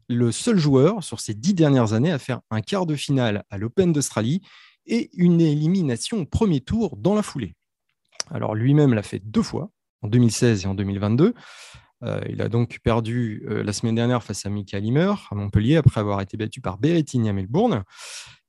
le 0.07 0.31
seul 0.31 0.57
joueur 0.57 1.03
sur 1.03 1.19
ces 1.19 1.33
dix 1.33 1.53
dernières 1.53 1.93
années 1.93 2.11
à 2.11 2.19
faire 2.19 2.41
un 2.49 2.61
quart 2.61 2.85
de 2.85 2.95
finale 2.95 3.43
à 3.49 3.57
l'Open 3.57 3.91
d'Australie 3.91 4.41
et 4.85 5.09
une 5.13 5.41
élimination 5.41 6.19
au 6.19 6.25
premier 6.25 6.61
tour 6.61 6.95
dans 6.97 7.13
la 7.13 7.21
foulée. 7.21 7.55
Alors 8.31 8.55
lui-même 8.55 8.93
l'a 8.93 9.03
fait 9.03 9.19
deux 9.19 9.41
fois, 9.41 9.69
en 10.01 10.07
2016 10.07 10.63
et 10.63 10.67
en 10.67 10.75
2022. 10.75 11.33
Euh, 12.03 12.21
il 12.29 12.41
a 12.41 12.49
donc 12.49 12.79
perdu 12.83 13.43
euh, 13.49 13.63
la 13.63 13.73
semaine 13.73 13.95
dernière 13.95 14.23
face 14.23 14.45
à 14.45 14.49
Mika 14.49 14.79
Limer 14.79 15.13
à 15.31 15.35
Montpellier 15.35 15.77
après 15.77 15.99
avoir 15.99 16.21
été 16.21 16.37
battu 16.37 16.61
par 16.61 16.77
Berrettini 16.77 17.29
à 17.29 17.33
Melbourne. 17.33 17.83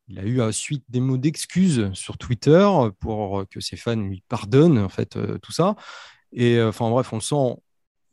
Il 0.08 0.18
a 0.18 0.24
eu 0.24 0.40
ensuite 0.40 0.84
des 0.88 1.00
mots 1.00 1.16
d'excuses 1.16 1.90
sur 1.92 2.18
Twitter 2.18 2.66
pour 3.00 3.44
que 3.50 3.60
ses 3.60 3.76
fans 3.76 3.96
lui 3.96 4.22
pardonnent 4.28 4.78
en 4.78 4.88
fait 4.88 5.16
euh, 5.16 5.38
tout 5.38 5.52
ça. 5.52 5.76
Et 6.32 6.60
enfin 6.62 6.90
bref, 6.90 7.12
on 7.12 7.16
le 7.16 7.22
sent 7.22 7.56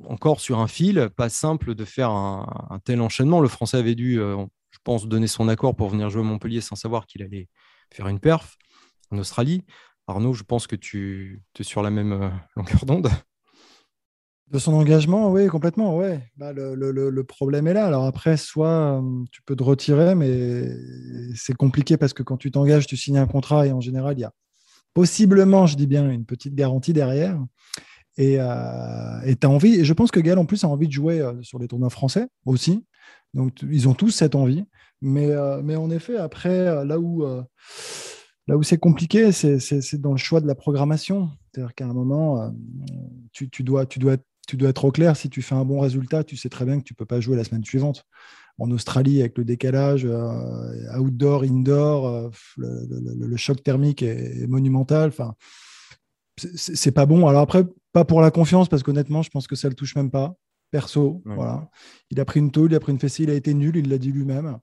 encore 0.03 0.39
sur 0.39 0.59
un 0.59 0.67
fil, 0.67 1.09
pas 1.15 1.29
simple 1.29 1.75
de 1.75 1.85
faire 1.85 2.09
un, 2.09 2.79
tel 2.83 3.01
enchaînement. 3.01 3.39
Le 3.39 3.47
Français 3.47 3.77
avait 3.77 3.95
dû, 3.95 4.19
euh, 4.19 4.45
je 4.71 4.79
pense, 4.83 5.07
donner 5.07 5.27
son 5.27 5.47
accord 5.47 5.75
pour 5.75 5.89
venir 5.89 6.09
jouer 6.09 6.21
à 6.21 6.25
Montpellier 6.25 6.61
sans 6.61 6.75
savoir 6.75 7.05
qu'il 7.05 7.23
allait 7.23 7.47
faire 7.91 8.07
une 8.07 8.19
perf 8.19 8.57
en 9.11 9.17
Australie. 9.17 9.63
Arnaud, 10.07 10.33
je 10.33 10.43
pense 10.43 10.67
que 10.67 10.75
tu 10.75 11.41
es 11.59 11.63
sur 11.63 11.81
la 11.81 11.89
même 11.89 12.11
euh, 12.11 12.29
longueur 12.55 12.85
d'onde. 12.85 13.09
De 14.51 14.59
son 14.59 14.73
engagement, 14.73 15.31
oui, 15.31 15.47
complètement, 15.47 15.97
ouais. 15.97 16.21
Bah, 16.37 16.53
le, 16.53 17.23
problème 17.23 17.65
est 17.65 17.73
là. 17.73 17.87
Alors 17.87 18.05
après, 18.05 18.37
soit 18.37 19.01
euh, 19.01 19.23
tu 19.31 19.41
peux 19.41 19.55
te 19.55 19.63
retirer, 19.63 20.13
mais 20.13 20.69
c'est 21.33 21.55
compliqué 21.55 21.97
parce 21.97 22.13
que 22.13 22.21
quand 22.21 22.37
tu 22.37 22.51
t'engages, 22.51 22.85
tu 22.85 22.95
signes 22.95 23.17
un 23.17 23.25
contrat 23.25 23.65
et 23.65 23.71
en 23.71 23.81
général, 23.81 24.17
il 24.17 24.21
y 24.21 24.23
a 24.23 24.31
possiblement, 24.93 25.65
je 25.65 25.75
dis 25.75 25.87
bien, 25.87 26.09
une 26.09 26.25
petite 26.25 26.53
garantie 26.53 26.93
derrière. 26.93 27.39
Et 28.17 28.37
euh, 28.39 29.33
tu 29.39 29.45
as 29.45 29.49
envie, 29.49 29.75
et 29.75 29.85
je 29.85 29.93
pense 29.93 30.11
que 30.11 30.19
Gaël 30.19 30.37
en 30.37 30.45
plus 30.45 30.63
a 30.63 30.67
envie 30.67 30.87
de 30.87 30.93
jouer 30.93 31.19
euh, 31.19 31.33
sur 31.41 31.59
les 31.59 31.67
tournois 31.67 31.89
français 31.89 32.27
aussi. 32.45 32.85
Donc 33.33 33.61
ils 33.61 33.89
ont 33.89 33.93
tous 33.93 34.11
cette 34.11 34.35
envie. 34.35 34.63
Mais, 35.01 35.29
euh, 35.31 35.61
mais 35.61 35.75
en 35.75 35.89
effet, 35.89 36.17
après, 36.17 36.49
euh, 36.49 36.85
là 36.85 36.99
où, 36.99 37.25
là 38.47 38.57
où 38.57 38.63
c'est 38.63 38.77
compliqué, 38.77 39.31
c'est 39.31 40.01
dans 40.01 40.11
le 40.11 40.17
choix 40.17 40.39
de 40.39 40.47
la 40.47 40.55
programmation. 40.55 41.29
C'est-à-dire 41.51 41.75
qu'à 41.75 41.85
un 41.85 41.93
moment, 41.93 42.53
tu, 43.33 43.49
tu, 43.49 43.63
dois, 43.63 43.85
tu, 43.85 43.99
dois, 43.99 44.17
tu 44.47 44.55
dois 44.55 44.69
être 44.69 44.85
au 44.85 44.91
clair. 44.91 45.17
Si 45.17 45.29
tu 45.29 45.41
fais 45.41 45.55
un 45.55 45.65
bon 45.65 45.79
résultat, 45.79 46.23
tu 46.23 46.37
sais 46.37 46.49
très 46.49 46.65
bien 46.65 46.79
que 46.79 46.83
tu 46.83 46.93
ne 46.93 46.97
peux 46.97 47.05
pas 47.05 47.19
jouer 47.19 47.35
la 47.35 47.43
semaine 47.43 47.63
suivante. 47.63 48.05
En 48.57 48.71
Australie, 48.71 49.19
avec 49.19 49.37
le 49.37 49.43
décalage 49.43 50.07
outdoor, 50.97 51.43
indoor, 51.43 52.31
le, 52.55 53.27
le, 53.27 53.37
choc 53.37 53.61
thermique 53.61 54.01
est, 54.01 54.43
est 54.43 54.47
monumental. 54.47 55.09
Enfin, 55.09 55.35
c'est 56.37 56.91
pas 56.91 57.05
bon. 57.05 57.27
Alors 57.27 57.41
après, 57.41 57.65
pas 57.95 58.03
pour 58.03 58.19
la 58.19 58.29
confiance, 58.29 58.67
parce 58.67 58.83
qu'honnêtement, 58.83 59.21
je 59.21 59.29
pense 59.29 59.47
que 59.47 59.55
ça 59.55 59.69
le 59.69 59.73
touche 59.73 59.95
même 59.95 60.11
pas. 60.11 60.35
Perso, 60.69 61.21
voilà. 61.23 61.69
Il 62.09 62.19
a 62.19 62.25
pris 62.25 62.41
une 62.41 62.51
tôle, 62.51 62.73
il 62.73 62.75
a 62.75 62.79
pris 62.81 62.91
une 62.91 62.99
fessée, 62.99 63.23
il 63.23 63.29
a 63.29 63.33
été 63.33 63.53
nul, 63.53 63.77
il 63.77 63.87
l'a 63.87 63.97
dit 63.97 64.11
lui-même. 64.11 64.57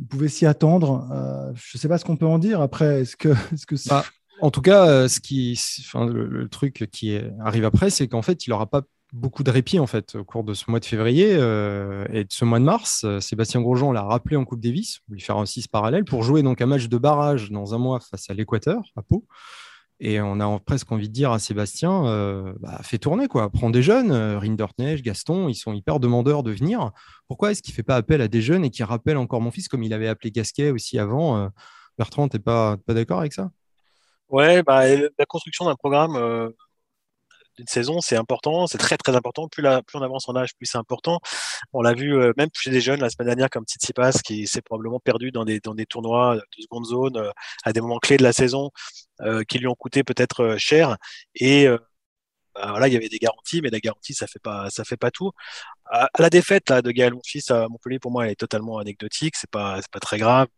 Il 0.00 0.06
pouvait 0.08 0.26
s'y 0.26 0.44
attendre. 0.44 1.08
Euh, 1.12 1.52
je 1.54 1.76
ne 1.76 1.80
sais 1.80 1.86
pas 1.86 1.96
ce 1.96 2.04
qu'on 2.04 2.16
peut 2.16 2.26
en 2.26 2.40
dire. 2.40 2.60
Après, 2.60 3.02
est-ce 3.02 3.16
que, 3.16 3.28
est 3.52 3.54
-ce 3.54 3.66
que 3.66 3.76
bah, 3.88 4.04
En 4.40 4.50
tout 4.50 4.62
cas, 4.62 5.06
ce 5.06 5.20
qui, 5.20 5.56
enfin, 5.82 6.06
le, 6.06 6.48
truc 6.48 6.88
qui 6.90 7.16
arrive 7.38 7.64
après, 7.64 7.88
c'est 7.88 8.08
qu'en 8.08 8.22
fait, 8.22 8.48
il 8.48 8.50
n'aura 8.50 8.66
pas 8.66 8.82
beaucoup 9.12 9.44
de 9.44 9.52
répit 9.52 9.78
en 9.78 9.86
fait 9.86 10.16
au 10.16 10.24
cours 10.24 10.42
de 10.42 10.54
ce 10.54 10.68
mois 10.68 10.80
de 10.80 10.84
février 10.86 11.34
et 11.34 12.24
de 12.24 12.32
ce 12.32 12.44
mois 12.44 12.58
de 12.58 12.64
mars. 12.64 13.06
Sébastien 13.20 13.60
Grosjean 13.60 13.92
l'a 13.92 14.02
rappelé 14.02 14.34
en 14.34 14.44
Coupe 14.44 14.60
Davis, 14.60 14.98
lui 15.08 15.20
faire 15.20 15.36
aussi 15.36 15.62
ce 15.62 15.68
parallèle 15.68 16.04
pour 16.04 16.24
jouer 16.24 16.42
donc 16.42 16.60
un 16.60 16.66
match 16.66 16.88
de 16.88 16.98
barrage 16.98 17.52
dans 17.52 17.74
un 17.74 17.78
mois 17.78 18.00
face 18.00 18.28
à 18.28 18.34
l'Équateur 18.34 18.82
à 18.96 19.02
Pau. 19.02 19.24
Et 20.00 20.20
on 20.20 20.40
a 20.40 20.58
presque 20.58 20.90
envie 20.90 21.08
de 21.08 21.12
dire 21.12 21.30
à 21.30 21.38
Sébastien, 21.38 22.06
euh, 22.06 22.52
bah, 22.58 22.80
fais 22.82 22.98
tourner, 22.98 23.28
quoi. 23.28 23.48
Prends 23.50 23.70
des 23.70 23.82
jeunes, 23.82 24.10
euh, 24.10 24.38
Rinderknecht, 24.38 25.04
Gaston, 25.04 25.48
ils 25.48 25.54
sont 25.54 25.72
hyper 25.72 26.00
demandeurs 26.00 26.42
de 26.42 26.50
venir. 26.50 26.90
Pourquoi 27.28 27.52
est-ce 27.52 27.62
qu'il 27.62 27.72
ne 27.72 27.76
fait 27.76 27.84
pas 27.84 27.96
appel 27.96 28.20
à 28.20 28.28
des 28.28 28.42
jeunes 28.42 28.64
et 28.64 28.70
qu'il 28.70 28.84
rappelle 28.84 29.16
encore 29.16 29.40
mon 29.40 29.52
fils, 29.52 29.68
comme 29.68 29.84
il 29.84 29.94
avait 29.94 30.08
appelé 30.08 30.32
Gasquet 30.32 30.70
aussi 30.70 30.98
avant 30.98 31.38
euh, 31.38 31.48
Bertrand, 31.96 32.28
tu 32.28 32.36
n'es 32.36 32.42
pas, 32.42 32.76
d'accord 32.88 33.20
avec 33.20 33.32
ça? 33.32 33.50
Ouais, 34.28 34.62
bah, 34.64 34.82
la 34.88 35.26
construction 35.26 35.66
d'un 35.66 35.76
programme 35.76 36.16
d'une 37.56 37.66
saison, 37.66 38.00
c'est 38.00 38.16
important, 38.16 38.66
c'est 38.66 38.78
très 38.78 38.96
très 38.96 39.14
important. 39.16 39.48
Plus, 39.48 39.62
la, 39.62 39.82
plus 39.82 39.98
on 39.98 40.02
avance 40.02 40.28
en 40.28 40.36
âge, 40.36 40.54
plus 40.56 40.66
c'est 40.66 40.78
important. 40.78 41.20
On 41.72 41.82
l'a 41.82 41.94
vu 41.94 42.14
euh, 42.16 42.32
même 42.36 42.48
chez 42.54 42.70
des 42.70 42.80
jeunes 42.80 43.00
la 43.00 43.10
semaine 43.10 43.26
dernière 43.28 43.50
comme 43.50 43.64
Tsitsipas 43.64 44.12
qui 44.24 44.46
s'est 44.46 44.62
probablement 44.62 45.00
perdu 45.00 45.30
dans 45.30 45.44
des, 45.44 45.60
dans 45.60 45.74
des 45.74 45.86
tournois 45.86 46.36
de 46.36 46.62
seconde 46.62 46.86
zone 46.86 47.16
euh, 47.16 47.30
à 47.64 47.72
des 47.72 47.80
moments 47.80 47.98
clés 47.98 48.16
de 48.16 48.22
la 48.22 48.32
saison 48.32 48.70
euh, 49.22 49.44
qui 49.44 49.58
lui 49.58 49.66
ont 49.68 49.74
coûté 49.74 50.04
peut-être 50.04 50.56
cher. 50.58 50.96
Et 51.34 51.66
bah, 52.54 52.66
voilà, 52.70 52.88
il 52.88 52.94
y 52.94 52.96
avait 52.96 53.08
des 53.08 53.18
garanties, 53.18 53.60
mais 53.62 53.70
la 53.70 53.80
garantie 53.80 54.14
ça 54.14 54.26
fait 54.26 54.38
pas 54.40 54.70
ça 54.70 54.84
fait 54.84 54.96
pas 54.96 55.10
tout. 55.10 55.32
À, 55.86 56.08
la 56.18 56.30
défaite 56.30 56.70
là, 56.70 56.82
de 56.82 56.90
Gaël 56.90 57.14
Monfils 57.14 57.50
à 57.50 57.68
Montpellier, 57.68 57.98
pour 57.98 58.10
moi, 58.12 58.26
elle 58.26 58.32
est 58.32 58.36
totalement 58.36 58.78
anecdotique. 58.78 59.36
C'est 59.36 59.50
pas 59.50 59.80
c'est 59.82 59.90
pas 59.90 60.00
très 60.00 60.18
grave. 60.18 60.48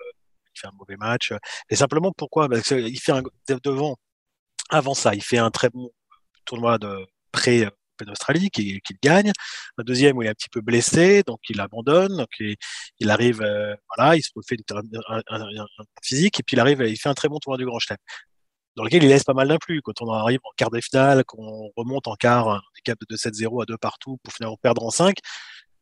Il 0.55 0.61
fait 0.61 0.69
un 0.69 0.73
mauvais 0.79 0.97
match. 0.97 1.33
Et 1.71 1.77
simplement 1.77 2.13
pourquoi? 2.13 2.49
Parce 2.49 2.63
qu'il 2.69 3.01
fait 3.01 3.13
un 3.13 3.23
devant 3.65 3.97
avant 4.71 4.95
ça, 4.95 5.15
il 5.15 5.23
fait 5.23 5.39
un 5.39 5.51
très 5.51 5.71
bon 5.71 5.91
tournoi 6.47 6.79
de 6.79 7.07
pré 7.33 7.69
Australie 8.11 8.51
qu'il 8.51 8.81
gagne. 9.03 9.33
Un 9.79 9.85
deuxième 9.85 10.17
où 10.17 10.23
il 10.23 10.27
est 10.27 10.31
un 10.31 10.35
petit 10.35 10.49
peu 10.51 10.61
blessé, 10.61 11.23
donc 11.27 11.41
il 11.49 11.61
abandonne, 11.61 12.17
donc 12.17 12.29
il, 12.39 13.11
arrive, 13.11 13.43
euh, 13.43 13.75
voilà, 13.97 14.17
il 14.17 14.23
se 14.23 14.31
refait 14.35 14.57
un, 14.69 15.67
physique 16.03 16.41
et 16.41 16.43
puis 16.43 16.57
il 16.57 16.61
arrive, 16.61 16.81
il 16.83 16.97
fait 16.99 17.09
un 17.09 17.15
très 17.15 17.29
bon 17.29 17.39
tournoi 17.39 17.59
du 17.59 17.65
Grand 17.65 17.79
Chelem 17.79 17.99
dans 18.77 18.85
lequel 18.85 19.03
il 19.03 19.09
laisse 19.09 19.25
pas 19.25 19.33
mal 19.33 19.49
d'influx. 19.49 19.81
Quand 19.83 20.03
on 20.03 20.13
arrive 20.13 20.41
en 20.45 20.51
quart 20.57 20.71
de 20.71 20.81
finale, 20.81 21.25
qu'on 21.25 21.71
remonte 21.77 22.09
en 22.09 22.15
quart, 22.15 22.49
un 22.49 22.63
cap 22.85 22.99
de 23.09 23.17
2-7-0 23.17 23.63
à 23.63 23.67
2 23.67 23.79
partout 23.79 24.19
pour 24.23 24.33
finalement 24.33 24.59
perdre 24.59 24.85
en 24.85 24.91
5, 24.91 25.17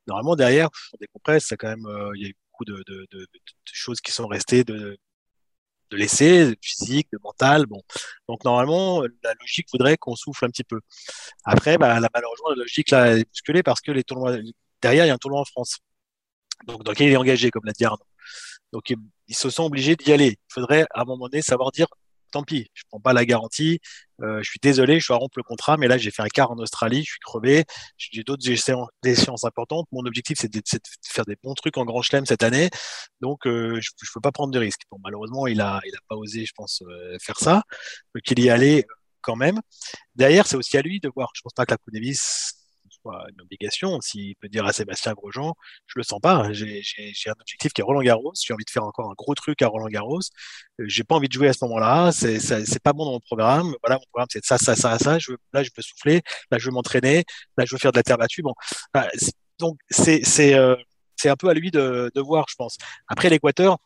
normalement 0.07 0.37
derrière, 0.37 0.69
on 0.93 0.97
décompresse, 1.01 1.53
quand 1.59 1.69
même, 1.69 1.87
euh, 1.87 2.13
il 2.15 2.23
y 2.23 2.27
a 2.27 2.29
eu 2.29 2.37
beaucoup 2.53 2.65
de, 2.65 3.07
choses 3.73 4.01
qui 4.01 4.13
sont 4.13 4.29
restées 4.29 4.63
de, 4.63 4.97
de 5.91 5.97
de 5.97 6.57
physique, 6.61 7.09
de 7.13 7.19
mental. 7.23 7.67
Bon. 7.67 7.83
Donc 8.29 8.45
normalement, 8.45 9.03
la 9.23 9.35
logique 9.41 9.67
voudrait 9.73 9.97
qu'on 9.97 10.17
souffle 10.17 10.45
un 10.45 10.49
petit 10.49 10.65
peu. 10.65 10.81
Après, 11.45 11.79
bah, 11.79 12.01
la, 12.01 12.09
malheureusement, 12.13 12.51
la 12.51 12.57
logique 12.57 12.91
là 12.91 13.17
est 13.17 13.25
bousculée 13.29 13.63
parce 13.63 13.81
que 13.81 13.93
les 13.93 14.05
tournois 14.05 14.37
derrière, 14.83 15.05
il 15.05 15.09
y 15.09 15.11
a 15.11 15.15
un 15.15 15.19
tournoi 15.19 15.41
en 15.41 15.45
France. 15.45 15.79
Donc 16.67 16.85
dans 16.85 16.93
lequel 16.93 17.09
il 17.09 17.13
est 17.13 17.17
engagé, 17.17 17.51
comme 17.51 17.65
l'a 17.65 17.73
dit 17.73 17.85
Arnaud. 17.85 18.07
Donc 18.73 18.91
ils 18.91 19.37
se 19.37 19.51
sont 19.51 19.65
obligés 19.65 19.97
d'y 19.97 20.13
aller. 20.13 20.39
Il 20.51 20.53
faudrait 20.53 20.87
à 20.95 21.03
un 21.03 21.05
moment 21.05 21.29
donné 21.29 21.43
savoir 21.43 21.71
dire 21.73 21.87
tant 22.35 22.43
pis, 22.43 22.69
je 22.75 22.83
prends 22.89 23.01
pas 23.01 23.13
la 23.13 23.25
garantie. 23.25 23.79
Euh, 24.23 24.39
je 24.43 24.51
suis 24.51 24.59
désolé, 24.61 24.99
je 25.01 25.13
à 25.13 25.17
rompre 25.17 25.39
le 25.39 25.45
contrat, 25.45 25.77
mais 25.77 25.89
là 25.89 25.99
j'ai 25.99 26.11
fait 26.11 26.23
un 26.23 26.29
quart 26.29 26.51
en 26.51 26.59
Australie, 26.59 27.05
je 27.05 27.13
suis 27.13 27.21
crevé, 27.21 27.65
j'ai 27.97 28.23
d'autres 28.25 28.49
échéances 28.51 29.45
importantes. 29.45 29.87
Mon 29.93 30.05
objectif 30.05 30.39
c'est 30.41 30.53
de, 30.53 30.61
faire 31.07 31.25
des 31.25 31.37
bons 31.43 31.55
trucs 31.55 31.77
en 31.79 31.85
Grand 31.85 32.03
Chelem 32.03 32.27
cette 32.27 32.43
année, 32.43 32.71
donc 33.21 33.47
euh, 33.47 33.81
je, 33.81 33.91
ne 33.91 34.09
peux 34.15 34.21
pas 34.21 34.33
prendre 34.33 34.53
de 34.53 34.59
risques. 34.59 34.83
Bon, 34.91 34.99
malheureusement, 35.03 35.47
il 35.47 35.61
a, 35.61 35.81
il 35.87 35.95
a 35.95 36.01
pas 36.09 36.17
osé, 36.17 36.45
je 36.45 36.53
pense, 36.57 36.83
euh, 36.83 37.17
faire 37.21 37.39
ça, 37.39 37.63
qu'il 38.25 38.41
y 38.41 38.51
allait 38.51 38.85
quand 39.21 39.37
même. 39.37 39.61
Derrière, 40.17 40.47
c'est 40.47 40.57
aussi 40.57 40.77
à 40.77 40.83
lui 40.83 41.01
de 41.01 41.11
voir. 41.15 41.31
Je 41.35 41.41
pense 41.43 41.53
pas 41.55 41.67
que 41.67 41.73
la 41.73 41.79
Coupe 41.79 41.95
Une 43.07 43.41
obligation. 43.43 44.01
S'il 44.01 44.35
peut 44.37 44.49
dire 44.49 44.65
à 44.65 44.73
Sébastien 44.73 45.13
Grosjean, 45.13 45.55
je 45.87 45.95
le 45.97 46.03
sens 46.03 46.21
pas. 46.21 46.53
J'ai 46.53 46.83
un 47.27 47.33
objectif 47.41 47.73
qui 47.73 47.81
est 47.81 47.85
Roland 47.85 48.03
Garros. 48.03 48.33
J'ai 48.41 48.55
envie 48.55 48.65
de 48.65 48.71
faire 48.71 48.85
encore 48.85 49.11
un 49.11 49.15
gros 49.17 49.35
truc 49.35 49.61
à 49.63 49.69
Roland 49.69 49.89
Garros. 49.89 50.21
Euh, 50.81 50.85
j'ai 50.87 51.05
pas 51.05 51.15
envie 51.17 51.29
de 51.29 51.33
jouer 51.33 51.49
à 51.49 51.53
ce 51.53 51.65
moment-là. 51.65 52.13
C'est 52.13 52.83
pas 52.83 52.93
bon 52.93 53.05
dans 53.05 53.13
mon 53.13 53.21
programme. 53.21 53.75
Voilà, 53.83 53.97
mon 53.97 54.07
programme, 54.11 54.29
c'est 54.31 54.45
ça, 54.45 54.59
ça, 54.59 54.75
ça, 54.77 54.99
ça. 54.99 55.19
Je 55.19 55.33
là, 55.53 55.63
je 55.63 55.71
peux 55.71 55.83
souffler. 55.83 56.23
Là, 56.51 56.59
je 56.59 56.67
veux 56.67 56.73
m'entraîner. 56.73 57.25
Là, 57.57 57.65
je 57.67 57.75
veux 57.75 57.79
faire 57.79 57.93
de 57.93 57.99
la 57.99 58.03
terre 58.03 58.19
battue. 58.19 58.43
Bon, 58.43 58.55
donc 59.59 59.79
c'est 59.91 60.55
euh, 60.55 60.77
c'est 61.17 61.29
un 61.29 61.37
peu 61.37 61.49
à 61.49 61.55
lui 61.55 61.71
de, 61.71 62.11
de 62.15 62.21
voir, 62.21 62.47
je 62.49 62.55
pense. 62.57 62.77
Après 63.09 63.29
l'Équateur, 63.31 63.79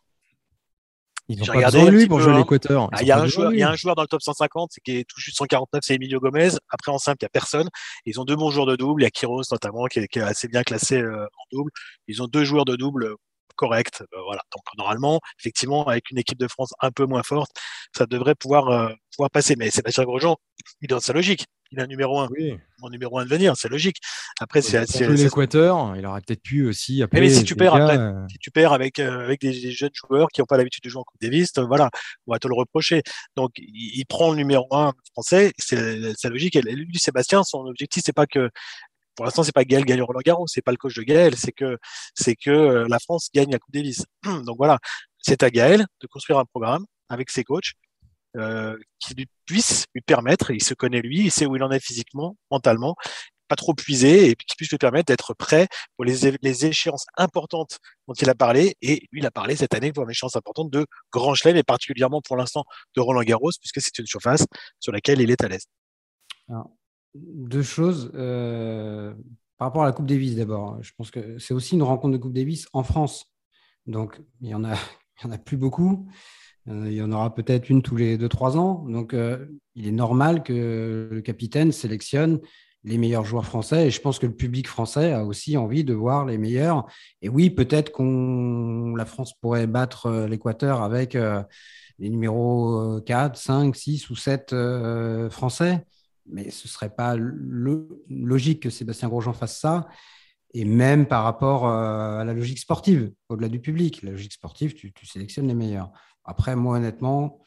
ils 1.29 1.43
ont 1.43 1.47
pas 1.53 1.65
besoin 1.65 1.85
de 1.85 1.91
lui 1.91 2.07
pour 2.07 2.21
jouer 2.21 2.33
hein. 2.33 2.39
l'Équateur. 2.39 2.89
Ah, 2.93 3.03
il 3.03 3.07
y, 3.07 3.13
a 3.13 3.19
un 3.19 3.27
joueur, 3.27 3.53
il 3.53 3.59
y 3.59 3.63
a 3.63 3.71
un 3.71 3.77
joueur 3.77 3.95
dans 3.95 4.03
le 4.03 4.09
top 4.09 4.23
150 4.23 4.73
qui 4.83 4.99
est 4.99 5.05
tout 5.05 5.21
juste 5.21 5.37
149, 5.37 5.83
c'est 5.85 5.95
Emilio 5.95 6.21
Gomez. 6.21 6.51
Après, 6.71 6.91
en 6.91 6.99
simple, 6.99 7.19
il 7.21 7.25
n'y 7.25 7.27
a 7.27 7.31
personne. 7.31 7.69
Ils 8.07 8.19
ont 8.21 8.25
deux 8.25 8.37
bons 8.37 8.51
joueurs 8.51 8.67
de 8.67 8.77
double. 8.77 9.03
Il 9.03 9.05
y 9.05 9.07
a 9.07 9.11
Kiros 9.11 9.43
notamment 9.51 9.85
qui 9.87 10.01
est, 10.01 10.17
assez 10.19 10.49
bien 10.49 10.63
classé 10.63 11.01
euh, 11.01 11.25
en 11.25 11.57
double. 11.57 11.71
Ils 12.07 12.23
ont 12.23 12.27
deux 12.27 12.45
joueurs 12.45 12.65
de 12.65 12.77
double 12.77 13.15
corrects. 13.57 14.01
Euh, 14.01 14.21
voilà. 14.25 14.41
Donc, 14.53 14.63
normalement, 14.79 15.21
effectivement, 15.39 15.87
avec 15.87 16.11
une 16.11 16.19
équipe 16.19 16.39
de 16.39 16.49
France 16.49 16.73
un 16.81 16.91
peu 16.91 17.05
moins 17.05 17.23
forte, 17.23 17.51
ça 17.95 18.07
devrait 18.07 18.35
pouvoir, 18.35 18.69
euh, 18.69 18.89
pouvoir 19.15 19.31
passer. 19.31 19.55
Mais 19.57 19.71
Sébastien 19.71 20.05
Grosjean, 20.05 20.37
il 20.81 20.89
donne 20.89 21.01
sa 21.01 21.13
logique 21.13 21.45
il 21.71 21.81
a 21.81 21.85
un 21.85 21.87
numéro 21.87 22.19
1. 22.21 22.29
Oui. 22.31 22.59
Mon 22.81 22.91
numéro 22.91 23.19
1 23.19 23.25
de 23.25 23.31
venir, 23.31 23.57
c'est 23.57 23.69
logique. 23.69 23.97
Après, 24.41 24.63
c'est 24.63 24.81
l'Équateur, 25.09 25.97
il 25.97 26.07
aurait 26.07 26.21
peut-être 26.21 26.43
pu 26.43 26.67
aussi 26.67 27.03
appeler. 27.03 27.23
Mais 27.23 27.31
si 27.31 27.45
tu 27.45 27.57
perds 27.57 27.75
après, 27.75 27.99
euh, 27.99 28.27
si 28.31 28.39
tu 28.39 28.51
perds 28.51 28.73
avec, 28.73 28.99
euh, 28.99 29.25
avec 29.25 29.41
des, 29.41 29.53
jeunes 29.53 29.91
joueurs 29.93 30.29
qui 30.29 30.41
n'ont 30.41 30.47
pas 30.47 30.57
l'habitude 30.57 30.85
de 30.85 30.89
jouer 30.89 31.01
en 31.01 31.05
Coupe 31.05 31.21
Davis, 31.21 31.51
euh, 31.59 31.67
voilà, 31.67 31.91
on 32.27 32.33
va 32.33 32.39
te 32.39 32.49
le 32.49 32.55
reprocher. 32.55 33.03
Donc, 33.37 33.53
il, 33.57 34.05
prend 34.07 34.31
le 34.31 34.37
numéro 34.37 34.67
1 34.71 34.93
français, 35.13 35.53
c'est 35.59 36.29
logique. 36.29 36.57
Et 36.57 36.63
lui, 36.63 36.99
Sébastien, 36.99 37.43
son 37.43 37.67
objectif, 37.67 38.03
c'est 38.05 38.13
pas 38.13 38.27
que 38.27 38.51
pour 39.15 39.25
l'instant, 39.25 39.43
c'est 39.43 39.53
pas 39.53 39.65
Gaël 39.65 39.85
gagne 39.85 40.01
Roland 40.01 40.21
Garros, 40.25 40.47
c'est 40.47 40.63
pas 40.63 40.71
le 40.71 40.77
coach 40.77 40.95
de 40.95 41.03
Gaël, 41.03 41.35
c'est 41.37 41.51
que 41.51 41.77
c'est 42.15 42.37
que 42.37 42.87
la 42.89 43.01
France 43.01 43.31
gagne 43.35 43.51
la 43.51 43.59
Coupe 43.59 43.75
Davis. 43.75 44.05
Donc 44.47 44.57
voilà, 44.57 44.79
c'est 45.19 45.43
à 45.43 45.51
Gaël 45.51 45.87
de 46.01 46.07
construire 46.07 46.39
un 46.39 46.45
programme 46.45 46.85
avec 47.09 47.31
ses 47.31 47.43
coachs 47.43 47.73
euh, 48.39 48.77
qui 48.99 49.15
lui 49.15 49.27
puisse 49.47 49.85
lui 49.95 50.03
permettre, 50.03 50.51
il 50.51 50.63
se 50.63 50.75
connaît 50.75 51.01
lui, 51.01 51.25
il 51.27 51.31
sait 51.31 51.47
où 51.47 51.57
il 51.57 51.63
en 51.63 51.71
est 51.71 51.81
physiquement, 51.81 52.37
mentalement, 52.51 52.97
pas 53.49 53.57
trop 53.57 53.75
puisé, 53.75 54.31
et 54.31 54.37
qui 54.37 54.57
puisse 54.57 54.71
lui 54.71 54.79
permettre 54.79 55.07
d'être 55.07 55.35
prêt 55.35 55.69
pour 55.97 56.05
les, 56.05 56.39
les, 56.43 56.67
échéances 56.67 57.07
importantes 57.17 57.79
dont 58.07 58.15
il 58.15 58.29
a 58.31 58.35
parlé. 58.35 58.77
Et 58.83 59.09
lui, 59.11 59.21
il 59.21 59.27
a 59.27 59.31
parlé 59.31 59.57
cette 59.57 59.75
année 59.75 59.93
pour 59.93 60.05
une 60.05 60.11
échéance 60.11 60.37
importante 60.37 60.71
de 60.71 60.87
Grand 61.13 61.35
Chelem, 61.35 61.57
et 61.57 61.63
particulièrement 61.63 62.21
pour 62.21 62.37
l'instant 62.37 62.65
de 62.95 63.01
Roland 63.01 63.23
Garros, 63.23 63.51
puisque 63.61 63.81
c'est 63.81 63.99
une 63.99 64.07
surface 64.07 64.47
sur 64.79 64.93
laquelle 64.93 65.21
il 65.21 65.31
est 65.31 65.43
à 65.43 65.49
l'aise. 65.49 65.67
Deux 67.15 67.63
choses. 67.63 68.11
Euh, 68.15 69.15
par 69.57 69.69
rapport 69.69 69.83
à 69.83 69.87
la 69.87 69.93
Coupe 69.93 70.07
Davis 70.07 70.37
d'abord, 70.37 70.81
je 70.83 70.93
pense 70.97 71.11
que 71.11 71.39
c'est 71.39 71.55
aussi 71.55 71.75
une 71.75 71.83
rencontre 71.83 72.13
de 72.13 72.19
Coupe 72.19 72.35
Davis 72.35 72.69
en 72.73 72.83
France. 72.83 73.33
Donc, 73.87 74.21
il 74.41 74.49
y 74.49 74.55
en 74.55 74.65
a, 74.65 74.75
il 75.23 75.25
y 75.25 75.27
en 75.27 75.33
a 75.33 75.39
plus 75.39 75.57
beaucoup. 75.57 76.09
Euh, 76.69 76.87
il 76.87 76.95
y 76.95 77.03
en 77.03 77.13
aura 77.13 77.35
peut-être 77.35 77.71
une 77.71 77.83
tous 77.83 77.97
les 77.97 78.19
2-3 78.19 78.57
ans. 78.57 78.85
Donc, 78.89 79.15
euh, 79.15 79.47
il 79.75 79.87
est 79.87 79.93
normal 79.93 80.43
que 80.43 81.09
le 81.11 81.21
capitaine 81.21 81.73
sélectionne 81.73 82.41
les 82.85 82.99
meilleurs 82.99 83.25
joueurs 83.25 83.45
français. 83.45 83.89
Et 83.89 83.91
je 83.91 84.01
pense 84.01 84.19
que 84.19 84.27
le 84.27 84.35
public 84.35 84.69
français 84.69 85.13
a 85.13 85.25
aussi 85.25 85.57
envie 85.57 85.85
de 85.85 85.95
voir 85.95 86.27
les 86.27 86.39
meilleurs. 86.39 86.87
Et 87.23 87.29
oui, 87.29 87.51
peut-être 87.51 87.93
qu'on 87.93 88.95
la 88.97 89.05
France 89.05 89.35
pourrait 89.41 89.67
battre 89.67 90.07
euh, 90.07 90.29
l'Équateur 90.29 90.83
avec 90.83 91.17
les 91.99 92.11
numéros 92.11 93.01
4, 93.01 93.37
5, 93.37 93.75
6 93.75 94.11
ou 94.11 94.17
7 94.17 94.55
français. 95.31 95.85
Mais 96.31 96.51
ce 96.51 96.69
ne 96.69 96.71
serait 96.71 96.95
pas 96.95 97.17
logique 97.17 98.63
que 98.63 98.71
Sébastien 98.71 99.09
Grosjean 99.09 99.33
fasse 99.33 99.59
ça. 99.59 99.89
Et 100.55 100.65
même 100.65 101.07
par 101.07 101.25
rapport 101.25 101.67
à 101.67 102.25
la 102.25 102.33
logique 102.33 102.59
sportive, 102.59 103.11
au-delà 103.29 103.49
du 103.49 103.61
public. 103.61 104.03
La 104.03 104.13
logique 104.13 104.33
sportive, 104.33 104.75
tu 104.75 105.07
sélectionnes 105.07 105.49
les 105.49 105.55
meilleurs. 105.55 105.91
Après, 106.29 106.55
moi, 106.57 106.77
honnêtement, 106.77 107.41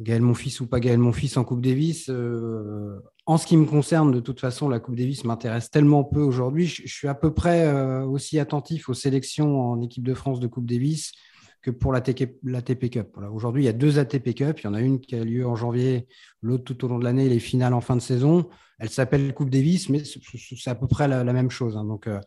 Gaël 0.00 0.22
fils 0.34 0.60
ou 0.60 0.66
pas 0.66 0.80
Gaël 0.80 1.00
fils 1.12 1.36
en 1.36 1.44
Coupe 1.44 1.60
Davis, 1.60 2.08
euh, 2.08 2.98
en 3.26 3.36
ce 3.36 3.46
qui 3.46 3.58
me 3.58 3.66
concerne, 3.66 4.12
de 4.12 4.20
toute 4.20 4.40
façon, 4.40 4.70
la 4.70 4.80
Coupe 4.80 4.96
Davis 4.96 5.24
m'intéresse 5.24 5.70
tellement 5.70 6.02
peu 6.02 6.20
aujourd'hui. 6.20 6.66
Je, 6.66 6.86
suis 6.86 7.06
à 7.06 7.14
peu 7.14 7.34
près 7.34 7.66
euh, 7.66 8.02
aussi 8.04 8.38
attentif 8.38 8.88
aux 8.88 8.94
sélections 8.94 9.60
en 9.60 9.82
équipe 9.82 10.04
de 10.04 10.14
France 10.14 10.40
de 10.40 10.46
Coupe 10.46 10.64
Davis 10.66 11.12
que 11.60 11.70
pour 11.70 11.92
la, 11.92 12.00
TP 12.00 12.88
Cup. 12.88 13.18
Aujourd'hui, 13.30 13.64
il 13.64 13.66
y 13.66 13.68
a 13.68 13.74
deux 13.74 13.98
ATP 13.98 14.34
Cup. 14.34 14.60
Il 14.60 14.64
y 14.64 14.66
en 14.68 14.74
a 14.74 14.80
une 14.80 14.98
qui 14.98 15.14
a 15.14 15.22
lieu 15.22 15.46
en 15.46 15.54
janvier, 15.54 16.06
l'autre 16.40 16.64
tout 16.64 16.82
au 16.84 16.88
long 16.88 16.98
de 16.98 17.04
l'année, 17.04 17.28
les 17.28 17.40
finales 17.40 17.74
en 17.74 17.82
fin 17.82 17.96
de 17.96 18.00
saison. 18.00 18.48
Elle 18.78 18.90
s'appelle 18.90 19.34
Coupe 19.34 19.50
Davis, 19.50 19.90
mais 19.90 20.02
c'est 20.04 20.70
à 20.70 20.74
peu 20.74 20.86
près 20.86 21.08
la, 21.08 21.24
même 21.24 21.50
chose. 21.50 21.76
Hein. 21.76 21.84
Donc, 21.84 22.06
euh, 22.06 22.20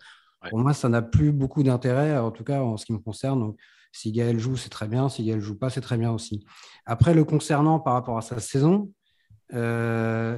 pour 0.50 0.60
moi, 0.60 0.74
ça 0.74 0.90
n'a 0.90 1.02
plus 1.02 1.32
beaucoup 1.32 1.64
d'intérêt, 1.64 2.18
en 2.20 2.30
tout 2.32 2.44
cas 2.44 2.62
en 2.62 2.78
ce 2.78 2.86
qui 2.86 2.94
me 2.94 3.00
concerne. 3.00 3.40
Donc, 3.40 3.58
si 3.92 4.12
Gaël 4.12 4.40
joue, 4.40 4.56
c'est 4.56 4.70
très 4.70 4.88
bien. 4.88 5.10
Si 5.10 5.24
Gaël 5.24 5.42
joue 5.42 5.58
pas, 5.58 5.70
c'est 5.70 5.82
très 5.82 5.98
bien 5.98 6.12
aussi. 6.12 6.46
Après, 6.86 7.14
le 7.14 7.24
concernant 7.24 7.80
par 7.80 7.94
rapport 7.94 8.18
à 8.18 8.22
sa 8.22 8.40
saison, 8.40 8.92
euh, 9.54 10.38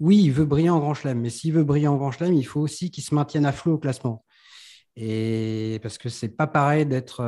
oui, 0.00 0.22
il 0.24 0.32
veut 0.32 0.44
briller 0.44 0.70
en 0.70 0.78
Grand 0.78 0.94
Chelem, 0.94 1.20
mais 1.20 1.30
s'il 1.30 1.52
veut 1.52 1.64
briller 1.64 1.88
en 1.88 1.96
Grand 1.96 2.10
Chelem, 2.10 2.34
il 2.34 2.46
faut 2.46 2.60
aussi 2.60 2.90
qu'il 2.90 3.04
se 3.04 3.14
maintienne 3.14 3.46
à 3.46 3.52
flot 3.52 3.74
au 3.74 3.78
classement. 3.78 4.24
Parce 4.96 5.96
que 5.98 6.08
c'est 6.08 6.30
pas 6.30 6.48
pareil 6.48 6.84
d'être 6.84 7.18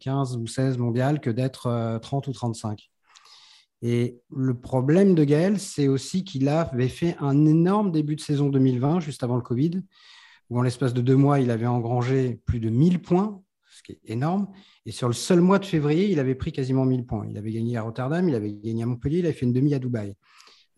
15 0.00 0.36
euh, 0.36 0.38
ou 0.38 0.46
16 0.46 0.78
mondial 0.78 1.20
que 1.20 1.28
d'être 1.28 1.98
30 2.00 2.28
euh, 2.28 2.30
ou 2.30 2.34
35. 2.34 2.90
Et 3.82 4.18
le 4.34 4.58
problème 4.58 5.14
de 5.14 5.24
Gaël, 5.24 5.60
c'est 5.60 5.88
aussi 5.88 6.24
qu'il 6.24 6.48
avait 6.48 6.88
fait 6.88 7.14
un 7.20 7.44
énorme 7.44 7.92
début 7.92 8.16
de 8.16 8.22
saison 8.22 8.48
2020, 8.48 9.00
juste 9.00 9.22
avant 9.22 9.36
le 9.36 9.42
Covid, 9.42 9.82
où 10.48 10.58
en 10.58 10.62
l'espace 10.62 10.94
de 10.94 11.02
deux 11.02 11.16
mois, 11.16 11.40
il 11.40 11.50
avait 11.50 11.66
engrangé 11.66 12.40
plus 12.46 12.60
de 12.60 12.70
1000 12.70 13.02
points, 13.02 13.42
ce 13.76 13.82
qui 13.82 13.92
est 13.92 14.00
énorme. 14.06 14.48
Et 14.86 14.90
sur 14.90 15.06
le 15.06 15.14
seul 15.14 15.40
mois 15.40 15.58
de 15.58 15.66
février, 15.66 16.10
il 16.10 16.18
avait 16.18 16.34
pris 16.34 16.50
quasiment 16.50 16.86
1000 16.86 17.04
points. 17.04 17.26
Il 17.28 17.36
avait 17.36 17.52
gagné 17.52 17.76
à 17.76 17.82
Rotterdam, 17.82 18.26
il 18.26 18.34
avait 18.34 18.54
gagné 18.54 18.82
à 18.84 18.86
Montpellier, 18.86 19.18
il 19.18 19.26
avait 19.26 19.34
fait 19.34 19.44
une 19.44 19.52
demi 19.52 19.74
à 19.74 19.78
Dubaï. 19.78 20.14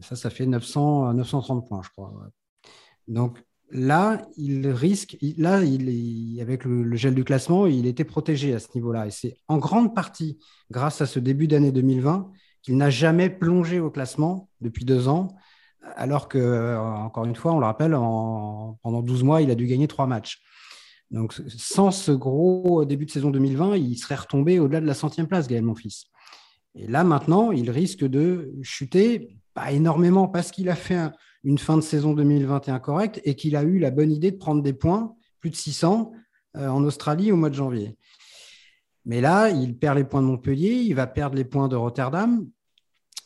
ça, 0.01 0.17
ça 0.17 0.31
fait 0.31 0.47
900, 0.47 1.15
930 1.15 1.69
points, 1.69 1.81
je 1.85 1.91
crois. 1.91 2.13
Donc 3.07 3.39
là, 3.71 4.27
il 4.37 4.67
risque, 4.69 5.17
là, 5.37 5.59
avec 5.59 6.65
le, 6.65 6.97
gel 6.97 7.15
du 7.15 7.23
classement, 7.23 7.67
il 7.67 7.87
était 7.87 8.05
protégé 8.05 8.53
à 8.53 8.59
ce 8.59 8.69
niveau-là. 8.75 9.07
Et 9.07 9.11
c'est 9.13 9.37
en 9.47 9.59
grande 9.59 9.95
partie 9.95 10.39
grâce 10.71 11.01
à 11.01 11.07
ce 11.07 11.21
début 11.21 11.47
d'année 11.47 11.71
2020 11.71 12.33
qu'il 12.63 12.77
n'a 12.77 12.91
jamais 12.91 13.31
plongé 13.31 13.79
au 13.79 13.91
classement 13.91 14.51
depuis 14.61 14.85
deux 14.85 15.07
ans, 15.07 15.29
alors 15.95 16.29
que, 16.29 16.39
euh, 16.39 16.81
encore 16.81 17.25
une 17.27 17.37
fois, 17.37 17.53
on 17.53 17.61
le 17.61 17.67
rappelle, 17.67 17.93
pendant 17.93 19.03
12 19.03 19.23
mois, 19.23 19.41
il 19.41 19.51
a 19.53 19.55
dû 19.55 19.67
gagner 19.67 19.87
trois 19.87 20.09
matchs. 20.09 20.43
Donc, 21.11 21.33
sans 21.49 21.91
ce 21.91 22.13
gros 22.13 22.85
début 22.85 23.07
de 23.07 23.11
saison 23.11 23.31
2020, 23.31 23.77
il 23.77 23.97
serait 23.97 24.17
retombé 24.17 24.59
au-delà 24.59 24.81
de 24.81 24.87
la 24.87 24.95
centième 24.95 25.27
place, 25.27 25.49
Gaël 25.49 25.63
Monfils. 25.63 26.07
Et 26.75 26.87
là, 26.87 27.03
maintenant, 27.03 27.51
il 27.51 27.71
risque 27.71 28.05
de 28.05 28.53
chuter, 28.63 29.39
pas 29.55 29.73
énormément, 29.73 30.29
parce 30.29 30.51
qu'il 30.51 30.69
a 30.69 30.77
fait 30.77 31.11
une 31.45 31.59
fin 31.59 31.77
de 31.77 31.83
saison 31.83 32.13
2021 32.13 32.79
correcte 32.79 33.21
et 33.25 33.35
qu'il 33.35 33.57
a 33.57 33.63
eu 33.63 33.79
la 33.79 33.91
bonne 33.91 34.13
idée 34.13 34.31
de 34.31 34.37
prendre 34.37 34.63
des 34.63 34.75
points, 34.75 35.15
plus 35.41 35.51
de 35.51 35.57
600, 35.57 36.13
euh, 36.57 36.69
en 36.69 36.85
Australie 36.85 37.33
au 37.33 37.37
mois 37.37 37.51
de 37.51 37.55
janvier. 37.55 37.97
Mais 39.05 39.21
là, 39.21 39.49
il 39.49 39.79
perd 39.79 39.97
les 39.97 40.05
points 40.05 40.21
de 40.21 40.27
Montpellier, 40.27 40.73
il 40.73 40.95
va 40.95 41.07
perdre 41.07 41.37
les 41.37 41.45
points 41.45 41.69
de 41.69 41.77
Rotterdam. 41.77 42.47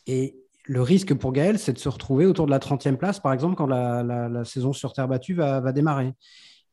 Et 0.07 0.37
le 0.65 0.81
risque 0.81 1.13
pour 1.13 1.33
Gaël, 1.33 1.59
c'est 1.59 1.73
de 1.73 1.79
se 1.79 1.89
retrouver 1.89 2.25
autour 2.25 2.45
de 2.45 2.51
la 2.51 2.59
30e 2.59 2.95
place, 2.95 3.19
par 3.19 3.33
exemple, 3.33 3.55
quand 3.55 3.67
la, 3.67 4.45
saison 4.45 4.71
sur 4.71 4.93
terre 4.93 5.07
battue 5.07 5.33
va, 5.33 5.71
démarrer. 5.71 6.13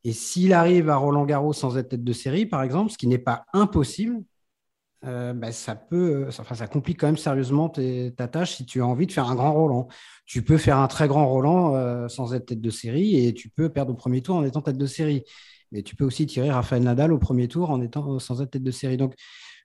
Et 0.05 0.13
s'il 0.13 0.53
arrive 0.53 0.89
à 0.89 0.97
Roland 0.97 1.27
Garros 1.27 1.53
sans 1.53 1.77
être 1.77 1.91
tête 1.91 2.05
de 2.05 2.13
série, 2.13 2.47
par 2.47 2.63
exemple, 2.63 2.91
ce 2.91 2.99
qui 2.99 3.07
n'est 3.07 3.19
pas 3.19 3.45
impossible, 3.53 4.23
euh, 5.07 5.33
ben, 5.33 5.51
ça 5.51 5.75
peut, 5.75 6.27
enfin, 6.29 6.55
ça 6.55 6.67
complique 6.67 7.01
quand 7.01 7.07
même 7.07 7.17
sérieusement 7.17 7.71
ta 7.71 8.29
tâche 8.29 8.57
si 8.57 8.67
tu 8.67 8.83
as 8.83 8.87
envie 8.87 9.07
de 9.07 9.13
faire 9.13 9.29
un 9.29 9.35
grand 9.35 9.53
Roland. 9.53 9.89
Tu 10.27 10.43
peux 10.43 10.59
faire 10.59 10.79
un 10.79 10.89
très 10.89 11.09
grand 11.09 11.27
Roland 11.27 11.75
euh, 11.75 12.09
sans 12.09 12.35
être 12.35 12.47
tête 12.47 12.61
de 12.61 12.71
série 12.71 13.27
et 13.27 13.33
tu 13.33 13.49
peux 13.49 13.71
perdre 13.71 13.93
au 13.93 13.97
premier 13.97 14.21
tour 14.23 14.37
en 14.37 14.45
étant 14.45 14.61
tête 14.61 14.79
de 14.79 14.87
série. 14.87 15.25
Mais 15.73 15.83
tu 15.83 15.97
peux 15.97 16.05
aussi 16.05 16.27
tirer 16.27 16.51
Rafael 16.51 16.83
Nadal 16.83 17.13
au 17.13 17.19
premier 17.19 17.49
tour 17.49 17.71
en 17.71 17.81
étant 17.81 18.19
sans 18.19 18.43
être 18.43 18.51
tête 18.51 18.63
de 18.63 18.71
série. 18.71 18.97
Donc, 18.97 19.15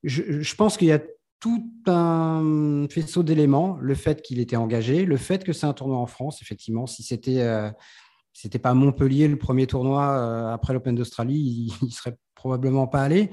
je, 0.04 0.56
pense 0.56 0.78
qu'il 0.78 0.88
y 0.88 0.92
a 0.92 1.02
tout 1.40 1.72
un 1.88 2.88
faisceau 2.90 3.24
d'éléments, 3.24 3.78
le 3.82 3.96
fait 3.96 4.22
qu'il 4.22 4.40
était 4.40 4.56
engagé, 4.56 5.06
le 5.06 5.18
fait 5.18 5.44
que 5.44 5.52
c'est 5.52 5.66
un 5.66 5.74
tournoi 5.74 5.98
en 5.98 6.06
France, 6.06 6.42
effectivement, 6.42 6.86
si 6.86 7.04
c'était 7.04 7.42
euh, 7.42 7.70
c'était 8.36 8.60
pas 8.60 8.74
Montpellier 8.74 9.30
le 9.30 9.38
premier 9.38 9.66
tournoi 9.66 10.04
euh, 10.04 10.54
après 10.54 10.74
l'Open 10.74 10.94
d'Australie, 10.94 11.72
il, 11.82 11.86
ne 11.86 11.90
serait 11.90 12.18
probablement 12.36 12.86
pas 12.86 13.02
allé. 13.02 13.32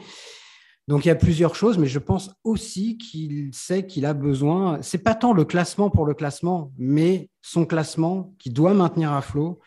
Donc 0.89 1.05
il 1.05 1.09
y 1.09 1.11
a 1.11 1.17
plusieurs 1.17 1.55
choses, 1.55 1.77
mais 1.77 1.87
je 1.87 1.99
pense 1.99 2.31
aussi 2.45 2.99
qu'il 2.99 3.51
sait 3.53 3.85
qu'il 3.85 4.07
a 4.07 4.15
besoin. 4.15 4.79
C'est 4.81 5.03
pas 5.03 5.15
tant 5.15 5.33
le 5.33 5.45
classement 5.45 5.91
pour 5.91 6.07
le 6.07 6.15
classement, 6.15 6.73
mais 6.79 7.31
son 7.41 7.67
classement 7.67 8.35
qui 8.39 8.51
doit 8.51 8.75
maintenir 8.75 9.13
à 9.13 9.23
flot 9.23 9.61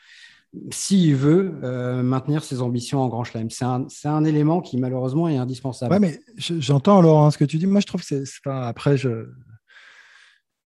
s'il 0.71 1.15
veut 1.15 1.59
euh, 1.63 2.01
maintenir 2.01 2.41
ses 2.41 2.61
ambitions 2.61 3.01
en 3.01 3.09
Grand 3.09 3.25
Chelem. 3.25 3.49
C'est 3.49 4.07
un, 4.07 4.23
élément 4.23 4.61
qui 4.61 4.77
malheureusement 4.77 5.27
est 5.27 5.35
indispensable. 5.35 5.93
Oui, 5.93 5.99
mais 5.99 6.19
j'entends 6.37 7.01
Laurent 7.01 7.29
ce 7.29 7.37
que 7.37 7.43
tu 7.43 7.57
dis. 7.57 7.67
Moi, 7.67 7.81
je 7.81 7.87
trouve 7.87 8.01
que 8.01 8.07
c'est. 8.07 8.23
après, 8.45 8.95
je 8.95 9.27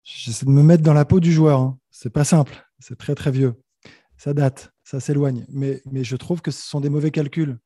j'essaie 0.04 0.46
de 0.46 0.52
me 0.52 0.64
mettre 0.64 0.84
dans 0.84 0.94
la 0.94 1.04
peau 1.04 1.20
du 1.20 1.34
joueur. 1.34 1.60
Hein. 1.60 1.78
C'est 1.92 2.12
pas 2.12 2.24
simple. 2.24 2.66
C'est 2.80 2.98
très 2.98 3.16
très 3.16 3.32
vieux. 3.32 3.56
Ça 4.24 4.34
date, 4.34 4.72
ça 4.86 5.02
s'éloigne. 5.02 5.46
Mais, 5.50 5.82
mais 5.92 6.06
je 6.06 6.16
trouve 6.16 6.42
que 6.42 6.50
ce 6.50 6.66
sont 6.66 6.80
des 6.80 6.88
mauvais 6.88 7.12
calculs. 7.12 7.58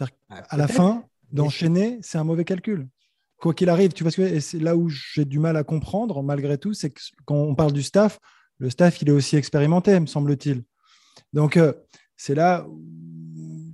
Ah, 0.00 0.06
à 0.48 0.56
la 0.56 0.66
fin, 0.66 1.04
d'enchaîner, 1.30 1.98
c'est 2.00 2.16
un 2.16 2.24
mauvais 2.24 2.46
calcul. 2.46 2.88
Quoi 3.36 3.52
qu'il 3.52 3.68
arrive, 3.68 3.92
tu 3.92 4.02
vois 4.02 4.10
ce 4.10 4.16
que 4.16 4.22
et 4.22 4.40
c'est 4.40 4.60
là 4.60 4.76
où 4.76 4.88
j'ai 4.88 5.26
du 5.26 5.38
mal 5.38 5.58
à 5.58 5.62
comprendre, 5.62 6.22
malgré 6.22 6.56
tout, 6.56 6.72
c'est 6.72 6.88
que 6.88 7.02
quand 7.26 7.34
on 7.34 7.54
parle 7.54 7.72
du 7.72 7.82
staff, 7.82 8.18
le 8.56 8.70
staff, 8.70 9.02
il 9.02 9.10
est 9.10 9.12
aussi 9.12 9.36
expérimenté, 9.36 10.00
me 10.00 10.06
semble-t-il. 10.06 10.62
Donc, 11.34 11.58
euh, 11.58 11.74
c'est 12.16 12.34
là 12.34 12.66
où 12.66 12.80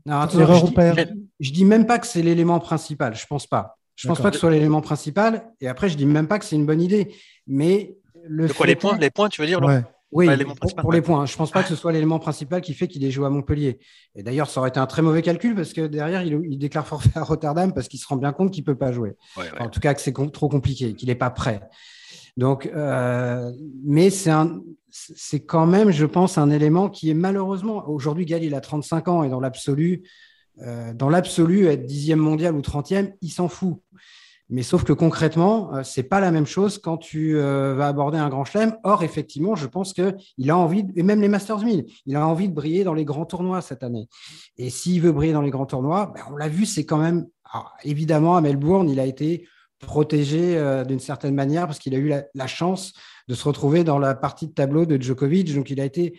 je, 0.04 1.04
dis, 1.38 1.52
dis 1.52 1.64
même 1.64 1.86
pas 1.86 2.00
que 2.00 2.08
c'est 2.08 2.22
l'élément 2.22 2.58
principal. 2.58 3.14
Je 3.14 3.26
pense 3.26 3.46
pas. 3.46 3.78
Je 3.94 4.08
pense 4.08 4.20
pas 4.20 4.30
que 4.30 4.34
ce 4.34 4.40
soit 4.40 4.50
l'élément 4.50 4.80
principal. 4.80 5.52
Et 5.60 5.68
après, 5.68 5.88
je 5.88 5.96
dis 5.96 6.06
même 6.06 6.26
pas 6.26 6.40
que 6.40 6.44
c'est 6.44 6.56
une 6.56 6.66
bonne 6.66 6.82
idée. 6.82 7.14
Mais 7.46 7.96
le. 8.24 8.48
De 8.48 8.52
quoi 8.52 8.66
les 8.66 8.74
points 8.74 8.98
Les 8.98 9.10
points, 9.10 9.28
tu 9.28 9.40
veux 9.40 9.46
dire 9.46 9.60
Oui, 10.12 10.28
pour, 10.80 10.92
les 10.92 11.02
points. 11.02 11.26
Je 11.26 11.36
pense 11.36 11.50
pas 11.50 11.62
que 11.62 11.68
ce 11.68 11.74
soit 11.74 11.92
l'élément 11.92 12.18
principal 12.18 12.60
qui 12.60 12.74
fait 12.74 12.86
qu'il 12.86 13.04
ait 13.04 13.10
joué 13.10 13.26
à 13.26 13.30
Montpellier. 13.30 13.80
Et 14.14 14.22
d'ailleurs, 14.22 14.48
ça 14.48 14.60
aurait 14.60 14.68
été 14.68 14.78
un 14.78 14.86
très 14.86 15.02
mauvais 15.02 15.20
calcul 15.20 15.54
parce 15.54 15.72
que 15.72 15.86
derrière, 15.86 16.22
il, 16.22 16.58
déclare 16.58 16.86
forfait 16.86 17.10
à 17.16 17.24
Rotterdam 17.24 17.72
parce 17.72 17.88
qu'il 17.88 17.98
se 17.98 18.06
rend 18.06 18.16
bien 18.16 18.32
compte 18.32 18.52
qu'il 18.52 18.62
peut 18.62 18.76
pas 18.76 18.92
jouer. 18.92 19.16
En 19.58 19.68
tout 19.68 19.80
cas, 19.80 19.94
que 19.94 20.00
c'est 20.00 20.14
trop 20.32 20.48
compliqué, 20.48 20.94
qu'il 20.94 21.08
n'est 21.08 21.16
pas 21.16 21.30
prêt. 21.30 21.60
Donc, 22.36 22.66
euh, 22.66 23.50
mais 23.84 24.10
c'est 24.10 24.30
un, 24.30 24.60
c'est 24.90 25.40
quand 25.40 25.66
même, 25.66 25.90
je 25.90 26.06
pense, 26.06 26.38
un 26.38 26.50
élément 26.50 26.88
qui 26.88 27.10
est 27.10 27.14
malheureusement 27.14 27.88
aujourd'hui, 27.88 28.26
Gal, 28.26 28.44
il 28.44 28.54
a 28.54 28.60
35 28.60 29.08
ans 29.08 29.22
et 29.24 29.28
dans 29.28 29.40
l'absolu, 29.40 30.02
euh, 30.62 30.92
dans 30.94 31.08
l'absolu, 31.08 31.66
être 31.66 31.84
dixième 31.84 32.18
mondial 32.18 32.54
ou 32.54 32.62
trentième, 32.62 33.12
il 33.22 33.30
s'en 33.30 33.48
fout. 33.48 33.80
Mais 34.48 34.62
sauf 34.62 34.84
que 34.84 34.92
concrètement, 34.92 35.74
euh, 35.74 35.82
c'est 35.82 36.04
pas 36.04 36.20
la 36.20 36.30
même 36.30 36.46
chose 36.46 36.78
quand 36.78 36.98
tu 36.98 37.36
euh, 37.36 37.74
vas 37.74 37.88
aborder 37.88 38.18
un 38.18 38.28
grand 38.28 38.44
chelem. 38.44 38.76
Or, 38.84 39.02
effectivement, 39.02 39.56
je 39.56 39.66
pense 39.66 39.92
qu'il 39.92 40.50
a 40.50 40.56
envie, 40.56 40.84
et 40.94 41.02
même 41.02 41.20
les 41.20 41.28
Masters 41.28 41.58
1000, 41.58 41.86
il 42.06 42.16
a 42.16 42.26
envie 42.26 42.48
de 42.48 42.54
briller 42.54 42.84
dans 42.84 42.94
les 42.94 43.04
grands 43.04 43.26
tournois 43.26 43.60
cette 43.60 43.82
année. 43.82 44.08
Et 44.56 44.70
s'il 44.70 45.00
veut 45.02 45.12
briller 45.12 45.32
dans 45.32 45.42
les 45.42 45.50
grands 45.50 45.66
tournois, 45.66 46.12
ben, 46.14 46.22
on 46.30 46.36
l'a 46.36 46.48
vu, 46.48 46.64
c'est 46.64 46.84
quand 46.84 46.98
même, 46.98 47.26
évidemment, 47.82 48.36
à 48.36 48.40
Melbourne, 48.40 48.88
il 48.88 49.00
a 49.00 49.06
été 49.06 49.48
protégé 49.80 50.58
d'une 50.88 51.00
certaine 51.00 51.34
manière 51.34 51.66
parce 51.66 51.78
qu'il 51.78 51.94
a 51.94 51.98
eu 51.98 52.08
la, 52.08 52.46
chance 52.46 52.94
de 53.28 53.34
se 53.34 53.44
retrouver 53.44 53.84
dans 53.84 53.98
la 53.98 54.14
partie 54.14 54.46
de 54.46 54.52
tableau 54.52 54.86
de 54.86 55.00
Djokovic. 55.00 55.54
Donc, 55.54 55.70
il 55.70 55.80
a 55.80 55.84
été 55.84 56.18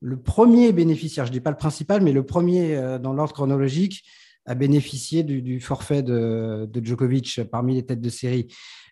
le 0.00 0.20
premier 0.20 0.72
bénéficiaire, 0.72 1.24
je 1.24 1.30
ne 1.30 1.34
dis 1.34 1.40
pas 1.40 1.50
le 1.50 1.56
principal, 1.56 2.02
mais 2.02 2.12
le 2.12 2.24
premier 2.24 2.76
euh, 2.76 2.98
dans 2.98 3.12
l'ordre 3.12 3.32
chronologique 3.32 4.04
à 4.48 4.54
bénéficier 4.54 5.22
du, 5.22 5.60
forfait 5.60 6.02
de, 6.02 6.68
Djokovic 6.82 7.40
parmi 7.50 7.74
les 7.74 7.84
têtes 7.84 8.00
de 8.00 8.08
série. 8.08 8.48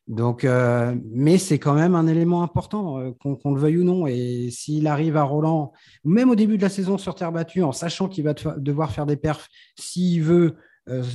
Donc, 0.07 0.45
euh, 0.45 0.95
mais 1.11 1.37
c'est 1.37 1.59
quand 1.59 1.75
même 1.75 1.97
un 1.97 2.07
élément 2.07 2.45
important, 2.45 3.01
euh, 3.01 3.11
qu'on 3.21 3.53
le 3.53 3.61
veuille 3.61 3.79
ou 3.79 3.85
non. 3.85 4.07
Et 4.07 4.51
s'il 4.53 4.87
arrive 4.87 5.17
à 5.17 5.25
Roland, 5.25 5.73
même 6.05 6.31
au 6.31 6.37
début 6.37 6.59
de 6.59 6.63
la 6.63 6.69
saison 6.69 6.97
sur 6.97 7.17
terre 7.17 7.33
battue, 7.33 7.65
en 7.65 7.73
sachant 7.73 8.09
qu'il 8.09 8.23
va 8.23 8.35
devoir 8.59 8.93
faire 8.93 9.07
des 9.07 9.17
perfs, 9.17 9.49
s'il 9.77 10.23
veut 10.23 10.55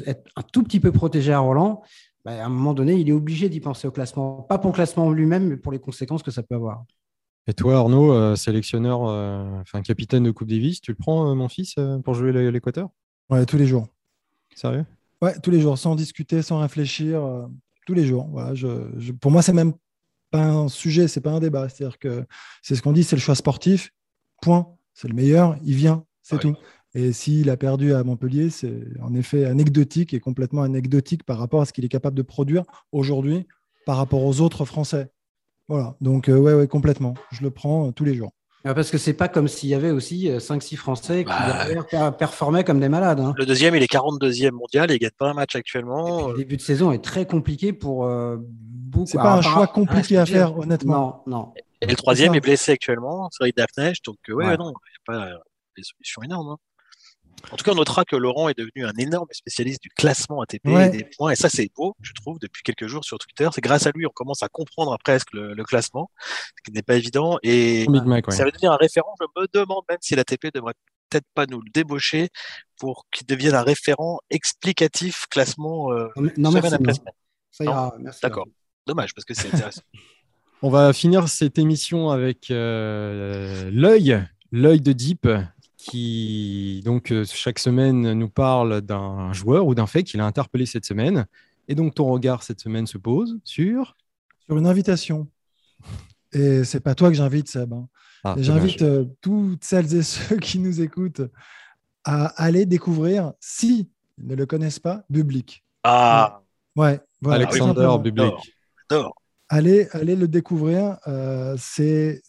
être 0.05 0.29
un 0.35 0.41
tout 0.41 0.63
petit 0.63 0.81
peu 0.81 0.91
protégé 0.91 1.31
à 1.31 1.39
Roland, 1.39 1.81
bah, 2.25 2.43
à 2.43 2.45
un 2.45 2.49
moment 2.49 2.73
donné, 2.73 2.95
il 2.95 3.09
est 3.09 3.13
obligé 3.13 3.47
d'y 3.49 3.61
penser 3.61 3.87
au 3.87 3.91
classement. 3.91 4.41
Pas 4.43 4.57
pour 4.57 4.71
le 4.71 4.75
classement 4.75 5.09
lui-même, 5.11 5.47
mais 5.47 5.57
pour 5.57 5.71
les 5.71 5.79
conséquences 5.79 6.23
que 6.23 6.31
ça 6.31 6.43
peut 6.43 6.55
avoir. 6.55 6.83
Et 7.47 7.53
toi, 7.53 7.77
Arnaud, 7.77 8.13
euh, 8.13 8.35
sélectionneur, 8.35 9.05
euh, 9.07 9.59
enfin 9.61 9.81
capitaine 9.81 10.23
de 10.23 10.31
Coupe 10.31 10.47
Davis, 10.47 10.79
tu 10.79 10.91
le 10.91 10.97
prends, 10.97 11.31
euh, 11.31 11.33
mon 11.33 11.49
fils, 11.49 11.75
pour 12.03 12.13
jouer 12.13 12.31
l'Équateur? 12.51 12.89
Ouais, 13.29 13.45
tous 13.45 13.57
les 13.57 13.65
jours. 13.65 13.87
Sérieux? 14.55 14.85
Ouais, 15.21 15.39
tous 15.39 15.51
les 15.51 15.61
jours, 15.61 15.77
sans 15.77 15.95
discuter, 15.95 16.41
sans 16.41 16.59
réfléchir, 16.59 17.21
tous 17.85 17.93
les 17.93 18.05
jours. 18.05 18.27
Voilà, 18.31 18.55
je, 18.55 19.11
pour 19.13 19.31
moi, 19.31 19.41
c'est 19.41 19.53
même 19.53 19.73
pas 20.31 20.43
un 20.43 20.67
sujet, 20.67 21.07
c'est 21.07 21.21
pas 21.21 21.31
un 21.31 21.39
débat. 21.39 21.69
C'est-à-dire 21.69 21.99
que 21.99 22.25
c'est 22.61 22.75
ce 22.75 22.81
qu'on 22.81 22.93
dit, 22.93 23.03
c'est 23.03 23.15
le 23.15 23.21
choix 23.21 23.35
sportif. 23.35 23.91
Point. 24.41 24.67
C'est 24.93 25.07
le 25.07 25.13
meilleur, 25.13 25.57
il 25.63 25.75
vient, 25.75 26.05
c'est 26.21 26.39
tout. 26.39 26.55
Et 26.93 27.13
s'il 27.13 27.49
a 27.49 27.57
perdu 27.57 27.93
à 27.93 28.03
Montpellier, 28.03 28.49
c'est 28.49 28.83
en 29.01 29.13
effet 29.13 29.45
anecdotique 29.45 30.13
et 30.13 30.19
complètement 30.19 30.63
anecdotique 30.63 31.23
par 31.23 31.37
rapport 31.37 31.61
à 31.61 31.65
ce 31.65 31.71
qu'il 31.71 31.85
est 31.85 31.89
capable 31.89 32.17
de 32.17 32.21
produire 32.21 32.63
aujourd'hui 32.91 33.47
par 33.85 33.97
rapport 33.97 34.23
aux 34.23 34.41
autres 34.41 34.65
Français. 34.65 35.09
Voilà, 35.69 35.95
donc 36.01 36.27
euh, 36.27 36.37
ouais, 36.37 36.53
ouais, 36.53 36.67
complètement. 36.67 37.13
Je 37.31 37.41
le 37.41 37.51
prends 37.51 37.87
euh, 37.87 37.91
tous 37.91 38.03
les 38.03 38.13
jours. 38.13 38.33
Ah, 38.63 38.73
parce 38.73 38.91
que 38.91 38.97
c'est 38.97 39.13
pas 39.13 39.27
comme 39.27 39.47
s'il 39.47 39.69
y 39.69 39.73
avait 39.73 39.91
aussi 39.91 40.29
5-6 40.29 40.73
euh, 40.73 40.77
Français 40.77 41.25
qui 41.25 41.31
bah, 41.93 42.11
performaient 42.11 42.63
comme 42.63 42.79
des 42.79 42.89
malades. 42.89 43.19
Hein. 43.19 43.33
Le 43.37 43.45
deuxième, 43.45 43.75
il 43.75 43.81
est 43.81 43.91
42e 43.91 44.51
mondial 44.51 44.91
et 44.91 44.95
il 44.95 44.99
gagne 44.99 45.09
pas 45.17 45.29
un 45.29 45.33
match 45.33 45.55
actuellement. 45.55 46.29
le 46.29 46.37
début 46.37 46.57
de 46.57 46.61
saison 46.61 46.91
est 46.91 47.03
très 47.03 47.25
compliqué 47.25 47.73
pour 47.73 48.07
beaucoup. 48.37 49.07
C'est 49.07 49.17
pas 49.17 49.33
un 49.33 49.41
choix 49.41 49.67
compliqué 49.67 50.17
à 50.17 50.25
faire, 50.25 50.57
honnêtement. 50.57 51.23
Non, 51.25 51.37
non. 51.37 51.53
Et 51.81 51.87
le 51.87 51.95
troisième 51.95 52.35
est 52.35 52.41
blessé 52.41 52.73
actuellement, 52.73 53.29
c'est 53.31 53.55
Daphne, 53.57 53.93
donc 54.05 54.17
ouais, 54.29 54.55
non, 54.57 54.71
il 55.07 55.13
n'y 55.13 55.17
a 55.17 55.29
pas 55.29 55.29
des 55.75 55.83
solutions 55.83 56.21
énormes. 56.21 56.49
Hein. 56.49 56.57
En 57.51 57.57
tout 57.57 57.63
cas, 57.63 57.71
on 57.71 57.75
notera 57.75 58.05
que 58.05 58.15
Laurent 58.15 58.49
est 58.49 58.57
devenu 58.57 58.85
un 58.85 58.93
énorme 58.97 59.27
spécialiste 59.31 59.81
du 59.81 59.89
classement 59.89 60.41
ATP 60.41 60.67
et 60.67 60.89
des 60.89 61.03
points. 61.03 61.31
Et 61.31 61.35
ça, 61.35 61.49
c'est 61.49 61.69
beau, 61.75 61.95
je 62.01 62.13
trouve, 62.13 62.39
depuis 62.39 62.63
quelques 62.63 62.87
jours 62.87 63.03
sur 63.03 63.17
Twitter. 63.17 63.47
C'est 63.53 63.61
grâce 63.61 63.87
à 63.87 63.91
lui, 63.93 64.05
on 64.05 64.11
commence 64.11 64.43
à 64.43 64.47
comprendre 64.47 64.97
presque 65.03 65.33
le, 65.33 65.63
classement, 65.63 66.09
ce 66.19 66.63
qui 66.63 66.71
n'est 66.71 66.83
pas 66.83 66.95
évident. 66.95 67.39
Et 67.43 67.85
ça 68.29 68.45
va 68.45 68.51
devenir 68.51 68.71
un 68.71 68.77
référent. 68.77 69.13
Je 69.19 69.41
me 69.41 69.47
demande 69.53 69.83
même 69.89 69.99
si 70.01 70.15
l'ATP 70.15 70.53
devrait 70.53 70.73
peut-être 71.09 71.27
pas 71.33 71.45
nous 71.45 71.61
le 71.61 71.69
débaucher 71.73 72.29
pour 72.79 73.05
qu'il 73.11 73.27
devienne 73.27 73.53
un 73.53 73.63
référent 73.63 74.19
explicatif 74.29 75.25
classement 75.29 75.91
euh, 75.91 76.07
non, 76.15 76.51
semaine 76.51 76.73
après 76.73 76.93
semaine. 76.93 77.13
Ça 77.51 77.63
ira, 77.65 77.93
D'accord. 78.23 78.47
Dommage, 78.87 79.13
parce 79.13 79.25
que 79.25 79.33
c'est 79.33 79.53
intéressant. 79.53 79.81
On 80.63 80.69
va 80.69 80.93
finir 80.93 81.27
cette 81.27 81.57
émission 81.57 82.11
avec 82.11 82.51
euh, 82.51 83.69
l'œil, 83.73 84.23
l'œil 84.51 84.79
de 84.79 84.93
Deep, 84.93 85.27
qui 85.83 86.81
donc 86.85 87.11
euh, 87.11 87.25
chaque 87.25 87.57
semaine 87.59 88.13
nous 88.13 88.29
parle 88.29 88.81
d'un 88.81 89.33
joueur 89.33 89.65
ou 89.65 89.73
d'un 89.75 89.87
fait 89.87 90.03
qu'il 90.03 90.19
a 90.21 90.25
interpellé 90.25 90.65
cette 90.65 90.85
semaine. 90.85 91.25
Et 91.67 91.75
donc 91.75 91.95
ton 91.95 92.05
regard 92.11 92.43
cette 92.43 92.59
semaine 92.59 92.85
se 92.87 92.97
pose 92.97 93.39
sur? 93.43 93.95
Sur 94.45 94.57
une 94.57 94.67
invitation. 94.67 95.27
Et 96.33 96.63
c'est 96.63 96.79
pas 96.79 96.93
toi 96.95 97.09
que 97.09 97.15
j'invite, 97.15 97.49
Seb. 97.49 97.73
hein. 97.73 97.87
Ah, 98.23 98.35
J'invite 98.37 98.83
euh, 98.83 99.05
toutes 99.21 99.63
celles 99.63 99.93
et 99.95 100.03
ceux 100.03 100.37
qui 100.37 100.59
nous 100.59 100.81
écoutent 100.81 101.23
à 102.03 102.27
aller 102.41 102.65
découvrir, 102.65 103.33
si 103.39 103.89
ils 104.19 104.27
ne 104.27 104.35
le 104.35 104.45
connaissent 104.45 104.79
pas, 104.79 105.03
Public. 105.11 105.63
Ah, 105.83 106.41
Ouais, 106.75 106.99
voilà, 107.21 107.47
Alexander. 107.47 107.97
Bublik. 108.01 108.33
j'adore. 108.89 109.13
Allez, 109.49 109.87
allez 109.91 110.15
le 110.15 110.27
découvrir. 110.27 110.97
euh, 111.07 111.55
c'est 111.59 112.21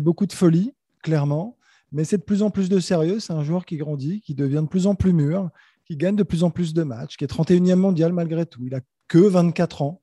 beaucoup 0.00 0.26
de 0.26 0.32
folie, 0.32 0.74
clairement, 1.02 1.56
mais 1.92 2.04
c'est 2.04 2.18
de 2.18 2.22
plus 2.22 2.42
en 2.42 2.50
plus 2.50 2.68
de 2.68 2.78
sérieux. 2.80 3.20
C'est 3.20 3.32
un 3.32 3.42
joueur 3.44 3.64
qui 3.66 3.76
grandit, 3.76 4.20
qui 4.20 4.34
devient 4.34 4.62
de 4.62 4.68
plus 4.68 4.86
en 4.86 4.94
plus 4.94 5.12
mûr, 5.12 5.50
qui 5.84 5.96
gagne 5.96 6.16
de 6.16 6.22
plus 6.22 6.44
en 6.44 6.50
plus 6.50 6.72
de 6.74 6.82
matchs, 6.82 7.16
qui 7.16 7.24
est 7.24 7.28
31e 7.28 7.74
mondial 7.76 8.12
malgré 8.12 8.46
tout. 8.46 8.64
Il 8.66 8.74
a 8.74 8.80
que 9.08 9.18
24 9.18 9.82
ans. 9.82 10.00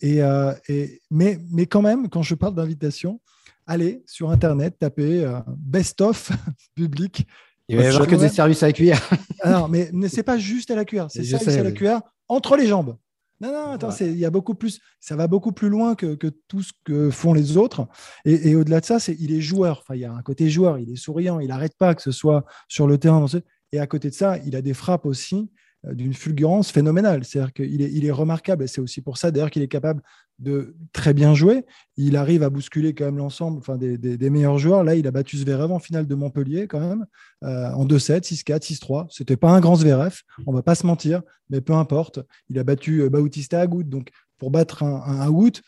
Et, 0.00 0.22
euh, 0.22 0.52
et- 0.68 1.00
mais, 1.10 1.38
mais 1.50 1.66
quand 1.66 1.82
même, 1.82 2.08
quand 2.08 2.22
je 2.22 2.34
parle 2.34 2.54
d'invitation, 2.54 3.20
allez 3.66 4.02
sur 4.06 4.30
Internet, 4.30 4.76
tapez 4.78 5.24
euh, 5.24 5.40
Best 5.56 6.00
of 6.00 6.30
Public. 6.74 7.26
Il 7.68 7.76
va 7.76 7.84
y 7.84 7.86
avoir 7.86 8.06
que 8.06 8.14
des 8.16 8.28
services 8.28 8.62
à 8.62 8.66
la 8.68 8.72
cuillère. 8.72 9.10
Alors, 9.40 9.68
mais 9.68 9.90
ne 9.92 10.08
c'est 10.08 10.22
pas 10.22 10.38
juste 10.38 10.70
à 10.70 10.74
la 10.74 10.84
cuillère, 10.84 11.10
c'est 11.10 11.22
sais, 11.22 11.34
à 11.58 11.62
la 11.62 11.68
oui. 11.68 11.74
cuillère 11.74 12.00
entre 12.28 12.56
les 12.56 12.66
jambes. 12.66 12.96
Non, 13.40 13.52
non, 13.52 13.70
attends, 13.70 13.90
il 14.00 14.18
y 14.18 14.24
a 14.24 14.30
beaucoup 14.30 14.54
plus, 14.54 14.80
ça 14.98 15.14
va 15.14 15.28
beaucoup 15.28 15.52
plus 15.52 15.68
loin 15.68 15.94
que, 15.94 16.14
que 16.16 16.26
tout 16.26 16.62
ce 16.62 16.72
que 16.84 17.10
font 17.10 17.32
les 17.32 17.56
autres. 17.56 17.86
Et, 18.24 18.50
et 18.50 18.56
au-delà 18.56 18.80
de 18.80 18.84
ça, 18.84 18.98
c'est 18.98 19.16
il 19.20 19.32
est 19.32 19.40
joueur. 19.40 19.78
Enfin, 19.80 19.94
il 19.94 20.00
y 20.00 20.04
a 20.04 20.12
un 20.12 20.22
côté 20.22 20.50
joueur, 20.50 20.78
il 20.78 20.90
est 20.90 20.96
souriant, 20.96 21.38
il 21.38 21.48
n'arrête 21.48 21.76
pas 21.78 21.94
que 21.94 22.02
ce 22.02 22.10
soit 22.10 22.44
sur 22.66 22.88
le 22.88 22.98
terrain. 22.98 23.24
Et 23.72 23.78
à 23.78 23.86
côté 23.86 24.10
de 24.10 24.14
ça, 24.14 24.38
il 24.38 24.56
a 24.56 24.62
des 24.62 24.74
frappes 24.74 25.06
aussi 25.06 25.50
d'une 25.84 26.14
fulgurance 26.14 26.70
phénoménale. 26.70 27.24
C'est-à-dire 27.24 27.52
qu'il 27.52 27.82
est, 27.82 27.90
il 27.92 28.04
est 28.04 28.10
remarquable. 28.10 28.64
Et 28.64 28.66
c'est 28.66 28.80
aussi 28.80 29.00
pour 29.00 29.16
ça, 29.16 29.30
d'ailleurs, 29.30 29.50
qu'il 29.50 29.62
est 29.62 29.68
capable 29.68 30.02
de 30.38 30.76
très 30.92 31.14
bien 31.14 31.34
jouer. 31.34 31.64
Il 31.96 32.16
arrive 32.16 32.42
à 32.42 32.50
bousculer 32.50 32.94
quand 32.94 33.04
même 33.04 33.18
l'ensemble 33.18 33.58
enfin, 33.58 33.76
des, 33.76 34.30
meilleurs 34.30 34.58
joueurs. 34.58 34.84
Là, 34.84 34.94
il 34.94 35.06
a 35.06 35.10
battu 35.10 35.36
Zverev 35.36 35.72
en 35.72 35.78
finale 35.78 36.06
de 36.06 36.14
Montpellier 36.14 36.66
quand 36.68 36.80
même, 36.80 37.06
euh, 37.44 37.70
en 37.72 37.84
2-7, 37.84 38.22
6-4, 38.22 38.60
6-3. 38.62 39.06
C'était 39.10 39.36
pas 39.36 39.50
un 39.50 39.60
grand 39.60 39.76
Zverev, 39.76 40.22
on 40.46 40.52
va 40.52 40.62
pas 40.62 40.74
se 40.74 40.86
mentir, 40.86 41.22
mais 41.50 41.60
peu 41.60 41.72
importe. 41.72 42.20
Il 42.48 42.58
a 42.58 42.64
battu 42.64 43.02
euh, 43.02 43.10
Bautista 43.10 43.60
Agut. 43.60 43.84
Donc, 43.84 44.10
pour 44.38 44.50
battre 44.50 44.84
un, 44.84 45.02
un 45.04 45.20
Agut, 45.20 45.60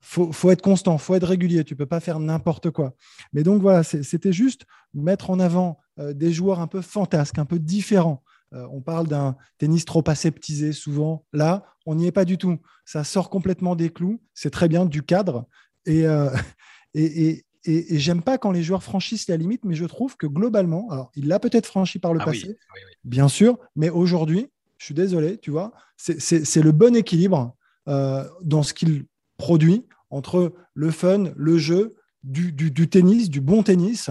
faut, 0.00 0.30
faut 0.32 0.50
être 0.50 0.62
constant, 0.62 0.98
faut 0.98 1.14
être 1.14 1.26
régulier. 1.26 1.64
Tu 1.64 1.74
peux 1.74 1.86
pas 1.86 2.00
faire 2.00 2.20
n'importe 2.20 2.70
quoi. 2.70 2.94
Mais 3.32 3.42
donc 3.42 3.62
voilà, 3.62 3.82
c'était 3.82 4.32
juste 4.32 4.64
mettre 4.94 5.30
en 5.30 5.40
avant 5.40 5.78
euh, 5.98 6.12
des 6.12 6.32
joueurs 6.32 6.60
un 6.60 6.66
peu 6.66 6.82
fantasques, 6.82 7.38
un 7.38 7.44
peu 7.46 7.58
différents. 7.58 8.22
Euh, 8.54 8.66
on 8.72 8.80
parle 8.80 9.06
d'un 9.08 9.36
tennis 9.58 9.84
trop 9.84 10.02
aseptisé 10.06 10.72
souvent. 10.72 11.24
Là, 11.32 11.64
on 11.86 11.94
n'y 11.94 12.06
est 12.06 12.12
pas 12.12 12.24
du 12.24 12.38
tout. 12.38 12.58
Ça 12.84 13.04
sort 13.04 13.28
complètement 13.30 13.76
des 13.76 13.90
clous. 13.90 14.20
C'est 14.34 14.50
très 14.50 14.68
bien 14.68 14.86
du 14.86 15.02
cadre. 15.02 15.46
Et, 15.86 16.06
euh, 16.06 16.30
et, 16.94 17.04
et, 17.28 17.44
et- 17.64 17.94
et 17.94 17.98
j'aime 17.98 18.22
pas 18.22 18.38
quand 18.38 18.50
les 18.52 18.62
joueurs 18.62 18.82
franchissent 18.82 19.28
la 19.28 19.36
limite, 19.36 19.64
mais 19.64 19.74
je 19.74 19.84
trouve 19.84 20.16
que 20.16 20.26
globalement, 20.26 20.88
alors 20.90 21.10
il 21.16 21.28
l'a 21.28 21.38
peut-être 21.38 21.66
franchi 21.66 21.98
par 21.98 22.14
le 22.14 22.20
Ah 22.22 22.26
passé, 22.26 22.46
oui, 22.48 22.54
oui. 22.74 22.80
bien 23.04 23.28
sûr, 23.28 23.58
mais 23.76 23.90
aujourd'hui, 23.90 24.46
je 24.78 24.84
suis 24.86 24.94
désolé, 24.94 25.38
tu 25.38 25.50
vois, 25.50 25.72
c'est- 25.96 26.20
c'est 26.20 26.44
c'est 26.44 26.62
le 26.62 26.72
bon 26.72 26.94
équilibre 26.96 27.54
euh, 27.88 28.24
dans 28.42 28.62
ce 28.62 28.72
qu'il 28.74 29.06
produit 29.38 29.84
entre 30.10 30.54
le 30.74 30.90
fun, 30.90 31.32
le 31.36 31.58
jeu, 31.58 31.96
du, 32.22 32.52
du- 32.52 32.70
du 32.70 32.88
tennis, 32.88 33.28
du 33.28 33.40
bon 33.40 33.62
tennis 33.62 34.10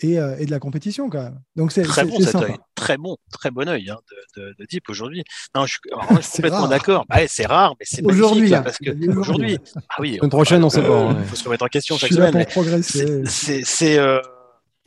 et, 0.00 0.18
euh, 0.18 0.36
et 0.38 0.46
de 0.46 0.50
la 0.50 0.58
compétition 0.58 1.08
quand 1.10 1.22
même. 1.22 1.40
Donc 1.56 1.72
c'est 1.72 1.82
Très 1.82 2.04
bon 2.04 2.18
cet 2.20 2.30
sympa. 2.30 2.46
œil, 2.46 2.56
très 2.74 2.96
bon, 2.96 3.16
très 3.32 3.50
bon 3.50 3.68
œil 3.68 3.90
hein, 3.90 3.96
de, 4.36 4.42
de, 4.42 4.54
de 4.58 4.64
Deep 4.66 4.88
aujourd'hui. 4.88 5.24
Non, 5.54 5.66
je 5.66 5.72
suis, 5.72 5.80
alors, 5.92 6.06
je 6.16 6.22
suis 6.26 6.32
complètement 6.36 6.68
d'accord. 6.68 7.04
Ouais, 7.14 7.26
c'est 7.28 7.46
rare, 7.46 7.74
mais 7.78 7.86
c'est 7.88 8.04
Aujourd'hui, 8.04 8.54
hein. 8.54 8.62
parce 8.62 8.78
que 8.78 8.90
Aujourd'hui. 8.90 9.18
aujourd'hui, 9.18 9.58
ah 9.76 9.94
oui, 10.00 10.16
Semaine 10.16 10.30
prochaine, 10.30 10.64
on 10.64 10.70
sait 10.70 10.82
pas. 10.82 10.98
hein. 11.00 11.16
Il 11.20 11.26
faut 11.26 11.36
se 11.36 11.44
remettre 11.44 11.64
en 11.64 11.68
question 11.68 11.96
Je 11.96 12.00
chaque 12.06 12.12
semaine. 12.12 13.24
c'est, 13.64 13.98
euh, 13.98 14.20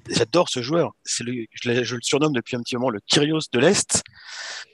j'adore 0.10 0.50
ce 0.50 0.62
joueur. 0.62 0.92
C'est 1.04 1.24
le, 1.24 1.46
je, 1.52 1.96
le 1.96 2.02
surnomme 2.02 2.34
depuis 2.34 2.56
un 2.56 2.62
petit 2.62 2.76
moment 2.76 2.90
le 2.90 3.00
Kyrgios 3.08 3.40
de 3.52 3.60
l'est. 3.60 4.02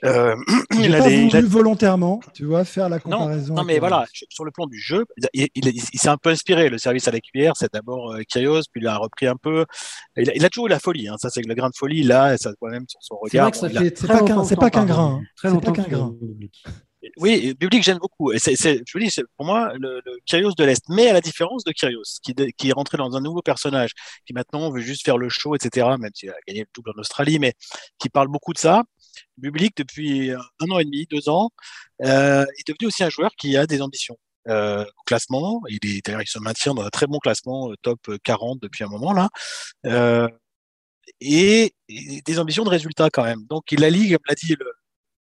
Euh, 0.04 0.36
il 0.80 0.96
a 0.96 1.00
pas 1.00 1.10
des, 1.10 1.16
il 1.24 1.36
a- 1.36 1.40
voulu 1.42 1.48
volontairement, 1.52 2.20
tu 2.34 2.46
vois, 2.46 2.64
faire 2.66 2.90
la 2.90 2.98
non, 3.06 3.18
comparaison. 3.20 3.54
non, 3.54 3.64
mais 3.64 3.76
le- 3.76 3.80
voilà, 3.80 4.06
sur 4.30 4.46
le 4.46 4.52
plan 4.52 4.66
du 4.68 4.80
jeu, 4.80 5.06
il, 5.18 5.28
il- 5.34 5.50
il- 5.56 5.68
il 5.94 6.00
s'est 6.00 6.10
un 6.10 6.18
peu 6.18 6.30
inspiré. 6.30 6.70
Le 6.70 6.78
service 6.78 7.08
à 7.08 7.12
la 7.12 7.20
cuillère, 7.20 7.54
c'est 7.58 7.72
d'abord 7.74 8.12
euh, 8.14 8.22
Kyrgios, 8.28 8.62
puis 8.72 8.82
il 8.82 8.88
a 8.88 8.98
repris 8.98 9.28
un 9.28 9.36
peu. 9.36 9.66
Il 10.18 10.30
a, 10.30 10.36
il 10.36 10.46
a 10.46 10.50
toujours 10.50 10.68
eu 10.68 10.70
la 10.70 10.80
folie. 10.80 11.08
Hein. 11.08 11.16
Ça, 11.18 11.30
c'est 11.30 11.42
le 11.46 11.54
grain 11.54 11.70
de 11.70 11.76
folie, 11.76 12.04
là, 12.04 12.38
ça 12.38 12.52
se 12.52 12.56
voit 12.62 12.72
même 12.72 12.86
sur 12.88 13.00
son 13.02 13.18
C'est 13.26 13.38
vrai 13.38 13.48
regard. 13.48 13.52
que 13.52 13.58
ça 13.58 13.68
Bon, 13.68 13.74
il 13.74 13.78
a- 13.78 13.82
fait 13.82 13.98
C'est 13.98 14.08
très 14.08 14.14
pas 14.58 14.70
qu'un- 14.70 14.86
grain, 14.86 15.16
hein. 15.16 15.22
Très 15.36 15.48
C'est 15.50 15.54
longtemps 15.54 15.74
pas 15.74 15.84
qu'un 15.84 15.90
grain. 15.90 16.16
Oui, 17.18 17.32
et 17.44 17.56
Public 17.56 17.84
j'aime 17.84 17.98
beaucoup. 18.00 18.32
Et 18.32 18.40
c'est, 18.40 18.56
je 18.56 18.94
vous 18.94 19.00
dis, 19.00 19.10
c'est 19.10 19.24
pour 19.38 19.46
moi 19.46 19.74
le, 19.76 20.02
le 20.06 20.18
Kyrgios 20.26 20.54
de 20.54 20.64
l'Est. 20.64 20.84
Mais 20.90 21.10
à 21.10 21.14
la 21.14 21.22
différence 21.22 21.64
de 21.64 21.72
Kyrgios, 21.72 22.20
qui, 22.24 22.34
qui 22.58 22.70
est 22.70 22.74
rentré 22.74 22.98
dans 22.98 23.16
un 23.16 23.22
nouveau 23.22 23.42
personnage, 23.42 23.92
qui 24.26 24.34
maintenant 24.34 24.72
veut 24.72 24.82
juste 24.82 25.04
faire 25.06 25.18
le 25.18 25.30
show, 25.30 25.56
etc., 25.56 25.88
même 26.00 26.12
s'il 26.14 26.30
a 26.30 26.36
gagné 26.48 26.62
le 26.62 26.68
double 26.74 26.92
en 26.96 27.00
Australie, 27.00 27.40
mais 27.40 27.54
qui 28.00 28.10
parle 28.10 28.28
beaucoup 28.28 28.54
de 28.54 28.60
ça. 28.60 28.84
Public, 29.42 29.74
depuis 29.78 30.32
un 30.32 30.72
an 30.72 30.80
et 30.80 30.86
demi, 30.86 31.08
deux 31.10 31.30
ans, 31.30 31.50
euh, 32.04 32.46
est 32.58 32.68
devenu 32.68 32.88
aussi 32.88 33.04
un 33.04 33.10
joueur 33.10 33.32
qui 33.38 33.58
a 33.58 33.66
des 33.66 33.82
ambitions. 33.82 34.18
Euh, 34.48 34.84
au 34.84 35.04
classement, 35.06 35.62
il 35.70 35.80
est 35.84 36.08
il 36.08 36.28
se 36.28 36.40
maintient 36.40 36.74
dans 36.74 36.84
un 36.84 36.90
très 36.90 37.08
bon 37.08 37.20
classement, 37.20 37.72
euh, 37.72 37.76
top 37.82 38.00
40 38.24 38.60
depuis 38.62 38.84
un 38.84 38.88
moment 38.88 39.14
là, 39.14 39.30
euh, 39.86 40.28
et, 41.22 41.74
des 41.88 42.40
ambitions 42.40 42.64
de 42.64 42.70
résultats 42.70 43.10
quand 43.12 43.24
même. 43.24 43.46
Donc 43.50 43.72
il 43.72 43.84
allie, 43.84 44.10
comme 44.10 44.20
l'a 44.28 44.36
dit 44.36 44.56
le, 44.60 44.74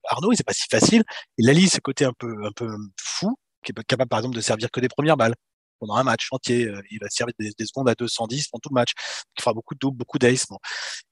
Arnaud, 0.10 0.32
et 0.32 0.36
c'est 0.36 0.46
pas 0.46 0.54
si 0.54 0.68
facile. 0.70 1.04
Il 1.38 1.50
allie 1.50 1.70
ce 1.70 1.80
côté 1.80 2.06
un 2.06 2.14
peu, 2.18 2.34
un 2.46 2.52
peu 2.52 2.68
fou, 3.02 3.36
qui 3.64 3.72
est 3.72 3.84
capable 3.86 4.10
par 4.10 4.20
exemple 4.20 4.36
de 4.36 4.42
servir 4.42 4.70
que 4.72 4.80
des 4.80 4.90
premières 4.90 5.18
balles 5.18 5.36
pendant 5.80 5.96
un 5.96 6.04
match 6.04 6.28
entier. 6.32 6.66
Euh, 6.66 6.82
Il 6.92 7.00
va 7.02 7.10
servir 7.10 7.34
des, 7.40 7.52
des 7.58 7.66
secondes 7.66 7.90
à 7.90 7.96
210 7.96 8.48
pendant 8.50 8.60
tout 8.62 8.70
le 8.70 8.76
match. 8.76 8.92
Il 9.38 9.42
fera 9.42 9.54
beaucoup 9.54 9.74
de 9.76 9.80
doubles, 9.80 9.98
beaucoup 9.98 10.20
d'ace. 10.20 10.46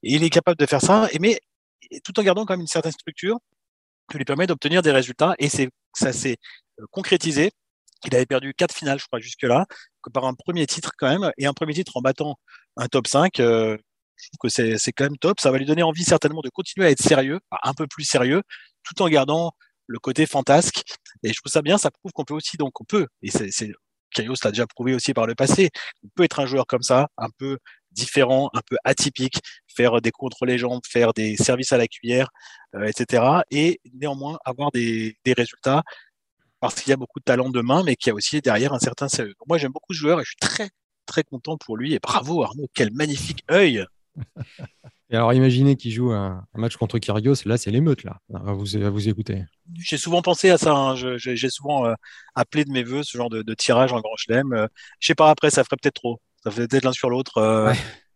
Et 0.03 0.15
il 0.15 0.23
est 0.23 0.29
capable 0.29 0.57
de 0.57 0.65
faire 0.65 0.81
ça, 0.81 1.07
et 1.11 1.19
mais 1.19 1.39
et 1.91 2.01
tout 2.01 2.19
en 2.19 2.23
gardant 2.23 2.45
quand 2.45 2.53
même 2.53 2.61
une 2.61 2.67
certaine 2.67 2.91
structure 2.91 3.37
qui 4.11 4.17
lui 4.17 4.25
permet 4.25 4.47
d'obtenir 4.47 4.81
des 4.81 4.91
résultats. 4.91 5.35
Et 5.39 5.49
c'est 5.49 5.69
ça 5.95 6.13
s'est 6.13 6.37
euh, 6.79 6.85
concrétisé. 6.91 7.51
Il 8.05 8.15
avait 8.15 8.25
perdu 8.27 8.53
quatre 8.53 8.75
finales, 8.75 8.99
je 8.99 9.05
crois, 9.07 9.19
jusque-là, 9.19 9.65
que 10.03 10.09
par 10.11 10.25
un 10.25 10.33
premier 10.35 10.67
titre 10.67 10.91
quand 10.97 11.09
même, 11.09 11.31
et 11.37 11.45
un 11.47 11.53
premier 11.53 11.73
titre 11.73 11.97
en 11.97 12.01
battant 12.01 12.35
un 12.77 12.87
top 12.87 13.07
5. 13.07 13.39
euh, 13.39 13.77
je 14.17 14.29
trouve 14.29 14.49
que 14.49 14.77
c'est 14.77 14.91
quand 14.93 15.05
même 15.05 15.17
top. 15.17 15.39
Ça 15.39 15.51
va 15.51 15.57
lui 15.59 15.65
donner 15.65 15.83
envie 15.83 16.03
certainement 16.03 16.41
de 16.41 16.49
continuer 16.49 16.87
à 16.87 16.91
être 16.91 17.01
sérieux, 17.01 17.39
un 17.63 17.73
peu 17.73 17.87
plus 17.87 18.03
sérieux, 18.03 18.41
tout 18.87 19.01
en 19.01 19.09
gardant 19.09 19.53
le 19.87 19.99
côté 19.99 20.25
fantasque. 20.25 20.83
Et 21.23 21.29
je 21.29 21.39
trouve 21.39 21.51
ça 21.51 21.61
bien, 21.61 21.77
ça 21.77 21.91
prouve 21.91 22.11
qu'on 22.11 22.25
peut 22.25 22.33
aussi, 22.33 22.57
donc 22.57 22.79
on 22.81 22.83
peut, 22.83 23.07
et 23.21 23.31
c'est, 23.31 23.49
Kyrgios 24.13 24.35
l'a 24.43 24.51
déjà 24.51 24.67
prouvé 24.67 24.93
aussi 24.93 25.13
par 25.13 25.25
le 25.25 25.35
passé, 25.35 25.69
on 26.03 26.09
peut 26.15 26.23
être 26.23 26.39
un 26.39 26.45
joueur 26.45 26.65
comme 26.67 26.83
ça, 26.83 27.09
un 27.17 27.29
peu 27.37 27.57
différent, 27.91 28.49
un 28.53 28.61
peu 28.65 28.77
atypique, 28.83 29.39
faire 29.67 30.01
des 30.01 30.11
contre 30.11 30.45
les 30.45 30.57
jambes, 30.57 30.81
faire 30.87 31.13
des 31.13 31.35
services 31.35 31.73
à 31.73 31.77
la 31.77 31.87
cuillère, 31.87 32.29
euh, 32.75 32.85
etc. 32.85 33.23
Et 33.51 33.79
néanmoins 33.93 34.37
avoir 34.45 34.71
des, 34.71 35.17
des 35.25 35.33
résultats 35.33 35.83
parce 36.59 36.75
qu'il 36.75 36.89
y 36.89 36.93
a 36.93 36.97
beaucoup 36.97 37.19
de 37.19 37.23
talent 37.23 37.49
de 37.49 37.61
main, 37.61 37.83
mais 37.83 37.95
qu'il 37.95 38.09
y 38.09 38.11
a 38.11 38.15
aussi 38.15 38.41
derrière 38.41 38.73
un 38.73 38.79
certain 38.79 39.07
sérieux. 39.09 39.35
Moi 39.47 39.57
j'aime 39.57 39.71
beaucoup 39.71 39.93
ce 39.93 39.99
joueur 39.99 40.19
et 40.19 40.23
je 40.23 40.29
suis 40.29 40.37
très 40.39 40.69
très 41.05 41.23
content 41.23 41.57
pour 41.57 41.77
lui 41.77 41.93
et 41.93 41.99
bravo 41.99 42.43
Arnaud, 42.43 42.67
quel 42.73 42.91
magnifique 42.91 43.43
œil. 43.49 43.85
Et 45.09 45.15
alors, 45.15 45.33
imaginez 45.33 45.75
qu'il 45.77 45.91
joue 45.91 46.11
un, 46.11 46.43
un 46.53 46.59
match 46.59 46.75
contre 46.75 46.99
Kyrgios. 46.99 47.35
Là, 47.45 47.57
c'est 47.57 47.71
l'émeute, 47.71 48.03
là, 48.03 48.17
à 48.33 48.51
vous, 48.53 48.75
à 48.75 48.89
vous 48.89 49.07
écouter. 49.07 49.43
J'ai 49.79 49.97
souvent 49.97 50.21
pensé 50.21 50.49
à 50.49 50.57
ça. 50.57 50.73
hein. 50.75 50.95
J'ai 50.95 51.49
souvent 51.49 51.85
euh, 51.85 51.93
appelé 52.35 52.65
de 52.65 52.71
mes 52.71 52.83
voeux 52.83 53.03
ce 53.03 53.17
genre 53.17 53.29
de, 53.29 53.41
de 53.41 53.53
tirage 53.53 53.93
en 53.93 54.01
grand 54.01 54.15
chelem. 54.17 54.51
Euh, 54.53 54.67
je 54.99 55.07
sais 55.07 55.15
pas, 55.15 55.29
après, 55.29 55.49
ça 55.49 55.63
ferait 55.63 55.77
peut-être 55.81 55.95
trop. 55.95 56.19
Ça 56.43 56.51
ferait 56.51 56.67
peut-être 56.67 56.83
l'un 56.83 56.91
sur 56.91 57.09
l'autre. 57.09 57.37
Euh, 57.37 57.67
Ouais. 57.69 57.75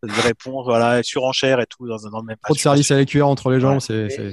de 0.09 0.21
répondre, 0.21 0.63
voilà, 0.63 1.03
surenchère 1.03 1.59
et 1.59 1.67
tout 1.67 1.87
dans, 1.87 2.07
un- 2.07 2.09
dans 2.09 2.21
le 2.21 2.25
même 2.25 2.37
Trop 2.43 2.55
de 2.55 2.57
match. 2.57 2.63
services 2.63 2.89
à 2.89 2.95
la 2.95 3.05
cuillère 3.05 3.27
entre 3.27 3.51
les 3.51 3.59
jambes, 3.59 3.79
Ouais. 3.87 4.07
c'est. 4.09 4.31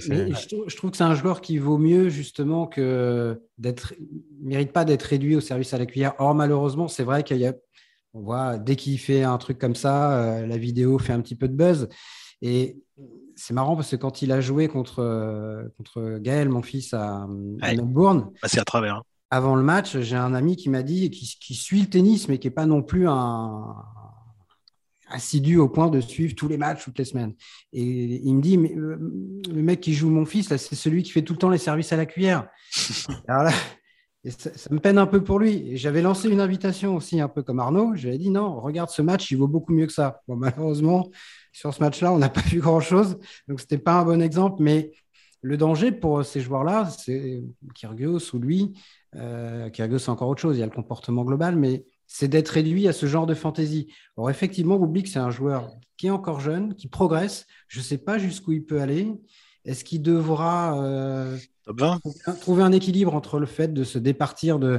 Trouve, 0.48 0.64
je 0.66 0.76
trouve 0.76 0.90
que 0.92 0.96
c'est 0.96 1.04
un 1.04 1.14
joueur 1.14 1.42
qui 1.42 1.58
vaut 1.58 1.76
mieux 1.76 2.08
justement 2.08 2.66
que 2.66 3.38
d'être, 3.58 3.92
mérite 4.40 4.72
pas 4.72 4.86
d'être 4.86 5.02
réduit 5.02 5.36
au 5.36 5.42
service 5.42 5.74
à 5.74 5.78
la 5.78 5.84
cuillère. 5.84 6.14
Or 6.20 6.34
malheureusement, 6.34 6.88
c'est 6.88 7.02
vrai 7.04 7.22
qu'il 7.22 7.36
y 7.36 7.46
a, 7.46 7.52
on 8.14 8.22
voit 8.22 8.56
dès 8.56 8.76
qu'il 8.76 8.98
fait 8.98 9.24
un 9.24 9.36
truc 9.36 9.58
comme 9.58 9.74
ça, 9.74 10.12
euh, 10.38 10.46
la 10.46 10.56
vidéo 10.56 10.98
fait 10.98 11.12
un 11.12 11.20
petit 11.20 11.36
peu 11.36 11.48
de 11.48 11.54
buzz. 11.54 11.90
Et 12.42 12.78
c'est 13.36 13.54
marrant 13.54 13.76
parce 13.76 13.90
que 13.90 13.96
quand 13.96 14.22
il 14.22 14.32
a 14.32 14.40
joué 14.40 14.68
contre 14.68 15.00
euh, 15.00 15.64
contre 15.76 16.18
Gaël, 16.18 16.48
mon 16.48 16.62
fils 16.62 16.92
à, 16.94 17.22
à 17.22 17.26
Ouais. 17.26 17.76
Melbourne, 17.76 18.30
Passer 18.42 18.58
à 18.60 18.64
travers. 18.64 18.96
hein. 18.96 19.02
avant 19.30 19.54
le 19.56 19.62
match, 19.62 19.98
j'ai 19.98 20.16
un 20.16 20.34
ami 20.34 20.56
qui 20.56 20.68
m'a 20.70 20.82
dit, 20.82 21.10
qui, 21.10 21.36
qui 21.40 21.54
suit 21.54 21.80
le 21.82 21.88
tennis, 21.88 22.28
mais 22.28 22.38
qui 22.38 22.46
n'est 22.48 22.54
pas 22.54 22.66
non 22.66 22.82
plus 22.82 23.08
un 23.08 23.74
assidu 25.10 25.56
au 25.56 25.68
point 25.68 25.88
de 25.88 26.00
suivre 26.00 26.34
tous 26.34 26.48
les 26.48 26.58
matchs 26.58 26.84
toutes 26.84 26.98
les 26.98 27.04
semaines. 27.04 27.32
Et 27.72 27.82
il 27.82 28.34
me 28.34 28.42
dit, 28.42 28.58
mais 28.58 28.74
euh, 28.76 28.96
le 29.50 29.62
mec 29.62 29.80
qui 29.80 29.94
joue 29.94 30.10
mon 30.10 30.26
fils, 30.26 30.50
là, 30.50 30.58
c'est 30.58 30.74
celui 30.74 31.02
qui 31.02 31.10
fait 31.12 31.22
tout 31.22 31.32
le 31.32 31.38
temps 31.38 31.48
les 31.48 31.56
services 31.58 31.92
à 31.92 31.96
la 31.96 32.04
cuillère. 32.06 32.48
Alors 33.28 33.44
là, 33.44 33.52
Et 34.24 34.30
ça, 34.30 34.50
me 34.70 34.78
peine 34.80 34.98
un 34.98 35.06
peu 35.06 35.24
pour 35.24 35.38
lui. 35.38 35.76
J'avais 35.78 36.02
lancé 36.02 36.28
une 36.28 36.40
invitation 36.40 36.94
aussi, 36.96 37.20
un 37.20 37.28
peu 37.28 37.42
comme 37.42 37.58
Arnaud. 37.58 37.92
J'avais 37.94 38.18
dit 38.18 38.28
non, 38.30 38.60
regarde 38.60 38.90
ce 38.90 39.00
match, 39.00 39.30
il 39.30 39.38
vaut 39.38 39.48
beaucoup 39.48 39.72
mieux 39.72 39.86
que 39.86 39.92
ça. 39.94 40.20
Bon, 40.28 40.36
malheureusement, 40.36 41.08
sur 41.58 41.74
ce 41.74 41.82
match-là, 41.82 42.12
on 42.12 42.18
n'a 42.18 42.28
pas 42.28 42.40
vu 42.46 42.60
grand-chose. 42.60 43.18
Donc, 43.48 43.58
ce 43.58 43.64
n'était 43.64 43.78
pas 43.78 43.94
un 43.94 44.04
bon 44.04 44.22
exemple. 44.22 44.62
Mais 44.62 44.92
le 45.42 45.56
danger 45.56 45.90
pour 45.90 46.24
ces 46.24 46.40
joueurs-là, 46.40 46.88
c'est 46.88 47.42
Kyrgios 47.74 48.32
ou 48.32 48.38
lui. 48.38 48.74
Euh, 49.16 49.68
Kyrgios, 49.70 49.98
c'est 49.98 50.10
encore 50.10 50.28
autre 50.28 50.40
chose. 50.40 50.56
Il 50.56 50.60
y 50.60 50.62
a 50.62 50.66
le 50.66 50.72
comportement 50.72 51.24
global, 51.24 51.56
mais 51.56 51.84
c'est 52.06 52.28
d'être 52.28 52.50
réduit 52.50 52.86
à 52.86 52.92
ce 52.92 53.06
genre 53.06 53.26
de 53.26 53.34
fantaisie. 53.34 53.92
Alors, 54.16 54.30
effectivement, 54.30 54.76
oublie 54.76 55.02
que 55.02 55.08
c'est 55.08 55.18
un 55.18 55.30
joueur 55.30 55.68
qui 55.96 56.06
est 56.06 56.10
encore 56.10 56.38
jeune, 56.38 56.74
qui 56.76 56.86
progresse. 56.86 57.46
Je 57.66 57.80
ne 57.80 57.84
sais 57.84 57.98
pas 57.98 58.18
jusqu'où 58.18 58.52
il 58.52 58.64
peut 58.64 58.80
aller. 58.80 59.12
Est-ce 59.64 59.82
qu'il 59.82 60.00
devra 60.00 60.80
euh, 60.80 61.36
trouver 62.40 62.62
un 62.62 62.70
équilibre 62.70 63.14
entre 63.14 63.40
le 63.40 63.46
fait 63.46 63.74
de 63.74 63.82
se 63.82 63.98
départir 63.98 64.60
de 64.60 64.78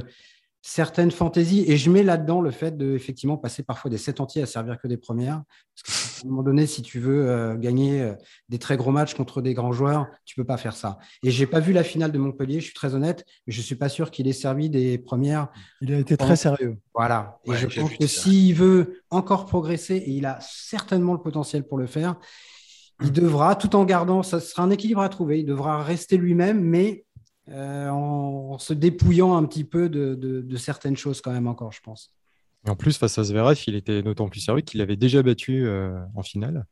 certaines 0.62 1.10
fantaisies. 1.10 1.64
Et 1.66 1.76
je 1.76 1.90
mets 1.90 2.02
là-dedans 2.02 2.40
le 2.40 2.50
fait 2.50 2.76
de 2.76 2.94
effectivement 2.94 3.36
passer 3.36 3.62
parfois 3.62 3.90
des 3.90 3.98
sept 3.98 4.20
entiers 4.20 4.42
à 4.42 4.46
servir 4.46 4.78
que 4.78 4.88
des 4.88 4.96
premières. 4.96 5.42
Parce 5.74 6.20
qu'à 6.20 6.26
un 6.26 6.30
moment 6.30 6.42
donné 6.42 6.66
si 6.66 6.82
tu 6.82 7.00
veux 7.00 7.28
euh, 7.30 7.56
gagner 7.56 8.02
euh, 8.02 8.14
des 8.48 8.58
très 8.58 8.76
gros 8.76 8.90
matchs 8.90 9.14
contre 9.14 9.40
des 9.40 9.54
grands 9.54 9.72
joueurs 9.72 10.06
tu 10.26 10.34
peux 10.34 10.44
pas 10.44 10.58
faire 10.58 10.74
ça. 10.74 10.98
Et 11.22 11.30
j'ai 11.30 11.46
pas 11.46 11.60
vu 11.60 11.72
la 11.72 11.82
finale 11.82 12.12
de 12.12 12.18
Montpellier 12.18 12.60
je 12.60 12.66
suis 12.66 12.74
très 12.74 12.94
honnête 12.94 13.24
mais 13.46 13.52
je 13.52 13.62
suis 13.62 13.76
pas 13.76 13.88
sûr 13.88 14.10
qu'il 14.10 14.28
ait 14.28 14.32
servi 14.32 14.68
des 14.68 14.98
premières. 14.98 15.48
Il 15.80 15.92
a 15.94 15.98
été 15.98 16.16
très 16.16 16.36
sérieux. 16.36 16.76
Voilà. 16.94 17.38
Et 17.44 17.54
je 17.54 17.66
pense 17.66 17.96
que 17.96 18.06
s'il 18.06 18.54
veut 18.54 19.02
encore 19.10 19.46
progresser 19.46 19.96
et 19.96 20.10
il 20.10 20.26
a 20.26 20.38
certainement 20.42 21.14
le 21.14 21.20
potentiel 21.20 21.66
pour 21.66 21.78
le 21.78 21.86
faire 21.86 22.16
il 23.02 23.12
devra, 23.12 23.56
tout 23.56 23.76
en 23.76 23.84
gardant, 23.84 24.22
ça 24.22 24.40
sera 24.40 24.62
un 24.62 24.70
équilibre 24.70 25.00
à 25.00 25.08
trouver, 25.08 25.40
il 25.40 25.46
devra 25.46 25.82
rester 25.82 26.16
lui-même, 26.16 26.60
mais 26.60 27.04
euh, 27.48 27.88
en, 27.88 28.58
se 28.58 28.72
dépouillant 28.72 29.36
un 29.36 29.44
petit 29.44 29.64
peu 29.64 29.88
de, 29.88 30.56
certaines 30.56 30.96
choses 30.96 31.20
quand 31.20 31.32
même 31.32 31.46
encore, 31.46 31.72
je 31.72 31.80
pense. 31.80 32.14
Et 32.66 32.70
en 32.70 32.76
plus, 32.76 32.98
face 32.98 33.16
à 33.18 33.24
Zverev, 33.24 33.58
il 33.66 33.74
était 33.74 34.02
d'autant 34.02 34.28
plus 34.28 34.40
sérieux 34.40 34.60
qu'il 34.60 34.80
avait 34.82 34.96
déjà 34.96 35.22
battu 35.22 35.66
euh, 35.66 35.98
en 36.14 36.22
finale. 36.22 36.66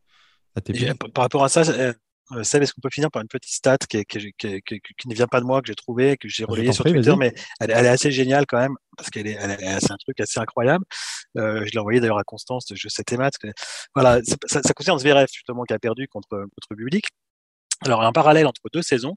par 1.15 1.25
rapport 1.25 1.45
à 1.45 1.49
ça, 1.49 1.63
euh, 1.63 1.95
euh, 2.33 2.43
Seb, 2.43 2.63
est-ce 2.63 2.75
qu'on 2.75 2.83
peut 2.83 2.91
finir 2.93 3.11
par 3.11 3.23
une 3.23 3.29
petite 3.29 3.53
stat 3.53 3.79
qui, 3.89 3.97
ne 3.97 5.15
vient 5.15 5.27
pas 5.27 5.41
de 5.41 5.47
moi, 5.47 5.63
que 5.63 5.69
j'ai 5.69 5.75
trouvé, 5.75 6.17
que 6.19 6.29
j'ai 6.29 6.45
relayé 6.45 6.73
sur 6.73 6.85
Twitter, 6.85 7.15
mais 7.17 7.33
elle, 7.61 7.71
est 7.71 7.89
assez 7.89 8.11
géniale 8.11 8.45
quand 8.47 8.59
même, 8.59 8.77
parce 8.97 9.09
qu'elle 9.09 9.27
est, 9.27 9.39
c'est 9.81 9.93
un 9.93 9.97
truc 9.97 10.21
assez 10.21 10.39
incroyable. 10.39 10.85
Euh, 11.39 11.65
je 11.65 11.73
l'ai 11.73 11.79
envoyé 11.79 12.01
d'ailleurs 12.01 12.19
à 12.19 12.25
Constance 12.25 12.67
de 12.67 12.77
Je 12.77 12.89
sais 12.89 13.03
tes 13.03 13.17
maths. 13.17 13.37
Voilà, 13.95 14.21
ça, 14.47 14.63
ça 14.63 14.73
concerne 14.75 14.99
Zverev, 14.99 15.29
justement, 15.33 15.65
qui 15.65 15.73
a 15.73 15.79
perdu 15.79 16.07
contre, 16.09 16.29
contre 16.29 16.77
Public. 16.77 17.07
Alors, 17.85 18.03
un 18.03 18.11
parallèle 18.11 18.47
entre 18.47 18.63
deux 18.73 18.83
saisons. 18.83 19.15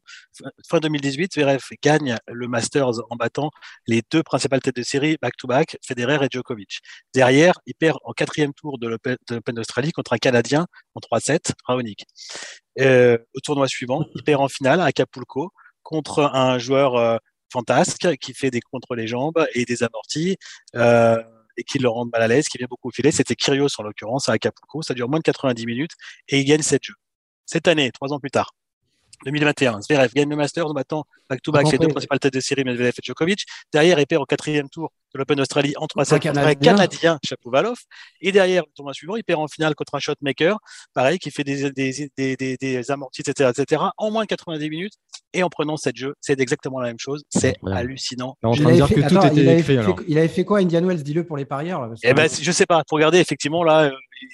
Fin 0.67 0.79
2018, 0.79 1.33
Zverev 1.33 1.61
gagne 1.81 2.17
le 2.27 2.47
Masters 2.47 2.99
en 3.09 3.15
battant 3.15 3.49
les 3.87 4.03
deux 4.11 4.21
principales 4.21 4.61
têtes 4.61 4.75
de 4.75 4.83
série 4.83 5.17
back-to-back, 5.19 5.77
Federer 5.83 6.23
et 6.23 6.27
Djokovic. 6.29 6.79
Derrière, 7.13 7.53
il 7.65 7.73
perd 7.73 7.97
en 8.03 8.13
quatrième 8.13 8.53
tour 8.53 8.77
de 8.77 8.87
l'Open 8.87 9.17
d'Australie 9.55 9.91
contre 9.91 10.13
un 10.13 10.17
Canadien 10.17 10.67
en 10.93 10.99
3-7, 10.99 11.53
Raonic. 11.65 12.05
Euh, 12.79 13.17
au 13.33 13.39
tournoi 13.39 13.67
suivant, 13.67 14.05
il 14.13 14.23
perd 14.23 14.41
en 14.41 14.47
finale 14.47 14.79
à 14.79 14.85
Acapulco 14.85 15.51
contre 15.81 16.19
un 16.19 16.59
joueur 16.59 16.95
euh, 16.95 17.17
fantasque 17.51 18.15
qui 18.17 18.35
fait 18.35 18.51
des 18.51 18.61
contre 18.61 18.93
les 18.93 19.07
jambes 19.07 19.43
et 19.55 19.65
des 19.65 19.81
amortis. 19.81 20.37
Euh, 20.75 21.21
et 21.57 21.63
qui 21.63 21.79
le 21.79 21.89
rend 21.89 22.05
mal 22.05 22.21
à 22.21 22.27
l'aise, 22.29 22.47
qui 22.47 22.57
vient 22.57 22.67
beaucoup 22.69 22.91
filer. 22.91 23.11
C'était 23.11 23.35
Kyrgios 23.35 23.67
en 23.77 23.83
l'occurrence 23.83 24.29
à 24.29 24.31
Acapulco. 24.31 24.81
Ça 24.83 24.93
dure 24.93 25.09
moins 25.09 25.19
de 25.19 25.23
90 25.23 25.65
minutes 25.65 25.91
et 26.29 26.39
il 26.39 26.45
gagne 26.45 26.61
7 26.61 26.81
jeux 26.81 26.95
cette 27.45 27.67
année, 27.67 27.91
trois 27.91 28.13
ans 28.13 28.19
plus 28.19 28.31
tard. 28.31 28.53
2021, 29.25 29.81
Zverev 29.81 30.11
gagne 30.13 30.29
le 30.29 30.35
Masters 30.35 30.67
en 30.67 30.73
battant 30.73 31.05
back-to-back 31.29 31.71
les 31.71 31.77
deux 31.77 31.87
principales 31.87 32.19
têtes 32.19 32.33
de 32.33 32.39
série, 32.39 32.63
Medvedev 32.63 32.93
et 32.97 33.01
Djokovic. 33.03 33.45
Derrière, 33.71 33.99
il 33.99 34.07
perd 34.07 34.21
au 34.21 34.25
quatrième 34.25 34.69
tour 34.69 34.91
de 35.13 35.19
l'Open 35.19 35.37
d'Australie 35.37 35.73
en 35.77 35.85
3-7 35.85 36.27
contre 36.27 36.39
un 36.39 36.55
Canadien, 36.55 37.19
Chapovalov. 37.23 37.77
Et 38.21 38.31
derrière, 38.31 38.63
le 38.65 38.71
tournoi 38.73 38.93
suivant, 38.93 39.15
il 39.15 39.23
perd 39.23 39.39
en 39.39 39.47
finale 39.47 39.75
contre 39.75 39.95
un 39.95 39.99
shotmaker, 39.99 40.57
pareil, 40.93 41.19
qui 41.19 41.31
fait 41.31 41.43
des, 41.43 41.71
des, 41.71 42.09
des, 42.17 42.57
des, 42.57 42.91
amortis, 42.91 43.21
etc., 43.21 43.51
etc., 43.55 43.83
en 43.97 44.11
moins 44.11 44.23
de 44.23 44.27
90 44.27 44.69
minutes. 44.69 44.93
Et 45.33 45.43
en 45.43 45.49
prenant 45.49 45.77
7 45.77 45.95
jeux, 45.95 46.15
c'est 46.19 46.39
exactement 46.39 46.79
la 46.79 46.87
même 46.87 46.99
chose. 46.99 47.23
C'est 47.29 47.55
hallucinant. 47.65 48.37
Que 48.41 49.07
tout 49.07 49.25
était 49.25 49.59
écrit, 49.59 49.77
il 50.07 50.17
avait 50.17 50.27
fait 50.27 50.45
quoi, 50.45 50.59
Indian 50.59 50.83
Wells? 50.83 51.03
Dis-le 51.03 51.25
pour 51.25 51.37
les 51.37 51.45
parieurs. 51.45 51.81
Là, 51.81 51.93
eh 52.03 52.13
ben, 52.13 52.29
je 52.29 52.51
sais 52.51 52.65
pas. 52.65 52.83
Pour 52.87 52.97
regarder, 52.97 53.19
effectivement, 53.19 53.63
là, 53.63 53.85
euh, 53.85 53.91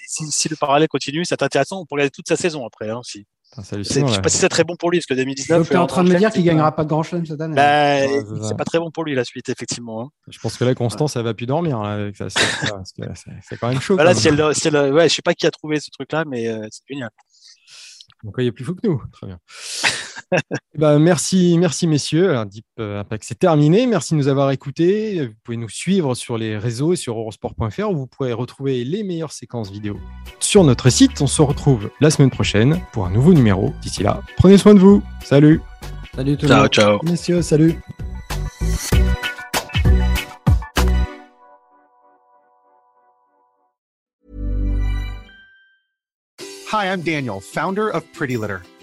si, 0.07 0.29
si 0.31 0.49
le 0.49 0.55
parallèle 0.55 0.87
continue, 0.87 1.25
c'est 1.25 1.41
intéressant. 1.41 1.81
On 1.81 1.85
peut 1.85 1.95
regarder 1.95 2.11
toute 2.11 2.27
sa 2.27 2.35
saison 2.35 2.65
après, 2.65 2.89
hein, 2.89 2.97
aussi. 2.97 3.25
Je 3.55 3.77
ne 3.77 3.83
sais 3.83 4.21
pas 4.21 4.29
si 4.29 4.37
c'est 4.37 4.49
très 4.49 4.63
bon 4.63 4.75
pour 4.75 4.91
lui, 4.91 4.99
parce 4.99 5.05
que 5.07 5.13
2019. 5.13 5.67
Tu 5.67 5.73
es 5.73 5.77
en 5.77 5.87
train 5.87 6.03
de 6.03 6.11
me 6.11 6.17
dire 6.17 6.31
qu'il 6.31 6.41
ne 6.41 6.47
gagnera 6.47 6.75
pas 6.75 6.83
de 6.83 6.89
grand 6.89 7.01
chelem 7.01 7.25
cette 7.25 7.39
année. 7.41 7.55
Bah, 7.55 7.99
c'est 8.47 8.57
pas 8.57 8.65
très 8.65 8.77
bon 8.77 8.91
pour 8.91 9.03
lui, 9.03 9.15
la 9.15 9.23
suite, 9.23 9.49
effectivement. 9.49 10.01
Hein. 10.01 10.09
Je 10.27 10.37
pense 10.39 10.57
que 10.57 10.65
là, 10.65 10.75
Constance, 10.75 11.15
elle 11.15 11.23
va 11.23 11.33
plus 11.33 11.45
dormir. 11.45 11.81
C'est 12.17 13.57
quand 13.59 13.69
même 13.69 13.81
chaud. 13.81 13.95
Voilà, 13.95 14.13
si 14.13 14.27
elle, 14.27 14.93
ouais, 14.93 15.09
je 15.09 15.15
sais 15.15 15.21
pas 15.21 15.33
qui 15.33 15.47
a 15.47 15.51
trouvé 15.51 15.79
ce 15.79 15.89
truc-là, 15.91 16.25
mais 16.27 16.47
euh, 16.47 16.67
c'est 16.69 16.83
génial. 16.89 17.09
Donc, 18.23 18.35
il 18.39 18.47
a 18.47 18.51
plus 18.51 18.65
fou 18.65 18.75
que 18.75 18.87
nous. 18.87 19.01
Très 19.13 19.27
bien. 19.27 19.39
Eh 20.31 20.77
ben, 20.77 20.99
merci, 20.99 21.57
merci 21.57 21.87
messieurs. 21.87 22.35
Deep 22.45 22.65
euh, 22.79 22.99
Impact, 22.99 23.23
c'est 23.25 23.39
terminé. 23.39 23.87
Merci 23.87 24.13
de 24.13 24.19
nous 24.19 24.27
avoir 24.27 24.51
écoutés. 24.51 25.27
Vous 25.27 25.33
pouvez 25.43 25.57
nous 25.57 25.69
suivre 25.69 26.15
sur 26.15 26.37
les 26.37 26.57
réseaux 26.57 26.93
et 26.93 26.95
sur 26.95 27.17
eurosport.fr 27.17 27.89
où 27.89 27.95
vous 27.95 28.07
pourrez 28.07 28.33
retrouver 28.33 28.83
les 28.83 29.03
meilleures 29.03 29.31
séquences 29.31 29.71
vidéo 29.71 29.99
sur 30.39 30.63
notre 30.63 30.89
site. 30.89 31.21
On 31.21 31.27
se 31.27 31.41
retrouve 31.41 31.89
la 31.99 32.09
semaine 32.09 32.29
prochaine 32.29 32.81
pour 32.91 33.05
un 33.05 33.11
nouveau 33.11 33.33
numéro. 33.33 33.73
D'ici 33.81 34.03
là, 34.03 34.21
prenez 34.37 34.57
soin 34.57 34.73
de 34.73 34.79
vous. 34.79 35.01
Salut. 35.23 35.61
Salut 36.15 36.37
tout 36.37 36.47
le 36.47 36.55
monde. 36.55 36.69
Ciao, 36.69 36.97
ciao. 36.97 36.99
Messieurs, 37.03 37.41
salut. 37.41 37.75
Hi, 46.69 46.91
I'm 46.91 47.01
Daniel, 47.01 47.39
founder 47.39 47.89
of 47.89 48.03
Pretty 48.13 48.35
Litter. 48.35 48.61